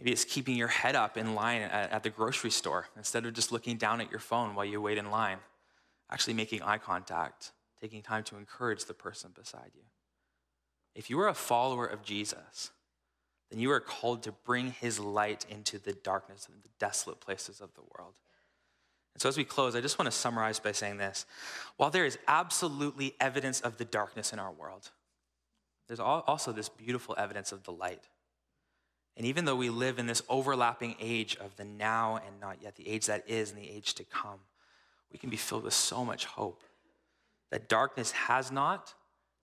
Maybe 0.00 0.12
it's 0.12 0.24
keeping 0.24 0.56
your 0.56 0.68
head 0.68 0.96
up 0.96 1.18
in 1.18 1.34
line 1.34 1.60
at, 1.60 1.92
at 1.92 2.02
the 2.02 2.08
grocery 2.08 2.50
store 2.50 2.88
instead 2.96 3.26
of 3.26 3.34
just 3.34 3.52
looking 3.52 3.76
down 3.76 4.00
at 4.00 4.10
your 4.10 4.18
phone 4.18 4.54
while 4.54 4.64
you 4.64 4.80
wait 4.80 4.96
in 4.96 5.10
line. 5.10 5.36
Actually, 6.10 6.32
making 6.32 6.62
eye 6.62 6.78
contact, 6.78 7.52
taking 7.80 8.00
time 8.00 8.24
to 8.24 8.36
encourage 8.36 8.86
the 8.86 8.94
person 8.94 9.30
beside 9.34 9.70
you. 9.74 9.82
If 10.94 11.10
you 11.10 11.20
are 11.20 11.28
a 11.28 11.34
follower 11.34 11.86
of 11.86 12.02
Jesus, 12.02 12.70
then 13.50 13.60
you 13.60 13.70
are 13.72 13.80
called 13.80 14.22
to 14.22 14.32
bring 14.32 14.72
his 14.72 14.98
light 14.98 15.44
into 15.50 15.78
the 15.78 15.92
darkness 15.92 16.48
and 16.50 16.62
the 16.62 16.70
desolate 16.78 17.20
places 17.20 17.60
of 17.60 17.74
the 17.74 17.82
world. 17.94 18.14
And 19.14 19.20
so, 19.20 19.28
as 19.28 19.36
we 19.36 19.44
close, 19.44 19.76
I 19.76 19.82
just 19.82 19.98
want 19.98 20.10
to 20.10 20.16
summarize 20.16 20.58
by 20.60 20.72
saying 20.72 20.96
this. 20.96 21.26
While 21.76 21.90
there 21.90 22.06
is 22.06 22.18
absolutely 22.26 23.14
evidence 23.20 23.60
of 23.60 23.76
the 23.76 23.84
darkness 23.84 24.32
in 24.32 24.38
our 24.38 24.50
world, 24.50 24.90
there's 25.88 26.00
also 26.00 26.52
this 26.52 26.70
beautiful 26.70 27.14
evidence 27.18 27.52
of 27.52 27.64
the 27.64 27.72
light. 27.72 28.08
And 29.20 29.26
even 29.26 29.44
though 29.44 29.54
we 29.54 29.68
live 29.68 29.98
in 29.98 30.06
this 30.06 30.22
overlapping 30.30 30.96
age 30.98 31.36
of 31.36 31.54
the 31.56 31.64
now 31.66 32.18
and 32.26 32.40
not 32.40 32.62
yet, 32.62 32.76
the 32.76 32.88
age 32.88 33.04
that 33.04 33.28
is 33.28 33.50
and 33.50 33.60
the 33.60 33.68
age 33.68 33.92
to 33.96 34.04
come, 34.04 34.38
we 35.12 35.18
can 35.18 35.28
be 35.28 35.36
filled 35.36 35.64
with 35.64 35.74
so 35.74 36.06
much 36.06 36.24
hope 36.24 36.62
that 37.50 37.68
darkness 37.68 38.12
has 38.12 38.50
not 38.50 38.94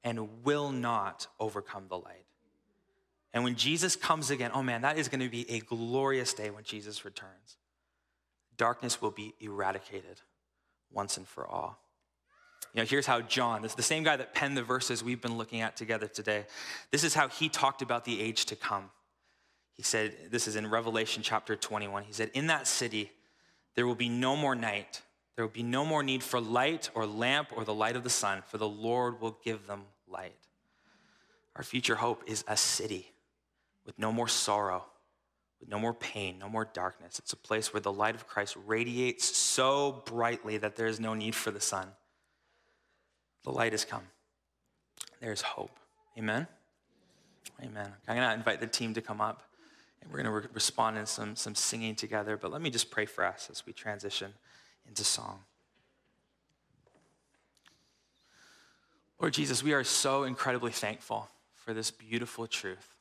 and 0.04 0.44
will 0.44 0.72
not 0.72 1.28
overcome 1.40 1.84
the 1.90 1.98
light. 2.00 2.26
And 3.36 3.44
when 3.44 3.54
Jesus 3.54 3.96
comes 3.96 4.32
again, 4.32 4.50
oh 4.52 4.64
man, 4.64 4.82
that 4.82 4.98
is 4.98 5.10
going 5.10 5.20
to 5.20 5.30
be 5.30 5.48
a 5.48 5.60
glorious 5.60 6.34
day 6.34 6.50
when 6.50 6.64
Jesus 6.64 7.06
returns. 7.06 7.58
Darkness 8.58 9.00
will 9.00 9.12
be 9.12 9.36
eradicated 9.40 10.22
once 10.92 11.18
and 11.18 11.28
for 11.28 11.46
all. 11.46 11.78
You 12.74 12.82
know, 12.82 12.88
here's 12.88 13.06
how 13.06 13.22
John, 13.22 13.62
this 13.62 13.74
is 13.74 13.76
the 13.76 13.84
same 13.84 14.02
guy 14.02 14.16
that 14.16 14.34
penned 14.34 14.58
the 14.58 14.64
verses 14.64 15.04
we've 15.04 15.22
been 15.22 15.38
looking 15.38 15.62
at 15.62 15.78
together 15.78 16.08
today. 16.08 16.48
This 16.90 17.04
is 17.04 17.14
how 17.14 17.28
he 17.28 17.48
talked 17.48 17.84
about 17.84 18.06
the 18.06 18.20
age 18.20 18.46
to 18.46 18.56
come. 18.56 18.90
He 19.78 19.84
said, 19.84 20.32
this 20.32 20.48
is 20.48 20.56
in 20.56 20.68
Revelation 20.68 21.22
chapter 21.24 21.56
21. 21.56 22.04
He 22.04 22.14
said, 22.14 22.32
In 22.34 22.48
that 22.48 22.68
city, 22.68 23.12
there 23.76 23.86
will 23.86 23.96
be 23.96 24.10
no 24.10 24.36
more 24.36 24.56
night. 24.56 25.04
There 25.36 25.46
will 25.46 25.54
be 25.54 25.64
no 25.64 25.86
more 25.86 26.02
need 26.02 26.24
for 26.24 26.42
light 26.42 26.90
or 26.96 27.06
lamp 27.06 27.50
or 27.56 27.64
the 27.64 27.74
light 27.74 27.96
of 27.96 28.04
the 28.04 28.10
sun, 28.10 28.42
for 28.48 28.58
the 28.58 28.68
Lord 28.68 29.22
will 29.22 29.38
give 29.44 29.68
them 29.68 29.84
light. 30.10 30.34
Our 31.56 31.64
future 31.64 31.96
hope 31.96 32.24
is 32.26 32.44
a 32.48 32.58
city 32.58 33.12
with 33.86 34.00
no 34.00 34.12
more 34.12 34.28
sorrow, 34.28 34.84
with 35.60 35.70
no 35.70 35.78
more 35.78 35.94
pain, 35.94 36.40
no 36.40 36.50
more 36.50 36.66
darkness. 36.66 37.20
It's 37.20 37.34
a 37.34 37.38
place 37.38 37.72
where 37.72 37.82
the 37.82 37.92
light 37.94 38.16
of 38.16 38.28
Christ 38.28 38.58
radiates 38.66 39.38
so 39.38 40.04
brightly 40.06 40.58
that 40.58 40.76
there 40.76 40.88
is 40.88 41.00
no 41.00 41.14
need 41.14 41.36
for 41.36 41.52
the 41.52 41.62
sun. 41.62 41.88
The 43.44 43.52
light 43.52 43.74
has 43.74 43.86
come. 43.86 44.04
There's 45.22 45.42
hope. 45.42 45.80
Amen. 46.18 46.48
Amen. 47.64 47.94
I'm 48.08 48.16
going 48.16 48.28
to 48.28 48.34
invite 48.34 48.60
the 48.60 48.68
team 48.68 48.94
to 48.96 49.02
come 49.02 49.22
up. 49.22 49.44
And 50.02 50.12
we're 50.12 50.24
going 50.24 50.34
to 50.34 50.48
re- 50.48 50.54
respond 50.54 50.98
in 50.98 51.06
some, 51.06 51.36
some 51.36 51.56
singing 51.56 51.96
together. 51.96 52.38
But 52.38 52.52
let 52.52 52.62
me 52.62 52.70
just 52.70 52.92
pray 52.92 53.06
for 53.06 53.26
us 53.26 53.50
as 53.52 53.66
we 53.66 53.74
transition 53.74 54.34
into 54.88 55.04
song. 55.04 55.40
Lord 59.20 59.34
Jesus, 59.34 59.64
we 59.64 59.74
are 59.74 59.84
so 59.84 60.24
incredibly 60.24 60.72
thankful 60.72 61.30
for 61.56 61.74
this 61.74 61.90
beautiful 61.90 62.46
truth 62.48 62.96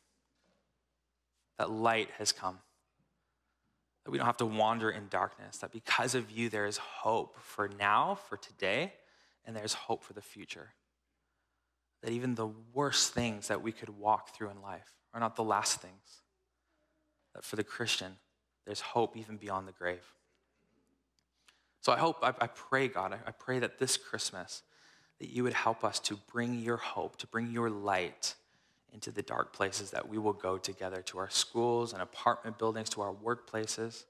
that 1.59 1.71
light 1.71 2.11
has 2.19 2.33
come. 2.33 2.59
that 4.07 4.13
we 4.13 4.19
don't 4.19 4.27
have 4.27 4.37
to 4.37 4.47
wander 4.47 4.89
in 4.89 5.09
darkness, 5.09 5.59
that 5.59 5.73
because 5.73 6.15
of 6.15 6.31
you, 6.31 6.49
there 6.49 6.65
is 6.67 6.77
hope 6.77 7.37
for 7.41 7.69
now, 7.77 8.15
for 8.15 8.37
today, 8.37 8.93
and 9.45 9.57
there's 9.57 9.75
hope 9.75 10.05
for 10.05 10.13
the 10.13 10.23
future. 10.23 10.69
That 12.03 12.13
even 12.13 12.37
the 12.37 12.51
worst 12.73 13.15
things 13.15 13.49
that 13.49 13.63
we 13.63 13.73
could 13.73 13.89
walk 13.89 14.33
through 14.33 14.51
in 14.51 14.63
life 14.63 14.93
are 15.13 15.19
not 15.19 15.35
the 15.35 15.43
last 15.43 15.81
things. 15.81 16.23
That 17.37 17.45
for 17.45 17.57
the 17.57 17.65
Christian, 17.65 18.17
there's 18.65 18.81
hope 18.81 19.15
even 19.15 19.37
beyond 19.37 19.69
the 19.69 19.73
grave. 19.73 20.15
So 21.83 21.93
I 21.93 21.99
hope, 21.99 22.17
I, 22.23 22.29
I 22.41 22.47
pray, 22.47 22.89
God, 22.89 23.13
I, 23.13 23.19
I 23.29 23.31
pray 23.31 23.59
that 23.59 23.79
this 23.79 23.99
Christmas, 23.99 24.63
that 25.19 25.29
you 25.29 25.43
would 25.43 25.53
help 25.53 25.85
us 25.85 26.01
to 26.01 26.17
bring 26.33 26.61
your 26.61 26.79
hope, 26.79 27.17
to 27.19 27.27
bring 27.27 27.51
your 27.51 27.69
light 27.69 28.35
into 28.91 29.11
the 29.11 29.21
dark 29.21 29.53
places 29.53 29.91
that 29.91 30.09
we 30.09 30.17
will 30.17 30.33
go 30.33 30.57
together 30.57 31.03
to 31.03 31.19
our 31.19 31.29
schools 31.29 31.93
and 31.93 32.01
apartment 32.01 32.57
buildings, 32.57 32.89
to 32.89 33.03
our 33.03 33.13
workplaces, 33.13 34.05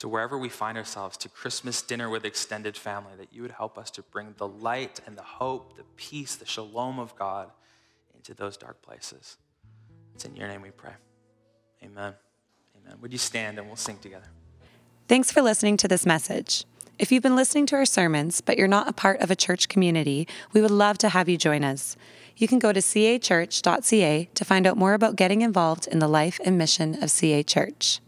to 0.00 0.08
wherever 0.08 0.36
we 0.36 0.48
find 0.48 0.76
ourselves, 0.76 1.16
to 1.18 1.28
Christmas 1.28 1.80
dinner 1.80 2.10
with 2.10 2.24
extended 2.24 2.76
family, 2.76 3.12
that 3.16 3.32
you 3.32 3.42
would 3.42 3.52
help 3.52 3.78
us 3.78 3.88
to 3.92 4.02
bring 4.02 4.34
the 4.36 4.48
light 4.48 5.00
and 5.06 5.16
the 5.16 5.22
hope, 5.22 5.76
the 5.76 5.84
peace, 5.94 6.34
the 6.34 6.44
shalom 6.44 6.98
of 6.98 7.14
God 7.14 7.52
into 8.16 8.34
those 8.34 8.56
dark 8.56 8.82
places. 8.82 9.36
It's 10.16 10.24
in 10.24 10.34
your 10.34 10.48
name 10.48 10.62
we 10.62 10.72
pray. 10.72 10.94
Amen. 11.84 12.14
Amen. 12.84 12.98
Would 13.00 13.12
you 13.12 13.18
stand 13.18 13.58
and 13.58 13.66
we'll 13.66 13.76
sing 13.76 13.98
together? 13.98 14.26
Thanks 15.08 15.30
for 15.30 15.42
listening 15.42 15.76
to 15.78 15.88
this 15.88 16.06
message. 16.06 16.64
If 16.98 17.10
you've 17.10 17.22
been 17.22 17.36
listening 17.36 17.66
to 17.66 17.76
our 17.76 17.84
sermons, 17.84 18.40
but 18.40 18.56
you're 18.56 18.68
not 18.68 18.88
a 18.88 18.92
part 18.92 19.20
of 19.20 19.30
a 19.30 19.36
church 19.36 19.68
community, 19.68 20.28
we 20.52 20.60
would 20.60 20.70
love 20.70 20.96
to 20.98 21.08
have 21.08 21.28
you 21.28 21.36
join 21.36 21.64
us. 21.64 21.96
You 22.36 22.48
can 22.48 22.58
go 22.58 22.72
to 22.72 22.80
cachurch.ca 22.80 24.28
to 24.32 24.44
find 24.44 24.66
out 24.66 24.76
more 24.76 24.94
about 24.94 25.16
getting 25.16 25.42
involved 25.42 25.86
in 25.88 25.98
the 25.98 26.08
life 26.08 26.38
and 26.44 26.56
mission 26.56 27.02
of 27.02 27.10
CA 27.10 27.42
Church. 27.42 28.00